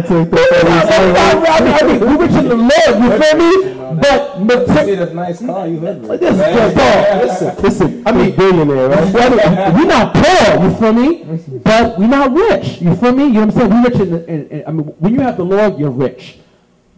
rich 2.16 2.32
in 2.32 2.48
the 2.48 2.56
Lord, 2.56 2.96
you 3.04 3.10
feel 3.20 3.36
me? 3.36 3.52
But, 4.00 4.48
but 4.48 5.14
nice 5.14 5.40
car 5.46 5.68
you 5.68 5.80
good, 5.80 6.02
dog. 6.02 6.22
Listen, 6.22 7.56
listen. 7.62 8.04
I 8.08 8.12
mean, 8.14 8.36
billionaire, 8.38 8.88
right? 8.88 9.12
Brother, 9.12 9.78
we 9.78 9.86
not 9.86 10.14
poor, 10.14 10.64
you 10.64 10.76
feel 10.76 10.94
me? 10.94 11.26
But 11.64 12.00
we 12.00 12.08
not 12.08 12.32
rich, 12.32 12.82
you 12.82 12.96
feel 12.96 13.12
me? 13.12 13.26
You 13.26 13.34
know 13.34 13.48
what 13.48 13.56
I'm 13.56 13.70
saying? 13.70 13.84
We 13.84 13.90
rich 13.90 14.00
in, 14.00 14.30
in, 14.30 14.48
in 14.48 14.64
I 14.66 14.72
mean, 14.72 14.86
when 14.86 15.14
you 15.14 15.20
have 15.22 15.36
the 15.36 15.44
Lord, 15.44 15.78
you're 15.78 15.92
rich. 15.92 16.40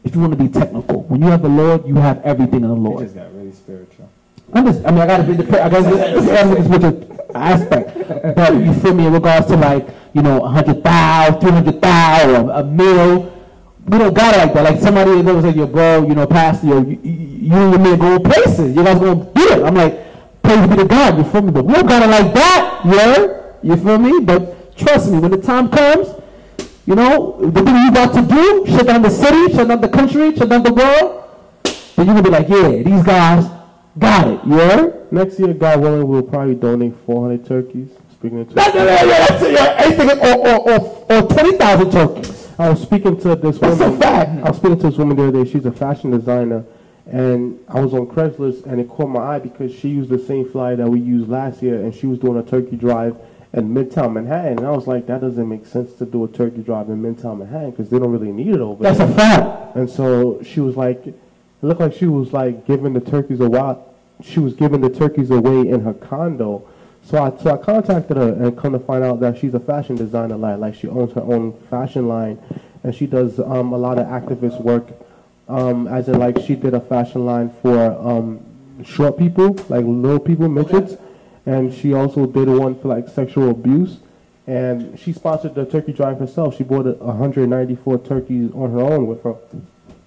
If 0.04 0.14
you 0.14 0.22
want 0.22 0.38
to 0.38 0.44
be 0.44 0.48
technical, 0.48 1.02
when 1.04 1.22
you 1.22 1.28
have 1.28 1.42
the 1.42 1.50
Lord, 1.50 1.88
you 1.88 1.96
have 1.96 2.22
everything 2.22 2.62
in 2.62 2.68
the 2.68 2.74
Lord. 2.74 3.04
just 3.04 3.16
got 3.16 3.34
really 3.34 3.52
spiritual. 3.52 4.01
I'm 4.54 4.66
just, 4.66 4.86
I 4.86 4.92
mean, 4.92 5.00
I 5.00 5.08
gotta 5.08 5.24
be 5.24 5.34
the, 5.34 5.64
I 5.64 5.70
gotta 5.70 5.90
be 5.90 5.96
the 5.96 6.66
spiritual 6.66 7.28
aspect. 7.36 8.36
But 8.36 8.54
you 8.56 8.74
feel 8.76 8.94
me 8.94 9.08
in 9.08 9.14
regards 9.14 9.48
to 9.48 9.56
like, 9.56 9.88
you 10.14 10.22
know, 10.22 10.42
a 10.44 10.50
hundred 10.50 10.84
thousand, 10.84 11.40
three 11.42 11.52
hundred 11.52 11.82
thousand, 11.82 12.50
a 12.50 12.64
mil. 12.64 13.34
We 13.88 13.98
don't 13.98 14.14
got 14.14 14.36
it 14.36 14.38
like 14.38 14.54
that. 14.54 14.64
Like 14.64 14.80
somebody 14.80 15.12
that 15.16 15.26
goes 15.26 15.44
like, 15.44 15.56
yo, 15.56 15.68
bro, 15.68 16.08
you 16.08 16.16
know, 16.16 16.28
pastor, 16.28 16.68
yo, 16.68 16.82
you, 16.82 17.00
you 17.04 17.32
you 17.42 17.54
and 17.54 17.72
your 17.74 17.80
man 17.80 17.98
going 17.98 18.24
places. 18.24 18.76
You 18.76 18.84
guys 18.84 19.00
gonna 19.00 19.26
do 19.34 19.48
it. 19.50 19.64
I'm 19.64 19.74
like, 19.74 20.44
praise 20.44 20.68
be 20.70 20.76
to 20.78 20.86
God, 20.86 21.18
you 21.18 21.24
feel 21.24 21.42
me? 21.42 21.52
But 21.52 21.66
we 21.66 21.74
don't 21.74 21.88
got 21.88 22.04
it 22.04 22.08
like 22.08 22.34
that, 22.34 22.82
yeah? 22.86 23.54
You 23.64 23.76
feel 23.78 23.98
me? 23.98 24.24
But 24.24 24.78
trust 24.78 25.12
me, 25.12 25.20
when 25.20 25.32
the 25.32 25.42
time 25.42 25.70
comes, 25.70 26.08
you 26.86 26.96
know, 26.96 27.38
the 27.42 27.64
thing 27.64 27.76
you 27.76 27.92
got 27.92 28.14
to 28.14 28.22
do, 28.22 28.66
shut 28.68 28.86
down 28.86 29.02
the 29.02 29.10
city, 29.10 29.54
shut 29.54 29.68
down 29.68 29.82
the 29.82 29.90
country, 29.90 30.36
shut 30.36 30.50
down 30.50 30.64
the 30.64 30.74
world, 30.74 31.24
then 31.96 32.06
you're 32.06 32.16
gonna 32.16 32.24
be 32.24 32.30
like, 32.30 32.48
yeah, 32.48 32.84
these 32.84 33.04
guys 33.04 33.46
got 34.00 34.28
it, 34.28 34.40
yeah? 34.46 34.90
Next 35.12 35.40
year, 35.40 35.54
God 35.54 35.82
willing, 35.82 36.08
we'll 36.08 36.24
probably 36.24 36.56
donate 36.56 36.96
400 37.06 37.46
turkeys. 37.46 37.90
Speaking 38.14 38.40
of 38.42 38.48
turkeys, 38.48 38.74
that, 38.74 38.74
that, 38.74 39.30
that's 39.30 39.44
yeah. 39.44 39.76
Anything, 39.86 40.20
or, 40.20 40.48
or, 40.48 40.70
or, 40.70 41.24
or 41.24 41.28
20,000 41.28 41.92
turkeys. 41.92 42.50
I 42.60 42.70
was 42.70 42.82
speaking 42.82 43.20
to 43.22 43.36
this 43.36 43.58
That's 43.58 43.80
a 43.80 43.86
woman. 43.86 44.00
fact. 44.02 44.46
I 44.46 44.50
was 44.50 44.58
speaking 44.58 44.80
to 44.80 44.90
this 44.90 44.98
woman 44.98 45.18
the 45.18 45.28
other 45.28 45.44
day. 45.44 45.52
She's 45.52 45.66
a 45.66 45.72
fashion 45.72 46.12
designer, 46.12 46.64
and 47.08 47.60
I 47.68 47.80
was 47.80 47.94
on 47.94 48.08
Craigslist, 48.08 48.66
and 48.68 48.80
it 48.80 48.88
caught 48.88 49.10
my 49.10 49.20
eye 49.36 49.40
because 49.40 49.74
she 49.74 49.90
used 49.90 50.10
the 50.10 50.20
same 50.20 50.48
flyer 50.50 50.76
that 50.76 50.88
we 50.88 51.00
used 51.00 51.30
last 51.30 51.64
year, 51.64 51.82
and 51.82 51.94
she 51.96 52.06
was 52.06 52.20
doing 52.20 52.38
a 52.38 52.44
turkey 52.44 52.76
drive 52.76 53.18
in 53.54 53.74
Midtown 53.74 54.14
Manhattan. 54.14 54.60
And 54.60 54.68
I 54.68 54.72
was 54.72 54.88
like, 54.88 55.08
that 55.08 55.22
doesn't 55.22 55.50
make 55.50 55.66
sense 55.66 55.94
to 55.94 56.06
do 56.06 56.24
a 56.24 56.28
turkey 56.28 56.62
drive 56.62 56.90
in 56.90 57.02
Midtown 57.02 57.40
Manhattan 57.40 57.72
because 57.72 57.90
they 57.90 58.00
don't 58.00 58.12
really 58.12 58.32
need 58.32 58.50
it 58.54 58.62
over 58.62 58.84
That's 58.84 59.00
there. 59.00 59.08
That's 59.08 59.18
a 59.18 59.46
fact. 59.46 59.76
And 59.76 59.90
so 59.90 60.42
she 60.44 60.60
was 60.60 60.78
like, 60.78 61.04
it 61.62 61.66
looked 61.66 61.82
like 61.82 61.94
she 61.94 62.08
was 62.08 62.34
like 62.34 62.66
giving 62.66 62.94
the 62.94 63.02
turkeys 63.02 63.40
a 63.40 63.50
while. 63.50 63.94
She 64.24 64.40
was 64.40 64.54
giving 64.54 64.82
the 64.82 64.90
turkeys 64.90 65.30
away 65.30 65.68
in 65.70 65.82
her 65.82 65.94
condo. 65.94 66.68
So 67.04 67.24
I 67.24 67.42
so 67.42 67.54
I 67.54 67.58
contacted 67.58 68.18
her 68.18 68.34
and 68.34 68.58
come 68.58 68.74
to 68.74 68.80
find 68.80 69.04
out 69.04 69.20
that 69.20 69.38
she's 69.38 69.54
a 69.54 69.60
fashion 69.60 69.96
designer. 69.96 70.38
Like 70.38 70.60
like 70.60 70.76
she 70.76 70.88
owns 70.88 71.14
her 71.14 71.22
own 71.22 71.54
fashion 71.70 72.08
line, 72.08 72.40
and 72.84 72.94
she 72.94 73.06
does 73.08 73.40
um, 73.40 73.74
a 73.74 73.78
lot 73.78 73.98
of 73.98 74.08
activist 74.08 74.62
work. 74.62 74.88
Um, 75.48 75.88
as 75.88 76.08
in 76.08 76.18
like 76.18 76.40
she 76.40 76.56
did 76.56 76.74
a 76.74 76.80
fashion 76.80 77.26
line 77.26 77.54
for 77.62 77.78
um, 77.78 78.40
short 78.84 79.18
people, 79.18 79.54
like 79.70 79.86
little 79.86 80.20
people, 80.20 80.48
midgets, 80.48 80.96
and 81.46 81.74
she 81.74 81.94
also 81.94 82.26
did 82.26 82.48
one 82.48 82.80
for 82.80 82.88
like 82.88 83.10
sexual 83.10 83.50
abuse. 83.50 83.98
And 84.48 85.00
she 85.00 85.14
sponsored 85.14 85.56
the 85.56 85.66
turkey 85.66 85.94
drive 85.94 86.20
herself. 86.20 86.58
She 86.58 86.64
bought 86.64 86.88
a 86.88 86.94
194 86.94 88.00
turkeys 88.00 88.52
on 88.54 88.72
her 88.72 88.80
own 88.80 89.08
with 89.08 89.24
her 89.24 89.36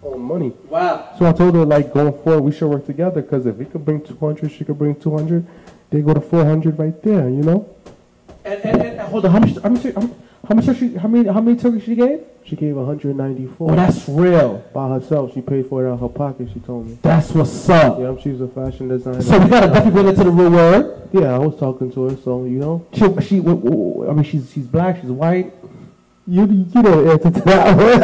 own 0.04 0.20
money. 0.22 0.52
Wow. 0.68 1.14
So 1.18 1.26
I 1.26 1.32
told 1.32 1.54
her, 1.54 1.64
like, 1.64 1.92
going 1.92 2.12
forward, 2.22 2.42
we 2.42 2.52
should 2.52 2.68
work 2.68 2.86
together 2.86 3.22
because 3.22 3.46
if 3.46 3.56
we 3.56 3.64
could 3.64 3.84
bring 3.84 4.00
200, 4.02 4.50
she 4.50 4.64
could 4.64 4.78
bring 4.78 4.94
200. 4.94 5.46
They 5.90 6.00
go 6.02 6.14
to 6.14 6.20
400 6.20 6.78
right 6.78 7.02
there, 7.02 7.28
you 7.28 7.42
know? 7.42 7.68
And, 8.44 8.60
and, 8.64 8.82
and 8.82 9.00
hold 9.00 9.24
on, 9.24 9.30
how 9.32 9.38
much, 9.38 9.56
how 9.62 9.68
much, 9.70 9.82
how 10.46 10.54
much, 10.54 10.78
she, 10.78 10.94
how 10.96 11.08
many, 11.08 11.28
how 11.28 11.40
many 11.40 11.56
turkeys 11.58 11.84
she 11.84 11.94
gave? 11.94 12.20
She 12.44 12.56
gave 12.56 12.76
194 12.76 13.70
Oh, 13.70 13.74
that's 13.74 14.06
real. 14.06 14.58
by 14.74 14.88
herself. 14.90 15.32
She 15.32 15.40
paid 15.40 15.66
for 15.66 15.82
it 15.86 15.88
out 15.88 15.94
of 15.94 16.00
her 16.00 16.08
pocket, 16.08 16.48
she 16.52 16.60
told 16.60 16.86
me. 16.86 16.98
That's 17.00 17.30
what's 17.30 17.68
up. 17.70 17.98
Yeah, 17.98 18.14
she's 18.20 18.40
a 18.42 18.48
fashion 18.48 18.88
designer. 18.88 19.22
So 19.22 19.38
we 19.38 19.48
gotta 19.48 19.68
definitely 19.68 19.90
bring 19.92 20.08
it 20.08 20.16
to 20.16 20.24
the 20.24 20.30
real 20.30 20.50
world. 20.50 21.08
yeah, 21.12 21.34
I 21.34 21.38
was 21.38 21.58
talking 21.58 21.90
to 21.92 22.08
her, 22.10 22.16
so, 22.18 22.44
you 22.44 22.58
know? 22.58 22.86
She, 22.92 23.00
she, 23.22 23.38
I 23.38 24.12
mean, 24.12 24.24
she's, 24.24 24.52
she's 24.52 24.66
black, 24.66 25.00
she's 25.00 25.10
white. 25.10 25.54
You, 26.26 26.46
you 26.46 26.82
don't 26.82 27.06
answer 27.08 27.30
to 27.30 27.40
that 27.40 27.76
one. 27.76 28.00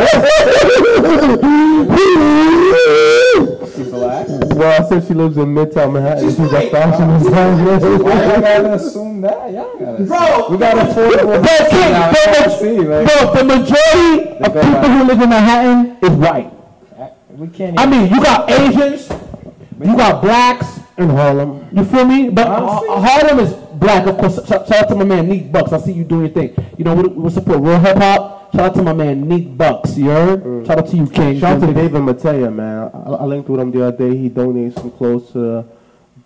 She's 3.70 3.88
black. 3.88 4.26
well, 4.28 4.82
I 4.84 4.88
said 4.88 5.06
she 5.06 5.14
lives 5.14 5.36
in 5.38 5.54
Midtown 5.54 5.92
Manhattan. 5.94 6.28
She's, 6.28 6.38
a 6.38 6.42
white. 6.42 6.70
fashion 6.70 7.08
Why 7.08 7.18
designer. 7.18 7.64
y'all 7.64 8.40
gotta 8.40 8.74
assume 8.74 9.20
that? 9.22 9.52
Y'all 9.52 9.78
gotta 9.78 10.04
Bro, 10.04 10.48
We 10.50 10.58
got 10.58 10.76
affordable 10.86 11.40
Bro, 11.40 11.56
King, 11.70 11.92
bro, 12.12 12.20
bro, 12.34 12.58
see, 12.58 12.78
like, 12.80 13.06
bro, 13.06 13.34
the 13.34 13.44
majority 13.44 14.12
of 14.44 14.52
people 14.52 14.88
who 14.90 15.04
live 15.04 15.20
in 15.22 15.28
Manhattan 15.30 15.96
is 16.02 16.10
white. 16.18 16.52
we 17.30 17.48
can't 17.48 17.78
I 17.80 17.86
mean, 17.86 18.12
you 18.12 18.20
got 18.22 18.50
Asians, 18.50 19.08
you 19.82 19.96
got 19.96 20.20
blacks, 20.20 20.66
In 20.98 21.08
Harlem. 21.08 21.66
you 21.72 21.84
feel 21.86 22.04
me? 22.04 22.28
But 22.28 22.46
Harlem 22.48 23.38
is 23.40 23.54
black, 23.80 24.06
of 24.06 24.16
course. 24.18 24.36
Shout, 24.46 24.68
shout 24.68 24.84
out 24.84 24.88
to 24.90 24.94
my 24.94 25.04
man 25.04 25.28
Neek 25.28 25.50
Bucks. 25.50 25.72
I 25.72 25.78
see 25.78 25.92
you 25.92 26.04
doing 26.04 26.26
your 26.26 26.30
thing. 26.30 26.74
You 26.78 26.84
know, 26.84 26.94
we, 26.94 27.08
we 27.08 27.30
support 27.30 27.60
real 27.60 27.80
hip 27.80 27.96
hop. 27.96 28.52
Shout 28.52 28.60
out 28.60 28.74
to 28.74 28.82
my 28.82 28.92
man 28.92 29.28
Neek 29.28 29.56
Bucks. 29.56 29.96
You 29.96 30.10
heard? 30.10 30.66
Shout 30.66 30.78
out 30.78 30.88
to 30.88 30.96
you, 30.96 31.06
King. 31.08 31.40
Shout 31.40 31.62
out 31.62 31.66
to 31.66 31.72
David 31.72 32.02
Matea, 32.02 32.52
man. 32.54 32.90
I, 32.92 33.10
I 33.10 33.24
linked 33.24 33.48
with 33.48 33.60
him 33.60 33.70
the 33.70 33.86
other 33.86 33.96
day. 33.96 34.16
He 34.16 34.28
donated 34.28 34.74
some 34.74 34.90
clothes 34.92 35.32
to 35.32 35.64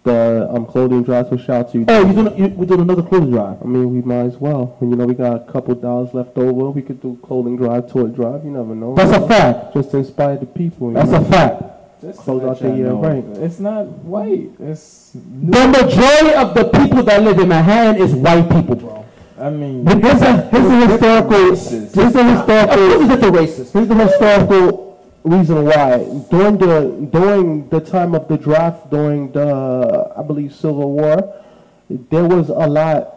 the 0.05 0.49
um, 0.51 0.67
clothing 0.67 1.03
drive, 1.03 1.29
so 1.29 1.37
shout 1.37 1.67
out 1.67 1.73
to 1.73 1.79
you. 1.79 1.85
Oh, 1.89 2.07
you 2.07 2.13
doing? 2.13 2.39
You, 2.39 2.49
we're 2.49 2.67
doing 2.67 2.81
another 2.81 3.03
clothing 3.03 3.31
drive. 3.31 3.63
I 3.63 3.65
mean, 3.65 3.91
we 3.91 4.03
might 4.03 4.27
as 4.27 4.37
well. 4.37 4.77
And, 4.81 4.91
you 4.91 4.97
know, 4.97 5.07
we 5.07 5.15
got 5.15 5.49
a 5.49 5.53
couple 5.53 5.75
dollars 5.75 6.13
left 6.13 6.37
over. 6.37 6.71
We 6.71 6.83
could 6.83 7.01
do 7.01 7.19
clothing 7.23 7.57
drive, 7.57 7.91
toy 7.91 8.09
drive. 8.09 8.45
You 8.45 8.51
never 8.51 8.75
know. 8.75 8.95
That's 8.95 9.17
a 9.17 9.27
fact. 9.27 9.75
Just 9.75 9.93
to 9.93 9.99
inspire 9.99 10.37
the 10.37 10.47
people. 10.47 10.89
You 10.89 10.95
That's 10.95 11.11
know? 11.11 11.23
a 11.23 11.25
fact. 11.25 11.63
Just 12.05 12.19
to 12.19 12.25
Close 12.25 12.43
out 12.43 12.59
the 12.61 12.77
year, 12.77 12.93
right. 12.93 13.25
It's 13.39 13.59
not 13.61 13.87
white. 14.05 14.51
It's. 14.61 15.13
The 15.15 15.69
majority 15.69 16.35
of 16.35 16.53
the 16.53 16.65
people 16.79 17.03
that 17.03 17.23
live 17.23 17.39
in 17.39 17.49
Manhattan 17.49 18.03
is 18.03 18.15
white 18.15 18.47
people, 18.51 18.77
bro. 18.77 19.07
I 19.39 19.49
mean. 19.49 19.85
But 19.85 20.03
Here's 20.03 20.21
a, 20.21 20.43
here's 20.51 20.67
a 20.67 20.87
historical. 20.87 21.31
Racist. 21.31 21.95
Here's 21.95 22.15
a 22.15 22.25
historical. 22.25 22.53
Of 22.61 22.69
course, 22.69 23.01
it's 23.01 23.09
different 23.09 23.37
races. 23.37 23.73
Here's 23.73 23.89
the 23.89 23.95
historical 23.95 25.15
reason 25.25 25.65
why. 25.65 26.05
During 26.31 26.59
the 26.59 27.09
during 27.11 27.69
the 27.71 27.81
time 27.81 28.15
of 28.15 28.29
the 28.29 28.37
draft, 28.37 28.91
during 28.91 29.33
the 29.33 30.13
I 30.15 30.23
believe 30.23 30.55
Civil 30.55 30.93
War, 30.93 31.43
there 31.89 32.25
was 32.25 32.51
a 32.51 32.69
lot 32.69 33.15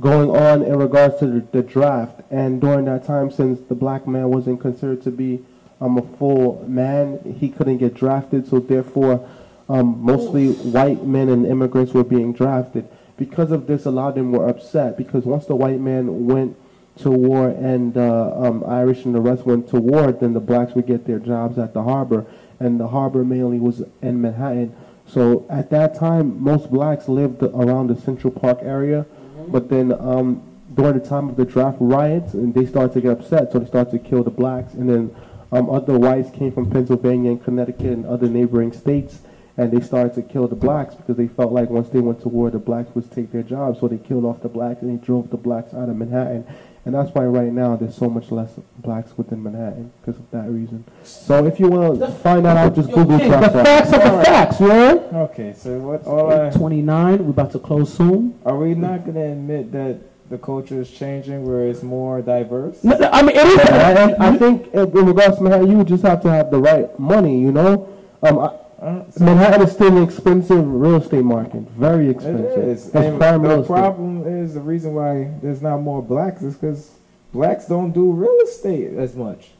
going 0.00 0.30
on 0.30 0.62
in 0.62 0.78
regards 0.78 1.18
to 1.18 1.26
the, 1.26 1.46
the 1.52 1.62
draft. 1.62 2.22
And 2.30 2.58
during 2.58 2.86
that 2.86 3.04
time, 3.04 3.30
since 3.30 3.60
the 3.68 3.74
black 3.74 4.06
man 4.08 4.30
wasn't 4.30 4.62
considered 4.62 5.02
to 5.02 5.10
be 5.10 5.44
um, 5.80 5.98
a 5.98 6.02
full 6.16 6.64
man, 6.68 7.36
he 7.38 7.48
couldn't 7.48 7.78
get 7.78 7.94
drafted. 7.94 8.48
So 8.48 8.60
therefore, 8.60 9.28
um, 9.68 10.02
mostly 10.02 10.52
white 10.52 11.04
men 11.04 11.28
and 11.28 11.46
immigrants 11.46 11.92
were 11.92 12.04
being 12.04 12.32
drafted. 12.32 12.88
Because 13.16 13.52
of 13.52 13.66
this, 13.66 13.86
a 13.86 13.90
lot 13.90 14.08
of 14.08 14.14
them 14.16 14.32
were 14.32 14.48
upset 14.48 14.96
because 14.96 15.24
once 15.24 15.46
the 15.46 15.54
white 15.54 15.80
man 15.80 16.26
went 16.26 16.56
to 16.96 17.10
war 17.10 17.48
and 17.48 17.96
uh, 17.96 18.32
um, 18.36 18.64
Irish 18.66 19.04
and 19.04 19.14
the 19.14 19.20
rest 19.20 19.44
went 19.46 19.68
to 19.70 19.80
war, 19.80 20.12
then 20.12 20.32
the 20.32 20.40
blacks 20.40 20.74
would 20.74 20.86
get 20.86 21.06
their 21.06 21.18
jobs 21.18 21.58
at 21.58 21.74
the 21.74 21.82
harbor, 21.82 22.26
and 22.60 22.78
the 22.78 22.88
harbor 22.88 23.24
mainly 23.24 23.58
was 23.58 23.82
in 24.02 24.20
Manhattan. 24.20 24.74
So 25.06 25.44
at 25.50 25.70
that 25.70 25.96
time, 25.96 26.42
most 26.42 26.70
blacks 26.70 27.08
lived 27.08 27.42
around 27.42 27.88
the 27.88 28.00
Central 28.00 28.32
Park 28.32 28.58
area, 28.62 29.06
but 29.48 29.68
then 29.68 29.92
um, 29.92 30.42
during 30.74 30.98
the 30.98 31.06
time 31.06 31.28
of 31.28 31.36
the 31.36 31.44
draft 31.44 31.78
riots, 31.80 32.34
and 32.34 32.54
they 32.54 32.64
started 32.66 32.94
to 32.94 33.00
get 33.00 33.10
upset, 33.12 33.52
so 33.52 33.58
they 33.58 33.66
started 33.66 33.90
to 33.90 33.98
kill 33.98 34.22
the 34.22 34.30
blacks. 34.30 34.74
And 34.74 34.88
then 34.88 35.16
um, 35.54 35.70
other 35.70 35.96
whites 35.96 36.30
came 36.30 36.50
from 36.50 36.68
Pennsylvania 36.68 37.30
and 37.30 37.42
Connecticut 37.42 37.86
and 37.86 38.04
other 38.06 38.28
neighboring 38.28 38.72
states, 38.72 39.20
and 39.56 39.70
they 39.70 39.80
started 39.80 40.14
to 40.14 40.22
kill 40.22 40.48
the 40.48 40.56
blacks 40.56 40.96
because 40.96 41.16
they 41.16 41.28
felt 41.28 41.52
like 41.52 41.70
once 41.70 41.88
they 41.90 42.00
went 42.00 42.20
to 42.22 42.28
war, 42.28 42.50
the 42.50 42.58
blacks 42.58 42.92
would 42.96 43.08
take 43.12 43.30
their 43.30 43.44
jobs. 43.44 43.78
So 43.78 43.86
they 43.86 43.98
killed 43.98 44.24
off 44.24 44.42
the 44.42 44.48
blacks 44.48 44.82
and 44.82 44.98
they 44.98 45.04
drove 45.04 45.30
the 45.30 45.36
blacks 45.36 45.72
out 45.72 45.88
of 45.88 45.96
Manhattan. 45.96 46.44
And 46.84 46.94
that's 46.94 47.14
why 47.14 47.24
right 47.24 47.52
now 47.52 47.76
there's 47.76 47.94
so 47.94 48.10
much 48.10 48.30
less 48.32 48.52
blacks 48.78 49.16
within 49.16 49.42
Manhattan 49.42 49.92
because 50.00 50.20
of 50.20 50.28
that 50.32 50.50
reason. 50.50 50.84
So 51.04 51.46
if 51.46 51.60
you 51.60 51.68
want 51.68 52.00
to 52.00 52.08
find 52.10 52.44
that 52.44 52.56
out, 52.56 52.74
just 52.74 52.90
Yo, 52.90 52.96
Google 52.96 53.18
King, 53.20 53.30
the 53.30 53.38
Trump. 53.38 53.52
facts 53.52 53.92
are 53.92 54.18
the 54.18 54.24
facts, 54.24 54.60
you 54.60 54.66
heard? 54.66 55.14
Okay, 55.14 55.54
so 55.56 55.78
what? 55.78 56.04
All 56.04 56.50
29, 56.50 57.24
we're 57.24 57.30
about 57.30 57.52
to 57.52 57.58
close 57.60 57.94
soon. 57.94 58.38
are 58.44 58.58
we 58.58 58.74
not 58.74 59.06
gonna 59.06 59.32
admit 59.32 59.72
that 59.72 60.00
the 60.30 60.38
culture 60.38 60.80
is 60.80 60.90
changing, 60.90 61.44
where 61.46 61.68
it's 61.68 61.82
more 61.82 62.22
diverse? 62.22 62.82
No, 62.82 62.96
no, 62.96 63.10
I 63.12 63.22
mean, 63.22 63.36
it 63.36 63.46
is. 63.46 63.58
And 63.68 64.14
I 64.22 64.36
think 64.36 64.68
in 64.72 64.80
in 64.98 65.06
regards 65.06 65.36
to 65.38 65.42
Manhattan, 65.42 65.70
you 65.70 65.84
just 65.84 66.02
have 66.04 66.22
to 66.22 66.30
have 66.30 66.50
the 66.50 66.58
right 66.58 66.98
money, 66.98 67.40
you 67.40 67.52
know? 67.52 67.88
Um, 68.22 68.38
I, 68.38 68.50
Uh, 68.84 69.02
so 69.10 69.24
Manhattan 69.24 69.62
is 69.66 69.72
still 69.72 69.96
an 69.96 70.02
expensive 70.02 70.62
real 70.66 70.96
estate 70.96 71.24
market, 71.24 71.62
very 71.70 72.10
expensive. 72.10 72.58
is. 72.68 72.90
That's 72.90 73.06
And 73.06 73.18
prime 73.18 73.40
real 73.40 73.56
the 73.56 73.62
estate. 73.62 73.74
problem 73.80 74.26
is 74.26 74.52
the 74.54 74.60
reason 74.60 74.92
why 74.94 75.30
there's 75.42 75.62
not 75.62 75.78
more 75.80 76.02
blacks 76.02 76.42
is 76.42 76.54
because 76.54 76.90
blacks 77.32 77.64
don't 77.66 77.92
do 77.92 78.12
real 78.12 78.38
estate 78.44 78.92
as 79.06 79.14
much. 79.16 79.52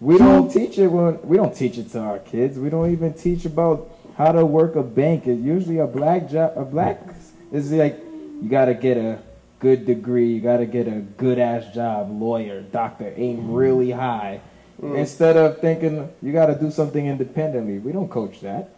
We 0.00 0.18
don't 0.18 0.50
teach 0.50 0.78
it 0.78 0.88
when 0.88 1.18
we 1.30 1.36
don't 1.36 1.54
teach 1.54 1.78
it 1.78 1.88
to 1.92 2.00
our 2.00 2.18
kids. 2.18 2.58
We 2.58 2.68
don't 2.74 2.90
even 2.90 3.12
teach 3.14 3.44
about 3.44 3.88
how 4.18 4.32
to 4.32 4.44
work 4.44 4.74
a 4.74 4.82
bank. 4.82 5.26
It 5.28 5.38
usually 5.38 5.78
a 5.78 5.86
black 5.86 6.28
job. 6.28 6.48
A 6.56 6.64
black 6.64 6.98
is 7.52 7.70
like 7.70 7.96
you 8.42 8.48
got 8.48 8.64
to 8.66 8.74
get 8.74 8.96
a 8.96 9.18
good 9.58 9.86
degree. 9.86 10.32
You 10.34 10.40
got 10.40 10.58
to 10.58 10.66
get 10.66 10.86
a 10.88 11.00
good 11.00 11.38
ass 11.38 11.74
job, 11.74 12.10
lawyer, 12.20 12.62
doctor, 12.62 13.12
aim 13.16 13.52
really 13.52 13.90
high. 13.90 14.40
Instead 14.82 15.36
of 15.38 15.58
thinking 15.60 16.10
you 16.22 16.32
got 16.32 16.46
to 16.46 16.54
do 16.54 16.70
something 16.70 17.06
independently, 17.06 17.78
we 17.78 17.92
don't 17.92 18.08
coach 18.10 18.40
that. 18.42 18.70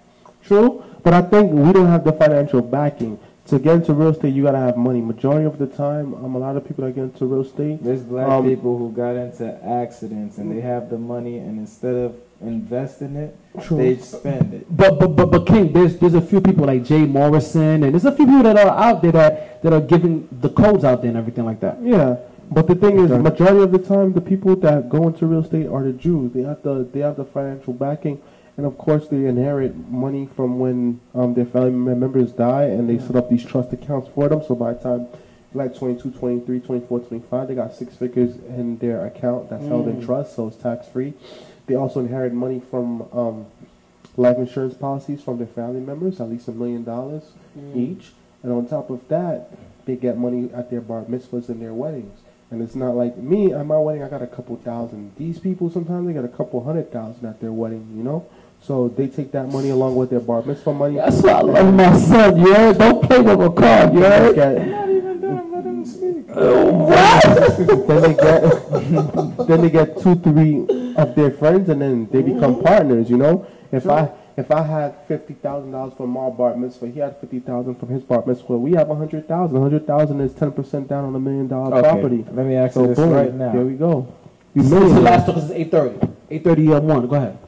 True, 0.44 0.84
but 1.02 1.12
I 1.12 1.22
think 1.22 1.52
we 1.52 1.72
don't 1.72 1.88
have 1.88 2.04
the 2.04 2.12
financial 2.12 2.62
backing. 2.62 3.18
To 3.46 3.58
get 3.58 3.76
into 3.76 3.94
real 3.94 4.10
estate, 4.10 4.34
you 4.34 4.42
gotta 4.42 4.58
have 4.58 4.76
money. 4.76 5.00
Majority 5.00 5.46
of 5.46 5.58
the 5.58 5.66
time, 5.66 6.12
um, 6.14 6.34
a 6.34 6.38
lot 6.38 6.56
of 6.56 6.68
people 6.68 6.84
that 6.84 6.94
get 6.94 7.04
into 7.04 7.24
real 7.24 7.40
estate, 7.40 7.82
There's 7.82 8.02
black 8.02 8.28
Um, 8.28 8.44
people 8.44 8.76
who 8.76 8.92
got 8.92 9.16
into 9.16 9.46
accidents 9.64 10.36
and 10.36 10.52
they 10.52 10.60
have 10.60 10.90
the 10.90 10.98
money, 10.98 11.38
and 11.38 11.58
instead 11.58 11.94
of 11.96 12.14
investing 12.40 13.16
it, 13.16 13.36
True. 13.62 13.78
they 13.78 13.96
spend 13.98 14.54
it. 14.54 14.66
But, 14.76 14.98
but 15.00 15.08
but 15.16 15.30
but 15.30 15.46
King, 15.46 15.72
there's 15.72 15.98
there's 15.98 16.14
a 16.14 16.20
few 16.20 16.40
people 16.40 16.66
like 16.66 16.84
Jay 16.84 17.04
Morrison, 17.04 17.82
and 17.82 17.92
there's 17.92 18.04
a 18.04 18.12
few 18.12 18.26
people 18.26 18.42
that 18.44 18.56
are 18.56 18.78
out 18.78 19.02
there 19.02 19.12
that 19.12 19.62
that 19.62 19.72
are 19.72 19.80
giving 19.80 20.28
the 20.40 20.48
codes 20.50 20.84
out 20.84 21.02
there 21.02 21.08
and 21.10 21.18
everything 21.18 21.44
like 21.44 21.60
that. 21.60 21.78
yeah. 21.82 22.16
But 22.50 22.66
the 22.66 22.74
thing 22.76 22.98
is, 22.98 23.10
Okay. 23.10 23.20
majority 23.22 23.60
of 23.62 23.72
the 23.72 23.78
time, 23.78 24.14
the 24.14 24.22
people 24.22 24.56
that 24.56 24.88
go 24.88 25.06
into 25.06 25.26
real 25.26 25.40
estate 25.40 25.66
are 25.66 25.82
the 25.82 25.92
Jews. 25.92 26.32
They 26.32 26.42
have 26.44 26.62
the 26.62 26.88
they 26.92 27.00
have 27.00 27.16
the 27.16 27.24
financial 27.26 27.74
backing, 27.74 28.22
and 28.56 28.64
of 28.64 28.78
course, 28.78 29.06
they 29.08 29.26
inherit 29.26 29.76
money 29.90 30.28
from 30.34 30.58
when 30.58 31.00
um, 31.14 31.34
their 31.34 31.44
family 31.44 31.94
members 31.94 32.32
die, 32.32 32.64
and 32.64 32.88
they 32.88 32.98
set 32.98 33.16
up 33.16 33.28
these 33.28 33.44
trust 33.44 33.72
accounts 33.74 34.08
for 34.14 34.28
them. 34.30 34.42
So 34.46 34.54
by 34.54 34.72
the 34.72 34.78
time 34.80 35.08
like 35.54 35.74
22, 35.76 36.10
23, 36.10 36.60
24, 36.60 37.00
25, 37.00 37.48
they 37.48 37.54
got 37.54 37.74
six 37.74 37.96
figures 37.96 38.36
in 38.36 38.78
their 38.78 39.04
account 39.06 39.50
that's 39.50 39.66
held 39.66 39.88
in 39.88 40.00
trust, 40.04 40.34
so 40.36 40.46
it's 40.48 40.56
tax 40.56 40.86
free. 40.88 41.12
They 41.68 41.74
also 41.74 42.00
inherit 42.00 42.32
money 42.32 42.60
from 42.70 43.02
um, 43.12 43.46
life 44.16 44.38
insurance 44.38 44.74
policies 44.74 45.22
from 45.22 45.38
their 45.38 45.46
family 45.46 45.80
members, 45.80 46.20
at 46.20 46.28
least 46.28 46.48
a 46.48 46.52
million 46.52 46.82
dollars 46.82 47.22
each. 47.74 48.12
And 48.42 48.52
on 48.52 48.66
top 48.66 48.88
of 48.90 49.06
that, 49.08 49.50
they 49.84 49.96
get 49.96 50.16
money 50.18 50.50
at 50.54 50.70
their 50.70 50.80
bar 50.80 51.02
mitzvahs 51.02 51.48
and 51.48 51.60
their 51.62 51.74
weddings. 51.74 52.18
And 52.50 52.62
it's 52.62 52.74
not 52.74 52.94
like 52.94 53.16
me 53.18 53.52
at 53.52 53.66
my 53.66 53.76
wedding, 53.78 54.02
I 54.02 54.08
got 54.08 54.22
a 54.22 54.26
couple 54.26 54.56
thousand. 54.56 55.12
These 55.18 55.38
people 55.38 55.70
sometimes 55.70 56.06
they 56.06 56.14
got 56.14 56.24
a 56.24 56.28
couple 56.28 56.64
hundred 56.64 56.90
thousand 56.90 57.26
at 57.26 57.40
their 57.40 57.52
wedding, 57.52 57.86
you 57.96 58.02
know? 58.02 58.26
So 58.62 58.88
they 58.88 59.06
take 59.06 59.30
that 59.32 59.48
money 59.52 59.68
along 59.70 59.96
with 59.96 60.08
their 60.10 60.20
bar 60.20 60.42
mitzvah 60.42 60.72
money. 60.72 60.96
That's 60.96 61.20
why 61.22 61.32
I 61.32 61.40
love 61.42 61.74
my 61.74 61.96
son. 61.98 62.38
You 62.40 62.54
heard? 62.54 62.78
Don't 62.78 63.02
play 63.06 63.20
with 63.20 63.40
a 63.40 63.50
card. 63.50 63.92
You 63.94 64.00
They 64.00 64.08
heard? 64.08 64.34
get- 64.34 64.66
Not 64.68 64.88
even 64.88 65.20
done, 65.20 65.52
let 65.52 65.64
them 65.64 65.84
speak. 65.84 66.26
then 67.88 68.02
they 68.02 68.14
get 68.14 68.42
then 69.48 69.60
they 69.62 69.70
get 69.70 70.00
two 70.00 70.14
three 70.16 70.66
of 70.98 71.14
their 71.14 71.30
friends 71.30 71.68
and 71.68 71.80
then 71.80 72.08
they 72.12 72.22
become 72.22 72.62
partners 72.62 73.08
you 73.08 73.16
know 73.16 73.46
if 73.72 73.88
i 73.88 74.10
if 74.36 74.50
i 74.50 74.62
had 74.62 74.94
fifty 75.06 75.34
thousand 75.34 75.70
dollars 75.72 75.94
from 75.96 76.10
my 76.10 76.28
bar 76.30 76.56
mitzvah 76.56 76.88
he 76.88 76.98
had 77.00 77.16
fifty 77.20 77.38
thousand 77.40 77.74
from 77.76 77.88
his 77.88 78.02
bar 78.02 78.22
mitzvah 78.26 78.56
we 78.58 78.72
have 78.72 78.90
a 78.90 78.94
hundred 78.94 79.26
thousand 79.28 79.56
a 79.56 79.60
hundred 79.60 79.86
thousand 79.86 80.20
is 80.20 80.34
ten 80.34 80.50
percent 80.52 80.88
down 80.88 81.04
on 81.04 81.14
a 81.14 81.20
million 81.20 81.46
dollar 81.48 81.80
property 81.82 82.24
Let 82.32 82.46
me 82.46 82.54
ask 82.56 82.74
so 82.74 82.82
you 82.82 82.88
this 82.88 82.98
boom 82.98 83.10
right 83.10 83.32
now. 83.32 83.52
there 83.52 83.64
we 83.64 83.74
go 83.74 84.12
This 84.54 84.64
is 84.66 84.94
the 84.94 85.00
last 85.00 85.26
talk. 85.26 85.36
Is 85.36 85.50
8:30. 85.50 86.14
8:30 86.30 86.76
uh, 86.76 86.80
one. 86.80 87.06
Go 87.06 87.16
ahead. 87.16 87.38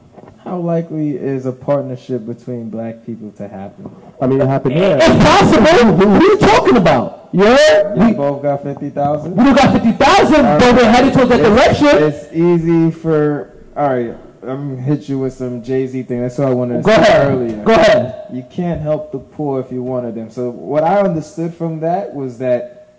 How 0.43 0.57
likely 0.59 1.15
is 1.17 1.45
a 1.45 1.51
partnership 1.51 2.25
between 2.25 2.69
black 2.69 3.05
people 3.05 3.31
to 3.33 3.47
happen? 3.47 3.89
i 4.19 4.27
mean 4.27 4.41
it 4.41 4.47
happened 4.47 4.75
there 4.75 4.97
It's 4.99 5.23
possible. 5.23 5.93
what 5.95 6.21
are 6.21 6.25
you 6.25 6.37
talking 6.37 6.77
about? 6.77 7.29
You 7.31 7.57
We, 7.95 8.13
both 8.13 8.41
got 8.41 8.61
fifty 8.63 8.89
thousand. 8.89 9.35
we 9.37 9.43
don't 9.45 9.55
got 9.55 9.71
50,000, 9.73 10.41
but 10.59 10.75
we're 10.75 10.91
headed 10.91 11.13
towards 11.13 11.29
that 11.29 11.41
direction. 11.41 11.87
It's 12.03 12.33
easy 12.33 12.91
for. 12.91 13.53
All 13.75 13.87
right, 13.87 14.17
I'm 14.43 14.71
gonna 14.75 14.81
hit 14.81 15.07
you 15.07 15.17
with 15.19 15.33
some 15.33 15.63
Jay 15.63 15.87
Z 15.87 16.03
thing. 16.03 16.21
That's 16.21 16.37
what 16.37 16.49
I 16.49 16.53
wanted 16.53 16.77
to 16.77 16.81
Go 16.83 16.91
say 16.95 17.01
ahead. 17.01 17.27
earlier. 17.31 17.63
Go 17.63 17.73
ahead. 17.73 18.25
You 18.33 18.43
can't 18.51 18.81
help 18.81 19.11
the 19.13 19.19
poor 19.19 19.61
if 19.61 19.71
you 19.71 19.81
wanted 19.81 20.15
them. 20.15 20.29
So 20.29 20.49
what 20.49 20.83
I 20.83 20.99
understood 21.01 21.53
from 21.53 21.79
that 21.81 22.13
was 22.13 22.39
that 22.39 22.97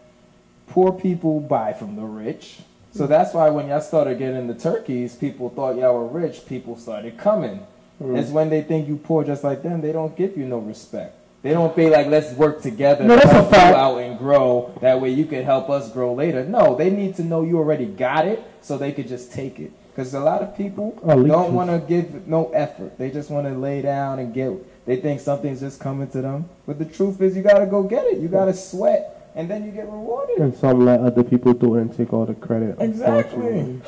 poor 0.68 0.92
people 0.92 1.40
buy 1.40 1.74
from 1.74 1.96
the 1.96 2.02
rich. 2.02 2.60
So 2.92 3.06
that's 3.06 3.32
why 3.34 3.48
when 3.50 3.68
y'all 3.68 3.80
started 3.80 4.18
getting 4.18 4.46
the 4.46 4.54
turkeys, 4.54 5.14
people 5.16 5.48
thought 5.50 5.76
y'all 5.76 5.94
were 5.94 6.06
rich. 6.06 6.46
People 6.46 6.76
started 6.76 7.16
coming. 7.18 7.66
It's 8.04 8.30
when 8.30 8.50
they 8.50 8.62
think 8.62 8.88
you 8.88 8.96
poor 8.96 9.24
just 9.24 9.44
like 9.44 9.62
them, 9.62 9.80
they 9.80 9.92
don't 9.92 10.16
give 10.16 10.36
you 10.36 10.44
no 10.44 10.58
respect. 10.58 11.16
They 11.42 11.50
don't 11.52 11.74
be 11.74 11.88
like, 11.88 12.06
let's 12.06 12.32
work 12.34 12.60
together 12.62 13.04
No, 13.04 13.18
to 13.18 13.26
help 13.28 13.50
you 13.50 13.56
out 13.58 13.98
and 13.98 14.18
grow. 14.18 14.76
That 14.80 15.00
way 15.00 15.10
you 15.10 15.24
can 15.24 15.44
help 15.44 15.70
us 15.70 15.90
grow 15.92 16.14
later. 16.14 16.44
No, 16.44 16.76
they 16.76 16.90
need 16.90 17.16
to 17.16 17.24
know 17.24 17.42
you 17.42 17.58
already 17.58 17.86
got 17.86 18.26
it 18.28 18.42
so 18.60 18.76
they 18.78 18.92
could 18.92 19.08
just 19.08 19.32
take 19.32 19.58
it. 19.58 19.72
Because 19.90 20.14
a 20.14 20.20
lot 20.20 20.40
of 20.42 20.56
people 20.56 20.98
Oh, 21.02 21.22
don't 21.22 21.52
want 21.52 21.70
to 21.70 21.78
give 21.86 22.26
no 22.26 22.50
effort. 22.50 22.96
They 22.98 23.10
just 23.10 23.30
want 23.30 23.46
to 23.46 23.54
lay 23.54 23.82
down 23.82 24.18
and 24.20 24.32
get. 24.32 24.52
They 24.86 24.96
think 24.96 25.20
something's 25.20 25.60
just 25.60 25.80
coming 25.80 26.08
to 26.10 26.22
them. 26.22 26.48
But 26.66 26.78
the 26.78 26.84
truth 26.86 27.20
is, 27.20 27.36
you 27.36 27.42
got 27.42 27.58
to 27.58 27.66
go 27.66 27.82
get 27.82 28.04
it. 28.06 28.18
You 28.18 28.28
got 28.28 28.46
to 28.46 28.54
sweat, 28.54 29.21
and 29.34 29.48
then 29.48 29.64
you 29.64 29.70
get 29.72 29.86
rewarded. 29.86 30.38
and 30.38 30.54
some 30.54 30.84
let 30.84 31.00
other 31.00 31.22
people 31.24 31.52
do 31.54 31.76
it 31.76 31.80
and 31.82 31.96
take 31.96 32.12
all 32.12 32.26
the 32.26 32.34
credit 32.34 32.76
Exactly. 32.80 33.46
unfortunately. 33.46 33.80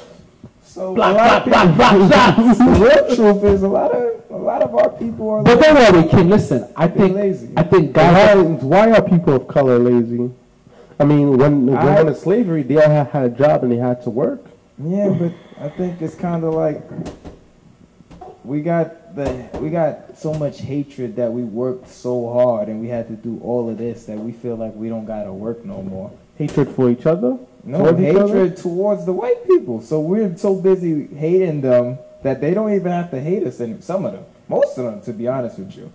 So 0.65 0.91
a 0.93 0.95
Block, 0.95 1.15
lot 1.17 1.43
of 1.43 1.45
block, 1.53 1.63
people, 1.69 1.77
block, 1.77 2.09
block, 2.09 2.37
block. 2.37 2.59
the 2.59 2.85
real 2.85 3.17
truth 3.17 3.45
is, 3.45 3.63
a 3.63 3.69
lot 3.69 3.93
of 3.93 4.23
a 4.31 4.37
lot 4.37 4.63
of 4.63 4.75
our 4.75 4.89
people 4.91 5.31
are. 5.31 5.43
But 5.45 5.61
don't 5.61 5.75
worry, 5.95 6.09
King. 6.09 6.29
Listen, 6.31 6.67
I 6.77 6.89
think 6.89 7.15
lazy. 7.15 7.53
I 7.57 7.63
think 7.63 7.97
why, 7.97 8.03
guys. 8.03 8.63
why 8.63 8.91
are 8.91 9.03
people 9.03 9.35
of 9.37 9.47
color 9.47 9.79
lazy 9.79 10.31
I 10.99 11.05
mean, 11.05 11.37
when 11.37 11.67
when 11.67 11.77
I- 11.77 12.01
under 12.01 12.15
slavery, 12.15 12.63
they 12.63 12.77
all 12.83 12.89
had, 12.91 13.09
had 13.09 13.25
a 13.25 13.29
job 13.31 13.63
and 13.63 13.71
they 13.73 13.77
had 13.77 14.03
to 14.05 14.11
work. 14.11 14.45
Yeah, 14.79 15.11
but 15.11 15.33
I 15.61 15.69
think 15.69 16.03
it's 16.03 16.15
kind 16.17 16.43
of 16.43 16.55
like 16.55 16.83
we 18.45 18.61
got 18.63 18.97
the 19.15 19.49
we 19.61 19.71
got 19.71 20.19
so 20.19 20.35
much 20.35 20.61
hatred 20.61 21.17
that 21.17 21.33
we 21.33 21.43
worked 21.43 21.89
so 21.89 22.33
hard 22.33 22.69
and 22.69 22.81
we 22.81 22.89
had 22.89 23.09
to 23.09 23.15
do 23.15 23.41
all 23.43 23.69
of 23.71 23.79
this 23.79 24.07
that 24.07 24.19
we 24.19 24.33
feel 24.33 24.57
like 24.57 24.75
we 24.75 24.89
don't 24.89 25.07
gotta 25.07 25.33
work 25.33 25.65
no 25.65 25.83
more. 25.83 26.11
Hatred 26.37 26.69
for 26.71 26.91
each 26.91 27.07
other. 27.07 27.39
No 27.63 27.79
Towards 27.79 27.99
hatred 27.99 28.57
towards 28.57 29.07
the 29.07 29.13
white 29.13 29.47
people. 29.47 29.81
So 29.81 30.01
we're 30.01 30.37
so 30.37 30.55
busy 30.55 31.07
hating 31.07 31.61
them 31.63 31.99
that 32.23 32.41
they 32.41 32.53
don't 32.55 32.73
even 32.75 32.93
have 32.93 33.11
to 33.13 33.21
hate 33.21 33.47
us. 33.47 33.61
And 33.61 33.83
some 33.83 34.05
of 34.05 34.13
them, 34.13 34.25
most 34.49 34.77
of 34.79 34.85
them, 34.85 35.01
to 35.03 35.13
be 35.13 35.29
honest 35.29 35.59
with 35.59 35.77
you, 35.77 35.93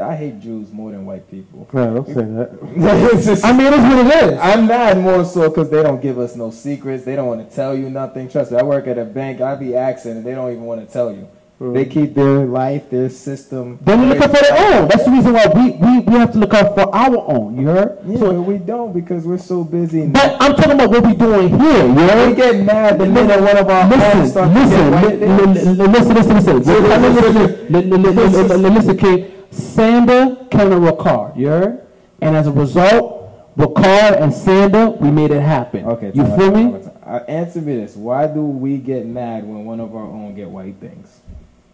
I 0.00 0.14
hate 0.14 0.40
Jews 0.40 0.70
more 0.72 0.90
than 0.90 1.06
white 1.06 1.28
people. 1.30 1.66
No, 1.72 1.94
don't 1.94 2.06
say 2.06 2.14
that. 2.14 3.10
It's 3.14 3.26
just- 3.32 3.44
I 3.44 3.52
mean, 3.52 3.68
it 3.68 3.74
is 3.74 3.80
what 3.80 4.06
it 4.06 4.32
is. 4.34 4.38
I'm 4.40 4.66
mad 4.66 4.98
more 4.98 5.24
so 5.24 5.48
because 5.48 5.70
they 5.70 5.82
don't 5.82 6.02
give 6.02 6.18
us 6.18 6.36
no 6.36 6.50
secrets. 6.50 7.04
They 7.04 7.16
don't 7.16 7.26
want 7.28 7.48
to 7.48 7.54
tell 7.56 7.76
you 7.76 7.88
nothing. 7.88 8.28
Trust 8.28 8.52
me, 8.52 8.58
I 8.58 8.62
work 8.62 8.86
at 8.86 8.98
a 8.98 9.04
bank. 9.04 9.40
I 9.40 9.54
be 9.54 9.74
asking, 9.74 10.12
and 10.12 10.26
they 10.26 10.34
don't 10.34 10.50
even 10.50 10.64
want 10.64 10.86
to 10.86 10.92
tell 10.92 11.10
you. 11.12 11.28
They 11.60 11.84
keep 11.84 12.14
their 12.14 12.46
life, 12.46 12.88
their 12.88 13.10
system. 13.10 13.78
Then 13.82 14.00
we 14.00 14.06
look 14.06 14.22
out 14.22 14.30
for 14.34 14.42
their 14.42 14.56
own. 14.80 14.88
That's 14.88 15.04
the 15.04 15.10
reason 15.10 15.34
why 15.34 15.46
we, 15.54 15.70
we, 15.72 15.98
we 16.00 16.14
have 16.18 16.32
to 16.32 16.38
look 16.38 16.54
out 16.54 16.74
for 16.74 16.88
our 16.94 17.18
own. 17.30 17.60
You 17.60 17.66
heard? 17.66 17.98
Yeah, 18.06 18.18
So- 18.18 18.40
we 18.40 18.56
don't 18.56 18.94
because 18.94 19.26
we're 19.26 19.36
so 19.36 19.62
busy. 19.62 20.06
but 20.06 20.38
I'm 20.40 20.56
talking 20.56 20.72
about 20.72 20.88
what 20.88 21.02
we're 21.04 21.12
doing 21.14 21.60
here. 21.60 21.86
You 21.86 21.92
we 21.92 22.00
heard? 22.02 22.36
get 22.36 22.64
mad 22.64 22.98
the 22.98 23.04
minute 23.04 23.42
one 23.42 23.58
of 23.58 23.68
our 23.68 23.86
Listen, 23.90 24.54
listen, 24.54 24.54
to 24.54 24.54
get 24.54 24.84
li- 24.86 24.90
white 24.90 25.20
li- 25.20 25.52
things. 25.52 25.78
li- 25.78 25.86
listen, 25.86 26.14
listen, 26.14 26.34
listen, 26.36 26.56
listen. 26.56 26.74
Li- 26.74 26.80
li- 26.80 27.20
li- 27.20 27.68
li- 27.68 27.82
li- 27.82 28.42
li- 28.48 28.56
li- 28.56 28.70
Listen, 28.70 28.96
kid. 28.96 29.32
Sander, 29.50 30.36
Kevin, 30.50 30.72
and 30.72 30.84
Rickard. 30.86 31.36
You 31.36 31.46
heard? 31.48 31.86
And 32.22 32.36
as 32.36 32.46
a 32.46 32.52
result, 32.52 33.28
Rickard 33.56 34.14
and 34.14 34.32
Sander, 34.32 34.88
we 34.90 35.10
made 35.10 35.30
it 35.30 35.40
happen. 35.42 35.84
Okay, 35.84 36.10
You 36.14 36.24
feel 36.24 36.52
me? 36.52 36.62
time 36.62 36.74
out, 36.76 36.82
time 36.84 36.92
out. 37.04 37.22
Uh, 37.22 37.24
answer 37.26 37.60
me 37.60 37.76
this: 37.76 37.96
Why 37.96 38.26
do 38.28 38.40
we 38.40 38.78
get 38.78 39.04
mad 39.06 39.44
when 39.46 39.66
one 39.66 39.80
of 39.80 39.94
our 39.94 40.04
own 40.04 40.34
get 40.34 40.48
white 40.48 40.76
things? 40.80 41.19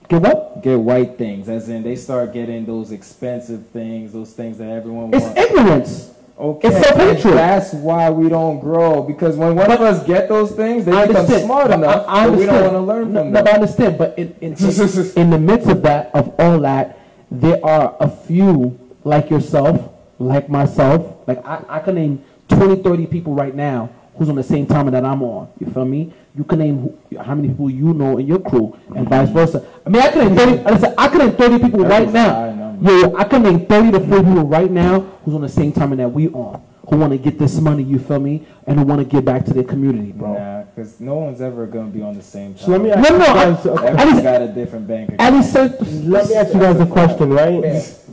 Get 0.09 0.23
what? 0.23 0.63
Get 0.63 0.79
white 0.79 1.19
things, 1.19 1.49
as 1.49 1.69
in 1.69 1.83
they 1.83 1.97
start 1.97 2.33
getting 2.33 2.65
those 2.65 2.93
expensive 2.93 3.67
things, 3.69 4.13
those 4.13 4.33
things 4.33 4.59
that 4.59 4.69
everyone 4.69 5.13
It's 5.13 5.25
wants. 5.25 5.41
It's 5.41 5.51
ignorance. 5.51 6.13
Okay, 6.39 6.69
It's 6.69 6.87
self-hatred. 6.87 7.35
That's 7.35 7.73
why 7.73 8.11
we 8.11 8.29
don't 8.29 8.61
grow 8.61 9.03
because 9.03 9.37
when 9.37 9.57
one 9.57 9.73
of 9.73 9.81
us 9.81 10.07
get 10.07 10.29
those 10.29 10.53
things, 10.53 10.85
they 10.85 10.93
I 10.93 11.07
become 11.07 11.23
understand. 11.23 11.47
smart 11.47 11.71
enough, 11.71 12.05
I, 12.07 12.25
I 12.25 12.29
we 12.29 12.45
don't 12.45 12.63
want 12.63 12.73
to 12.75 12.81
learn 12.81 13.13
no, 13.13 13.23
from 13.23 13.33
no, 13.33 13.43
but 13.43 13.51
I 13.51 13.55
understand. 13.55 13.97
But 13.99 14.19
in, 14.19 14.37
in, 14.43 14.53
in, 14.53 15.13
in 15.17 15.31
the 15.31 15.39
midst 15.39 15.69
of 15.69 15.83
that, 15.83 16.15
of 16.15 16.35
all 16.39 16.61
that, 16.61 16.99
there 17.31 17.65
are 17.65 17.97
a 17.99 18.09
few 18.11 18.79
like 19.03 19.31
yourself, 19.31 19.93
like 20.19 20.51
myself. 20.51 21.27
Like 21.27 21.45
I, 21.47 21.65
I 21.69 21.81
can 21.81 21.95
name 21.95 22.25
20, 22.49 22.83
30 22.83 23.07
people 23.07 23.35
right 23.35 23.55
now 23.55 23.91
who's 24.17 24.29
on 24.29 24.35
the 24.37 24.43
same 24.43 24.67
time 24.67 24.91
that 24.91 25.05
I'm 25.05 25.23
on. 25.23 25.49
You 25.59 25.67
feel 25.71 25.85
me? 25.85 26.13
You 26.35 26.45
can 26.45 26.59
name 26.59 26.79
who, 27.11 27.19
how 27.19 27.35
many 27.35 27.49
people 27.49 27.71
you 27.71 27.95
know 27.95 28.19
in 28.19 28.27
your 28.27 28.39
crew, 28.41 28.79
and 28.95 29.09
vice 29.09 29.31
versa. 29.31 29.67
I 29.85 29.89
mean, 29.89 30.03
I 30.03 30.11
can 30.11 30.35
name 30.35 30.37
30. 30.65 30.75
Listen, 30.75 30.95
I 30.99 31.09
can 31.09 31.19
name 31.19 31.33
30 31.33 31.59
people 31.65 31.81
That 31.85 31.91
right 31.91 32.09
is 32.09 32.15
a 32.15 32.21
high 32.23 32.53
now. 32.53 32.55
number. 32.55 32.93
Yeah, 32.93 33.01
yeah, 33.09 33.17
I 33.17 33.25
can 33.25 33.43
name 33.43 33.67
30 33.67 33.93
to 33.93 34.01
40 34.01 34.25
people 34.25 34.47
right 34.47 34.71
now 34.71 35.01
who's 35.25 35.35
on 35.35 35.41
the 35.41 35.49
same 35.49 35.73
time 35.73 35.97
that 35.97 36.09
we 36.09 36.29
on, 36.29 36.63
who 36.89 36.97
want 36.99 37.13
to 37.13 37.19
get 37.19 37.39
this 37.39 37.59
money. 37.59 37.83
You 37.83 37.99
feel 37.99 38.21
me? 38.21 38.47
And 38.67 38.79
who 38.79 38.85
want 38.85 38.99
to 39.01 39.05
give 39.07 39.25
back 39.25 39.45
to 39.47 39.55
their 39.55 39.65
community, 39.65 40.13
bro. 40.13 40.35
Nah, 40.35 40.63
because 40.65 41.01
no 41.01 41.15
one's 41.15 41.41
ever 41.41 41.67
gonna 41.67 41.87
be 41.89 42.03
on 42.03 42.15
the 42.17 42.23
same 42.23 42.53
time. 42.55 42.65
So 42.67 42.71
let 42.73 42.81
me 42.83 42.91
ask 42.91 43.11
No, 43.11 43.17
no, 43.19 43.25
I- 43.25 43.35
guys. 43.35 43.65
a- 43.67 43.73
At 43.75 43.85
Everyone's 44.01 44.23
got 44.23 44.43
a 44.43 44.49
different 44.49 44.87
bank 44.89 45.13
account. 45.13 45.21
At 45.23 45.33
least, 45.33 46.05
Let 46.05 46.29
me 46.29 46.35
ask 46.35 46.53
you 46.55 46.61
guys 46.61 46.81
a 46.81 46.87
question, 46.87 47.31
right? 47.33 47.63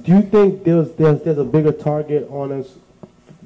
Do 0.04 0.12
you 0.16 0.22
think 0.22 0.64
there's 0.64 0.92
there's 0.94 1.22
there's 1.24 1.38
a 1.40 1.44
bigger 1.44 1.72
target 1.74 2.28
on 2.32 2.52
us 2.54 2.68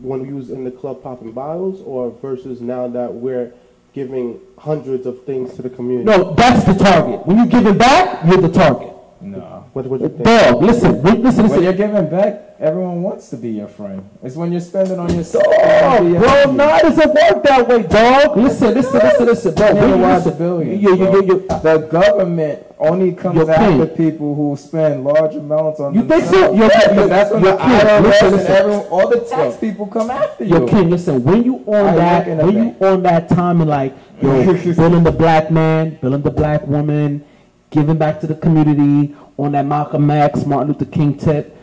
when 0.01 0.25
we 0.25 0.33
was 0.33 0.49
in 0.49 0.63
the 0.63 0.71
club 0.71 1.01
popping 1.03 1.31
bottles, 1.31 1.81
or 1.85 2.11
versus 2.21 2.61
now 2.61 2.87
that 2.87 3.13
we're 3.13 3.53
giving 3.93 4.39
hundreds 4.57 5.05
of 5.05 5.23
things 5.23 5.55
to 5.55 5.61
the 5.61 5.69
community? 5.69 6.05
No, 6.05 6.33
that's 6.33 6.63
the 6.65 6.73
target. 6.73 7.25
When 7.25 7.37
you 7.37 7.45
give 7.45 7.65
it 7.65 7.77
back, 7.77 8.25
you're 8.25 8.41
the 8.41 8.49
target. 8.51 8.93
No. 9.32 9.65
What 9.73 9.86
what 9.88 10.01
you 10.01 10.09
think? 10.09 10.23
Dog, 10.23 10.61
listen, 10.63 11.01
wait, 11.01 11.19
listen, 11.19 11.47
When 11.49 11.63
you're 11.63 11.73
giving 11.73 12.09
back, 12.09 12.55
everyone 12.59 13.03
wants 13.03 13.30
to 13.32 13.38
be 13.38 13.49
your 13.49 13.67
friend. 13.67 14.07
It's 14.23 14.36
when 14.36 14.51
you're 14.51 14.61
spending 14.61 14.99
on 14.99 15.13
yourself. 15.13 15.43
Dog, 15.43 16.07
your 16.09 16.19
bro, 16.21 16.30
enemy. 16.30 16.57
no, 16.57 16.75
it 16.75 16.82
doesn't 16.84 17.13
work 17.13 17.43
that 17.43 17.67
way, 17.67 17.84
dog. 17.84 18.38
Listen, 18.38 18.73
listen, 18.73 18.93
listen, 18.99 19.25
listen, 19.25 19.53
bro. 19.55 19.67
You're 19.67 19.75
Wait, 19.97 20.01
wise 20.01 20.25
listen. 20.25 20.38
billion, 20.39 20.80
You, 20.80 20.89
you, 20.91 20.95
bro. 20.97 21.11
you, 21.15 21.21
you, 21.28 21.47
The 21.47 21.88
government 21.91 22.63
only 22.80 23.11
comes 23.13 23.36
You're 23.38 23.49
after 23.51 23.88
king. 23.88 23.95
people 23.97 24.36
who 24.36 24.55
spend 24.55 25.03
large 25.03 25.36
amounts 25.36 25.80
on 25.80 25.93
You 25.95 26.03
think 26.07 26.23
so? 26.25 26.53
You're- 26.53 26.57
Yeah, 26.59 26.67
because 26.67 26.95
you're- 26.95 27.09
that's 27.09 27.32
when 27.32 27.43
you're 27.43 27.51
the 27.53 27.57
king. 27.57 27.69
IRS 27.69 28.03
Listen, 28.03 28.28
and 28.28 28.36
listen. 28.38 28.51
everyone, 28.55 28.86
all 28.91 29.07
the 29.09 29.19
tax 29.19 29.55
people 29.57 29.88
come 29.88 30.11
after 30.11 30.43
you. 30.43 30.57
Yo, 30.59 30.65
King, 30.67 30.89
listen, 30.89 31.23
when 31.23 31.43
you 31.43 31.55
on 31.65 31.75
I 31.88 31.95
that, 31.95 32.28
work 32.28 32.38
when 32.45 32.55
you 32.55 32.63
bank. 32.71 32.82
on 32.82 33.03
that 33.03 33.30
time 33.30 33.61
and 33.61 33.69
like, 33.69 33.93
yo, 34.21 34.53
building 34.75 35.03
the 35.03 35.11
black 35.11 35.49
man, 35.51 35.97
building 36.01 36.21
the 36.21 36.32
black 36.32 36.65
woman, 36.67 37.23
giving 37.70 37.97
back 37.97 38.20
to 38.22 38.28
the 38.28 38.36
community, 38.36 39.15
on 39.38 39.51
that 39.51 39.65
Malcolm 39.65 40.09
X, 40.09 40.45
Martin 40.45 40.70
Luther 40.70 40.86
King 40.86 41.18
tip, 41.18 41.55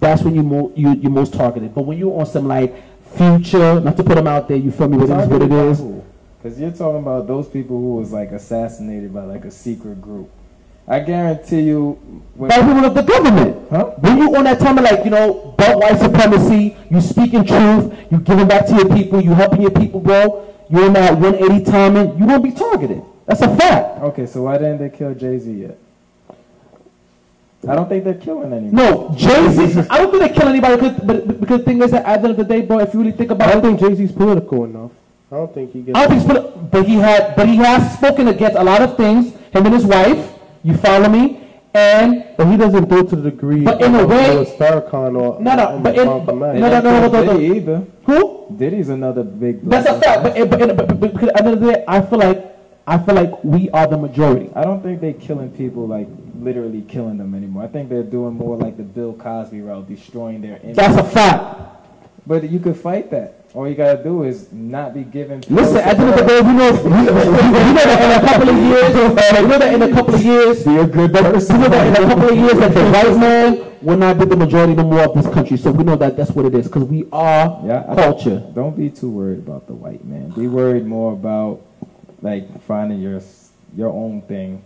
that's 0.00 0.22
when 0.22 0.34
you 0.34 0.42
mo- 0.42 0.72
you 0.74 0.94
you're 0.94 1.10
most 1.10 1.34
targeted. 1.34 1.74
But 1.74 1.82
when 1.82 1.98
you're 1.98 2.18
on 2.18 2.26
some 2.26 2.48
like 2.48 2.74
future, 3.16 3.80
not 3.80 3.96
to 3.96 4.04
put 4.04 4.14
them 4.14 4.26
out 4.26 4.48
there, 4.48 4.56
you 4.56 4.70
feel 4.70 4.88
me? 4.88 4.98
But 4.98 5.10
it 5.10 5.22
is 5.22 5.28
what 5.28 5.42
it 5.42 5.52
is. 5.52 5.80
Because 6.42 6.60
you're 6.60 6.70
talking 6.70 7.00
about 7.00 7.26
those 7.26 7.48
people 7.48 7.76
who 7.76 7.96
was 7.96 8.12
like 8.12 8.30
assassinated 8.30 9.12
by 9.12 9.24
like 9.24 9.44
a 9.44 9.50
secret 9.50 10.00
group. 10.00 10.30
I 10.86 11.00
guarantee 11.00 11.62
you. 11.62 11.92
When, 12.34 12.48
By 12.48 12.58
people 12.60 12.84
of 12.84 12.94
the 12.94 13.02
government. 13.02 13.68
Huh? 13.68 13.84
When 13.98 14.18
you 14.18 14.34
on 14.36 14.44
that 14.44 14.58
time 14.58 14.78
of 14.78 14.84
like, 14.84 15.04
you 15.04 15.10
know, 15.10 15.54
about 15.58 15.80
white 15.80 15.98
supremacy, 15.98 16.76
you 16.90 17.00
speaking 17.02 17.44
truth, 17.44 17.92
you 18.10 18.18
giving 18.20 18.48
back 18.48 18.66
to 18.68 18.74
your 18.74 18.88
people, 18.88 19.20
you 19.20 19.34
helping 19.34 19.60
your 19.60 19.70
people, 19.70 20.00
bro, 20.00 20.46
you're 20.70 20.86
on 20.86 20.94
that 20.94 21.18
180 21.18 21.64
timing, 21.70 22.18
you 22.18 22.24
won't 22.24 22.42
be 22.42 22.52
targeted. 22.52 23.02
That's 23.28 23.42
a 23.42 23.56
fact. 23.56 24.00
Okay, 24.08 24.24
so 24.26 24.42
why 24.42 24.56
didn't 24.56 24.78
they 24.78 24.88
kill 24.88 25.14
Jay 25.14 25.38
Z 25.38 25.52
yet? 25.52 25.76
I 27.68 27.74
don't 27.74 27.88
think 27.88 28.04
they're 28.04 28.14
killing 28.14 28.52
anyone. 28.52 28.74
No, 28.74 29.12
Jay 29.14 29.48
Z. 29.50 29.86
I 29.90 29.98
don't 29.98 30.10
think 30.10 30.22
they 30.22 30.38
kill 30.38 30.48
anybody, 30.48 30.76
because, 30.76 30.96
but 31.04 31.26
but- 31.26 31.40
because 31.40 31.58
the 31.58 31.64
thing 31.64 31.82
is 31.82 31.90
that 31.90 32.06
at 32.06 32.22
the 32.22 32.28
end 32.30 32.38
of 32.40 32.48
the 32.48 32.54
day, 32.54 32.62
bro, 32.62 32.78
if 32.78 32.94
you 32.94 33.00
really 33.00 33.12
think 33.12 33.30
about, 33.30 33.48
it. 33.48 33.50
I 33.50 33.60
don't 33.60 33.78
think 33.78 33.80
Jay 33.80 33.94
Z's 33.94 34.12
political 34.12 34.64
enough. 34.64 34.92
I 35.30 35.36
don't 35.36 35.52
think 35.52 35.72
he 35.72 35.82
gets. 35.82 35.98
I 35.98 36.06
don't 36.06 36.18
think, 36.18 36.30
it's 36.30 36.40
poli- 36.40 36.68
but 36.72 36.86
he 36.86 36.94
had, 36.94 37.36
but 37.36 37.46
he 37.48 37.56
has 37.56 37.94
spoken 37.98 38.28
against 38.28 38.56
a 38.56 38.64
lot 38.64 38.80
of 38.80 38.96
things. 38.96 39.34
Him 39.52 39.66
and 39.66 39.74
his 39.74 39.84
wife. 39.84 40.32
You 40.62 40.76
follow 40.76 41.08
me? 41.08 41.40
And 41.74 42.24
But 42.36 42.46
he 42.48 42.56
doesn't 42.56 42.88
do 42.88 42.98
it 43.00 43.08
to 43.10 43.16
the 43.16 43.30
degree. 43.30 43.62
But 43.62 43.82
in 43.82 43.94
a 43.94 44.06
way- 44.06 44.34
Louis 44.34 44.50
Farrakhan 44.56 45.20
or 45.20 45.38
No, 45.40 45.54
no, 45.54 45.78
but 45.82 45.96
in- 45.98 46.06
but- 46.24 46.34
no, 46.34 46.52
no, 46.54 46.68
no, 46.68 46.80
no, 46.80 47.08
no, 47.08 47.22
no. 47.24 47.38
Diddy 47.38 47.56
either. 47.58 47.84
who? 48.06 48.46
Diddy's 48.56 48.88
another 48.88 49.22
big. 49.22 49.62
That's 49.68 49.86
a 49.86 50.00
fact. 50.00 50.22
But, 50.22 50.50
but, 50.50 50.76
but, 50.76 51.00
but, 51.00 51.12
because 51.12 51.28
at 51.28 51.44
the 51.44 51.44
end 51.44 51.54
of 51.54 51.60
the 51.60 51.72
day, 51.72 51.84
I 51.86 52.00
feel 52.00 52.18
like 52.18 52.57
I 52.88 52.96
feel 52.96 53.14
like 53.16 53.44
we 53.44 53.68
are 53.70 53.86
the 53.86 53.98
majority. 53.98 54.50
I 54.56 54.64
don't 54.64 54.82
think 54.82 55.02
they're 55.02 55.12
killing 55.12 55.50
people 55.50 55.86
like 55.86 56.08
literally 56.40 56.80
killing 56.88 57.18
them 57.18 57.34
anymore. 57.34 57.64
I 57.64 57.66
think 57.66 57.90
they're 57.90 58.02
doing 58.02 58.32
more 58.32 58.56
like 58.56 58.78
the 58.78 58.82
Bill 58.82 59.12
Cosby 59.12 59.60
route, 59.60 59.86
destroying 59.86 60.40
their 60.40 60.56
image. 60.62 60.76
That's 60.76 60.96
a 60.96 61.04
fact. 61.04 61.60
But 62.26 62.48
you 62.48 62.58
could 62.58 62.76
fight 62.78 63.10
that. 63.10 63.44
All 63.52 63.68
you 63.68 63.74
gotta 63.74 64.02
do 64.02 64.22
is 64.24 64.50
not 64.52 64.94
be 64.94 65.02
given. 65.02 65.42
Listen, 65.50 65.76
at 65.78 65.98
the 65.98 66.02
end 66.02 66.14
of 66.14 66.16
the 66.16 66.26
day, 66.26 66.40
we 66.40 66.52
know, 66.52 66.72
we, 66.72 66.88
we, 66.88 66.96
know 66.96 67.84
that 67.84 68.00
in 68.04 68.24
a 68.24 68.26
couple 68.26 68.48
of 68.48 68.56
years, 68.56 68.94
we 68.94 69.48
know 69.48 69.58
that 69.58 69.74
in 69.74 69.82
a 69.82 69.90
couple 69.90 70.14
of 70.14 70.24
years, 70.24 70.64
be 70.64 70.76
a 70.76 70.86
good 70.86 71.12
person. 71.12 71.56
we 71.56 71.62
know 71.64 71.68
that 71.68 71.86
in 71.88 72.04
a 72.04 72.06
couple 72.06 72.28
of 72.30 72.36
years 72.38 72.52
that 72.54 72.72
the 72.72 72.84
white 72.90 73.18
man 73.18 73.76
will 73.82 73.96
not 73.98 74.18
be 74.18 74.24
the 74.24 74.36
majority 74.36 74.74
no 74.74 74.84
more 74.84 75.00
of 75.00 75.14
this 75.14 75.32
country. 75.34 75.58
So 75.58 75.72
we 75.72 75.84
know 75.84 75.96
that 75.96 76.16
that's 76.16 76.30
what 76.30 76.46
it 76.46 76.54
is 76.54 76.68
because 76.68 76.84
we 76.84 77.06
are 77.12 77.60
Yeah, 77.66 77.84
I- 77.86 77.94
culture. 77.94 78.42
Don't 78.54 78.76
be 78.76 78.88
too 78.88 79.10
worried 79.10 79.38
about 79.40 79.66
the 79.66 79.74
white 79.74 80.04
man. 80.06 80.30
Be 80.30 80.46
worried 80.46 80.86
more 80.86 81.12
about 81.12 81.62
like 82.22 82.62
finding 82.62 83.00
your 83.00 83.20
your 83.76 83.90
own 83.90 84.22
thing, 84.22 84.62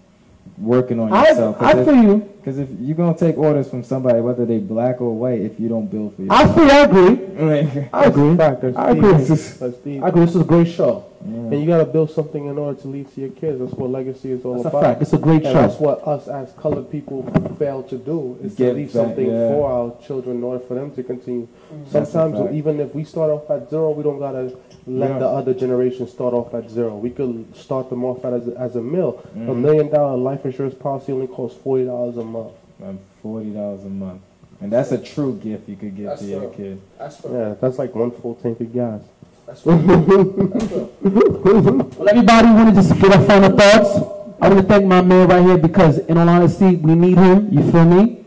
working 0.59 1.00
on 1.00 1.12
I, 1.12 1.28
yourself. 1.28 1.57
I 1.61 1.84
feel 1.84 2.03
you. 2.03 2.32
Because 2.43 2.59
if 2.59 2.68
you're 2.80 2.97
gonna 2.97 3.16
take 3.16 3.38
orders 3.38 3.70
from 3.70 3.84
somebody, 3.84 4.20
whether 4.20 4.45
they 4.45 4.59
black 4.59 5.01
or 5.01 5.14
white, 5.14 5.40
if 5.40 5.61
you 5.61 5.68
don't 5.68 5.86
build 5.86 6.16
for 6.16 6.22
I 6.28 6.40
yourself, 6.43 6.57
feel. 6.57 6.70
I 6.72 6.78
agree. 6.80 7.88
I 7.93 8.05
agree. 8.07 8.36
Fact, 8.36 8.64
I 8.64 8.90
agree. 8.90 9.11
That's. 9.12 9.62
I 9.62 10.09
agree. 10.09 10.22
This 10.24 10.34
is 10.34 10.40
a 10.40 10.45
great 10.45 10.66
show. 10.66 11.05
And 11.24 11.53
you 11.61 11.66
gotta 11.68 11.84
build 11.84 12.11
something 12.11 12.47
in 12.47 12.59
order 12.59 12.80
to 12.80 12.88
leave 12.88 13.14
to 13.14 13.20
your 13.20 13.30
kids. 13.30 13.61
That's 13.61 13.72
what 13.74 13.90
legacy 13.90 14.32
is 14.32 14.45
all 14.45 14.61
That's 14.61 14.74
a 14.74 14.80
fact. 14.80 15.03
It's 15.03 15.12
a 15.12 15.18
great 15.18 15.45
And 15.47 15.55
that's 15.55 15.78
what 15.78 16.05
us 16.07 16.26
as 16.26 16.53
colored 16.55 16.90
people 16.90 17.22
fail 17.61 17.84
to 17.84 17.97
do 17.97 18.36
is 18.43 18.57
to 18.57 18.72
leave 18.72 18.86
back, 18.88 18.93
something 18.93 19.26
yeah. 19.30 19.49
for 19.51 19.70
our 19.70 20.05
children 20.05 20.38
in 20.38 20.43
order 20.43 20.64
for 20.64 20.74
them 20.74 20.90
to 20.97 21.03
continue. 21.05 21.47
That's 21.93 22.09
a 22.09 22.12
Sometimes 22.12 22.53
even 22.57 22.80
if 22.80 22.93
we 22.93 23.05
start 23.05 23.30
off 23.30 23.49
at 23.51 23.70
zero, 23.70 23.93
we 23.93 24.03
don't 24.03 24.18
gotta 24.18 24.57
let 24.84 25.11
Yeah. 25.11 25.18
the 25.20 25.28
other 25.28 25.55
generation 25.55 26.09
start 26.09 26.34
off 26.34 26.53
at 26.55 26.68
zero. 26.68 26.97
We 26.97 27.11
could 27.11 27.55
start 27.55 27.88
them 27.88 28.05
off 28.05 28.24
at 28.24 28.32
as, 28.32 28.49
as 28.49 28.74
a 28.74 28.82
mill. 28.82 29.22
A 29.36 29.38
Mhm. 29.38 29.57
million 29.61 29.90
dollar 29.90 30.16
life 30.16 30.45
insurance 30.45 30.74
policy 30.74 31.12
only 31.12 31.28
costs 31.28 31.57
forty 31.62 31.84
dollars 31.84 32.16
a 32.16 32.24
month. 32.24 32.32
Um, 32.37 32.99
forty 33.22 33.51
dollars 33.51 33.85
a 33.85 33.89
month, 33.89 34.22
and 34.61 34.72
that's 34.72 34.93
a 34.93 34.99
true 34.99 35.35
gift 35.43 35.68
you 35.68 35.76
could 35.76 35.97
give 35.97 36.07
That's 36.07 36.20
to 36.22 36.26
your 36.26 36.41
real. 36.43 36.51
kid. 36.51 36.80
That's 36.99 37.16
for, 37.20 37.33
Yeah, 37.33 37.55
that's 37.61 37.78
like 37.78 37.95
one 37.95 38.11
full 38.11 38.35
tank 38.37 38.61
of 38.61 38.72
gas. 38.72 39.01
that's 39.47 39.61
for, 39.62 39.76
that's 39.76 40.66
for. 40.68 40.89
Well, 41.03 42.09
everybody 42.09 42.49
want 42.49 42.68
to 42.74 42.74
just 42.83 42.99
get 43.01 43.12
our 43.12 43.24
final 43.24 43.57
thoughts. 43.57 44.09
I 44.41 44.49
want 44.49 44.61
to 44.62 44.66
thank 44.66 44.85
my 44.87 45.01
man 45.03 45.28
right 45.28 45.43
here 45.45 45.59
because, 45.59 45.99
in 45.99 46.18
all 46.18 46.28
honesty, 46.28 46.74
we 46.76 46.95
need 46.95 47.16
him. 47.16 47.49
You 47.53 47.70
feel 47.70 47.85
me? 47.85 48.24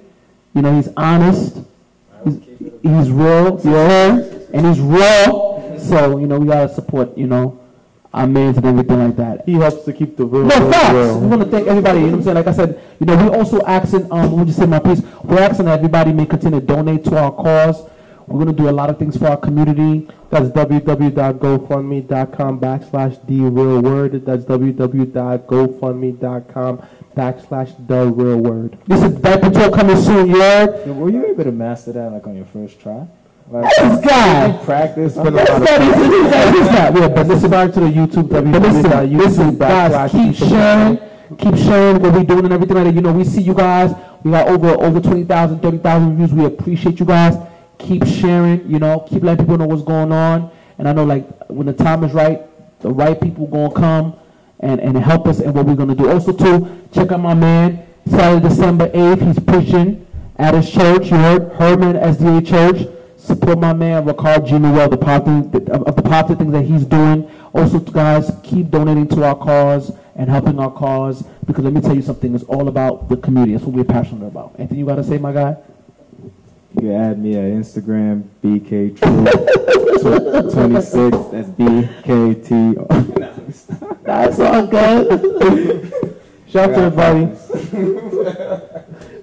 You 0.53 0.61
know, 0.61 0.75
he's 0.75 0.89
honest. 0.95 1.57
He's, 2.23 2.35
he's 2.81 3.11
real. 3.11 3.59
You 3.63 3.71
heard? 3.71 4.47
And 4.53 4.65
he's 4.67 4.79
raw. 4.79 5.77
So, 5.77 6.17
you 6.17 6.27
know, 6.27 6.39
we 6.39 6.47
got 6.47 6.67
to 6.67 6.73
support, 6.73 7.17
you 7.17 7.27
know, 7.27 7.59
our 8.15 8.25
mans 8.25 8.57
and 8.57 8.65
everything 8.65 8.97
like 8.97 9.15
that. 9.17 9.43
He 9.45 9.53
helps 9.53 9.83
to 9.83 9.91
keep 9.93 10.15
the 10.15 10.25
real. 10.25 10.45
No, 10.45 10.57
real 10.57 10.71
facts. 10.71 10.93
real. 10.93 11.19
We 11.19 11.27
want 11.27 11.41
to 11.43 11.49
thank 11.49 11.67
everybody. 11.67 11.99
You 11.99 12.05
know 12.05 12.11
what 12.13 12.17
I'm 12.19 12.23
saying? 12.23 12.35
Like 12.35 12.47
I 12.47 12.53
said, 12.53 12.81
you 12.99 13.05
know, 13.05 13.17
we 13.17 13.27
also 13.37 13.61
asking, 13.65 14.09
um, 14.09 14.31
let 14.31 14.39
me 14.39 14.45
just 14.45 14.57
say 14.57 14.65
my 14.65 14.79
piece. 14.79 15.01
We're 15.23 15.39
asking 15.39 15.65
that 15.65 15.79
everybody 15.79 16.13
may 16.13 16.25
continue 16.25 16.61
to 16.61 16.65
donate 16.65 17.03
to 17.05 17.17
our 17.17 17.31
cause. 17.33 17.89
We're 18.27 18.43
going 18.43 18.55
to 18.55 18.63
do 18.63 18.69
a 18.69 18.71
lot 18.71 18.89
of 18.89 18.97
things 18.97 19.17
for 19.17 19.27
our 19.27 19.35
community. 19.37 20.07
That's 20.31 20.47
www.gofundme.com 20.47 22.59
backslash 22.59 23.27
the 23.27 23.41
real 23.41 23.81
word. 23.81 24.25
That's 24.25 24.45
www.gofundme.com 24.45 26.81
backslash 27.15 27.87
the 27.87 28.07
real 28.07 28.37
word. 28.37 28.77
This 28.87 29.03
is 29.03 29.13
Diaper 29.19 29.51
Talk 29.51 29.73
coming 29.73 29.97
soon, 29.97 30.29
you 30.29 30.39
heard? 30.39 30.87
Were 30.87 31.09
you 31.09 31.25
able 31.27 31.43
to 31.43 31.51
master 31.51 31.91
that 31.91 32.11
like 32.13 32.25
on 32.25 32.35
your 32.35 32.45
first 32.45 32.79
try? 32.79 33.05
Like, 33.47 33.63
This 33.69 33.79
uh, 33.79 34.01
guy. 34.01 34.47
you 34.47 34.65
practice. 34.65 35.13
That's 35.15 35.29
not 35.29 35.81
easy. 35.81 36.03
He's 36.03 36.31
not, 36.31 36.53
he's 36.55 36.65
not. 36.65 36.95
Yeah, 36.99 37.07
but 37.09 37.27
listen, 37.27 37.51
back 37.51 37.73
to 37.73 37.79
the 37.79 37.87
YouTube, 37.87 38.29
but 38.29 38.43
listen, 38.43 39.17
listen, 39.17 39.57
guys, 39.57 40.11
keep 40.11 40.35
sharing, 40.35 40.97
keep 41.37 41.55
sharing 41.55 42.01
what 42.01 42.13
we're 42.13 42.23
doing 42.23 42.45
and 42.45 42.53
everything 42.53 42.75
like 42.75 42.85
that. 42.85 42.95
You 42.95 43.01
know, 43.01 43.11
we 43.11 43.23
see 43.23 43.41
you 43.41 43.53
guys. 43.53 43.93
We 44.23 44.31
got 44.31 44.47
over 44.47 44.69
over 44.83 44.99
20,000, 44.99 45.59
30,000 45.59 46.17
views. 46.17 46.33
We 46.33 46.45
appreciate 46.45 46.99
you 46.99 47.05
guys. 47.05 47.35
Keep 47.77 48.05
sharing, 48.07 48.67
you 48.67 48.79
know, 48.79 49.01
keep 49.01 49.21
letting 49.21 49.45
people 49.45 49.59
know 49.59 49.67
what's 49.67 49.83
going 49.83 50.11
on. 50.11 50.49
And 50.79 50.87
I 50.89 50.93
know, 50.93 51.03
like, 51.03 51.27
when 51.47 51.67
the 51.67 51.73
time 51.73 52.03
is 52.03 52.13
right, 52.13 52.41
the 52.81 52.89
right 52.89 53.19
people 53.19 53.45
going 53.45 53.69
to 53.69 53.75
come 53.75 54.15
and, 54.59 54.79
and 54.79 54.97
help 54.97 55.27
us 55.27 55.39
in 55.39 55.53
what 55.53 55.65
we're 55.67 55.75
going 55.75 55.89
to 55.89 55.95
do. 55.95 56.09
Also, 56.09 56.31
too, 56.31 56.87
check 56.91 57.11
out 57.11 57.19
my 57.19 57.33
man, 57.35 57.85
Saturday, 58.09 58.47
December 58.49 58.89
8th. 58.89 59.21
He's 59.27 59.39
preaching 59.39 60.07
at 60.37 60.55
his 60.55 60.71
church. 60.71 61.11
You 61.11 61.17
heard 61.17 61.51
Hebron 61.53 61.93
SDA 61.95 62.47
Church. 62.47 62.87
Support 63.25 63.57
my 63.57 63.73
man, 63.73 64.05
Rickard 64.05 64.45
Jean-Noel, 64.45 64.87
the 64.87 64.97
positive, 64.97 65.51
the, 65.51 65.73
of 65.73 65.95
the 65.95 66.03
positive 66.03 66.37
things 66.37 66.51
that 66.51 66.61
he's 66.61 66.85
doing. 66.85 67.27
Also, 67.53 67.79
guys, 67.79 68.31
keep 68.43 68.69
donating 68.69 69.07
to 69.07 69.23
our 69.23 69.35
cause 69.35 69.91
and 70.15 70.29
helping 70.29 70.59
our 70.59 70.69
cause 70.69 71.23
because 71.47 71.63
let 71.63 71.73
me 71.73 71.81
tell 71.81 71.95
you 71.95 72.03
something, 72.03 72.35
it's 72.35 72.43
all 72.43 72.67
about 72.67 73.09
the 73.09 73.17
community. 73.17 73.53
That's 73.53 73.65
what 73.65 73.73
we're 73.75 73.83
passionate 73.83 74.27
about. 74.27 74.53
Anything 74.59 74.77
you 74.77 74.85
got 74.85 74.97
to 74.97 75.03
say, 75.03 75.17
my 75.17 75.31
guy? 75.31 75.57
You 76.75 76.81
can 76.81 76.91
add 76.91 77.17
me 77.17 77.35
at 77.35 77.45
Instagram, 77.45 78.25
BKTrue26. 78.43 78.99
That's 81.31 81.49
BKT. 81.49 82.75
That's 84.03 84.39
all 84.39 84.67
good. 84.67 85.91
Shout 86.47 86.69
out 86.69 86.75
to 86.75 86.81
everybody. 86.83 87.35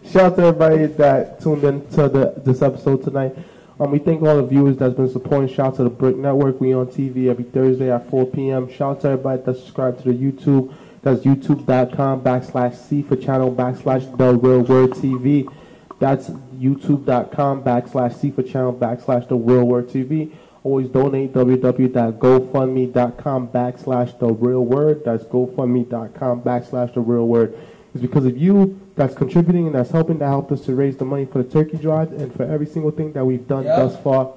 Shout 0.11 0.25
out 0.25 0.35
to 0.37 0.43
everybody 0.43 0.87
that 0.87 1.41
tuned 1.41 1.63
in 1.63 1.87
to 1.91 2.09
the, 2.09 2.35
this 2.45 2.63
episode 2.63 3.05
tonight. 3.05 3.37
Um, 3.83 3.91
we 3.91 3.99
thank 3.99 4.23
all 4.23 4.37
the 4.37 4.47
viewers 4.47 4.77
that's 4.77 4.95
been 4.95 5.11
supporting. 5.11 5.53
Shout 5.53 5.67
out 5.67 5.75
to 5.77 5.83
the 5.83 5.91
Brick 5.91 6.17
Network. 6.17 6.61
We 6.61 6.73
on 6.73 6.87
TV 6.87 7.29
every 7.29 7.43
Thursday 7.43 7.91
at 7.91 8.09
4 8.09 8.27
p.m. 8.27 8.71
Shout 8.71 8.99
out 8.99 9.01
to 9.01 9.09
everybody 9.09 9.43
that 9.43 9.57
subscribed 9.57 10.05
to 10.05 10.13
the 10.13 10.17
YouTube. 10.17 10.73
That's 11.03 11.23
youtube.com 11.23 12.23
backslash 12.23 12.77
C 12.77 13.03
for 13.03 13.17
channel 13.17 13.53
backslash 13.53 14.17
The 14.17 14.35
Real 14.35 14.61
Word 14.61 14.91
TV. 14.91 15.53
That's 15.99 16.31
youtube.com 16.31 17.65
backslash 17.65 18.21
C 18.21 18.31
for 18.31 18.45
channel 18.45 18.73
backslash 18.73 19.27
The 19.27 19.35
Real 19.35 19.65
Word 19.65 19.89
TV. 19.89 20.33
Always 20.63 20.87
donate 20.87 21.33
www.gofundme.com 21.33 23.49
backslash 23.49 24.17
The 24.21 24.29
Real 24.29 24.65
Word. 24.65 25.03
That's 25.05 25.25
gofundme.com 25.25 26.43
backslash 26.43 26.95
The 26.95 27.01
Real 27.01 27.27
Word. 27.27 27.59
It's 27.95 28.03
because 28.03 28.27
of 28.27 28.39
you 28.39 28.81
that's 28.95 29.15
contributing 29.15 29.67
and 29.67 29.75
that's 29.75 29.91
helping 29.91 30.19
to 30.19 30.27
help 30.27 30.53
us 30.53 30.61
to 30.67 30.75
raise 30.75 30.97
the 30.97 31.05
money 31.05 31.25
for 31.25 31.43
the 31.43 31.49
turkey 31.51 31.79
drive 31.79 32.13
and 32.13 32.33
for 32.35 32.43
every 32.45 32.67
single 32.67 32.91
thing 32.91 33.13
that 33.13 33.25
we've 33.25 33.47
done 33.49 33.65
Yeah. 33.65 33.77
thus 33.77 33.97
far. 33.99 34.33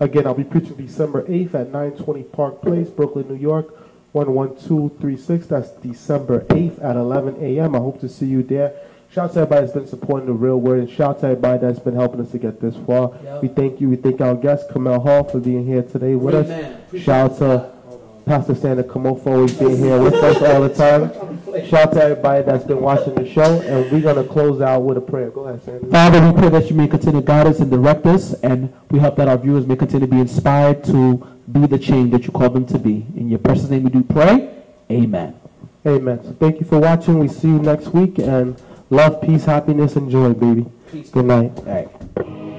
Again, 0.00 0.26
I'll 0.26 0.34
be 0.34 0.44
preaching 0.44 0.74
December 0.76 1.24
8th 1.28 1.54
at 1.54 1.72
920 1.72 2.22
Park 2.24 2.62
Place, 2.62 2.88
Brooklyn, 2.88 3.26
New 3.28 3.34
York, 3.34 3.74
11236. 4.14 5.46
That's 5.46 5.70
December 5.70 6.40
8th 6.50 6.82
at 6.82 6.96
11 6.96 7.36
a.m. 7.40 7.74
I 7.74 7.78
hope 7.78 8.00
to 8.00 8.08
see 8.08 8.26
you 8.26 8.42
there. 8.42 8.72
Shout 9.10 9.30
out 9.30 9.34
to 9.34 9.40
everybody 9.40 9.62
that's 9.66 9.72
been 9.72 9.86
supporting 9.86 10.26
the 10.26 10.34
real 10.34 10.60
word 10.60 10.80
and 10.80 10.90
shout 10.90 11.16
out 11.16 11.20
to 11.20 11.26
everybody 11.28 11.58
that's 11.66 11.78
been 11.78 11.94
helping 11.94 12.20
us 12.20 12.30
to 12.32 12.38
get 12.38 12.60
this 12.60 12.76
far. 12.86 13.12
Yeah. 13.24 13.40
We 13.40 13.48
thank 13.48 13.80
you. 13.80 13.88
We 13.88 13.96
thank 13.96 14.20
our 14.20 14.34
guest, 14.34 14.70
Kimmel 14.70 15.00
Hall, 15.00 15.24
for 15.24 15.40
being 15.40 15.66
here 15.66 15.82
today 15.82 16.14
with 16.14 16.34
us. 16.34 16.46
Appreciate 16.86 17.04
Shout 17.06 17.30
out 17.32 17.38
to 17.38 17.70
Pastor 18.28 18.54
for 18.54 19.18
always 19.26 19.54
being 19.54 19.78
here 19.78 19.98
with 20.02 20.12
us 20.14 20.42
all 20.42 20.60
the 20.60 20.68
time. 20.68 21.10
Shout 21.66 21.88
out 21.88 21.92
to 21.94 22.02
everybody 22.02 22.42
that's 22.42 22.64
been 22.64 22.80
watching 22.82 23.14
the 23.14 23.26
show, 23.26 23.60
and 23.62 23.90
we're 23.90 24.02
gonna 24.02 24.22
close 24.22 24.60
out 24.60 24.82
with 24.82 24.98
a 24.98 25.00
prayer. 25.00 25.30
Go 25.30 25.44
ahead, 25.44 25.64
Sander. 25.64 25.86
Father, 25.86 26.30
we 26.30 26.38
pray 26.38 26.50
that 26.50 26.68
you 26.68 26.76
may 26.76 26.86
continue 26.86 27.20
to 27.20 27.26
guide 27.26 27.46
us 27.46 27.60
and 27.60 27.70
direct 27.70 28.04
us, 28.04 28.34
and 28.42 28.70
we 28.90 28.98
hope 28.98 29.16
that 29.16 29.28
our 29.28 29.38
viewers 29.38 29.66
may 29.66 29.76
continue 29.76 30.06
to 30.06 30.10
be 30.12 30.20
inspired 30.20 30.84
to 30.84 31.26
be 31.50 31.66
the 31.66 31.78
change 31.78 32.10
that 32.10 32.24
you 32.24 32.30
call 32.30 32.50
them 32.50 32.66
to 32.66 32.78
be. 32.78 33.06
In 33.16 33.30
your 33.30 33.38
precious 33.38 33.70
name 33.70 33.84
we 33.84 33.90
do 33.90 34.02
pray. 34.04 34.50
Amen. 34.90 35.34
Amen. 35.86 36.22
So 36.22 36.32
thank 36.38 36.60
you 36.60 36.66
for 36.66 36.78
watching. 36.78 37.18
We 37.18 37.28
see 37.28 37.48
you 37.48 37.58
next 37.60 37.88
week, 37.88 38.18
and 38.18 38.60
love, 38.90 39.22
peace, 39.22 39.46
happiness, 39.46 39.96
and 39.96 40.10
joy, 40.10 40.34
baby. 40.34 40.66
Peace. 40.92 41.08
Good 41.08 41.24
night. 41.24 42.57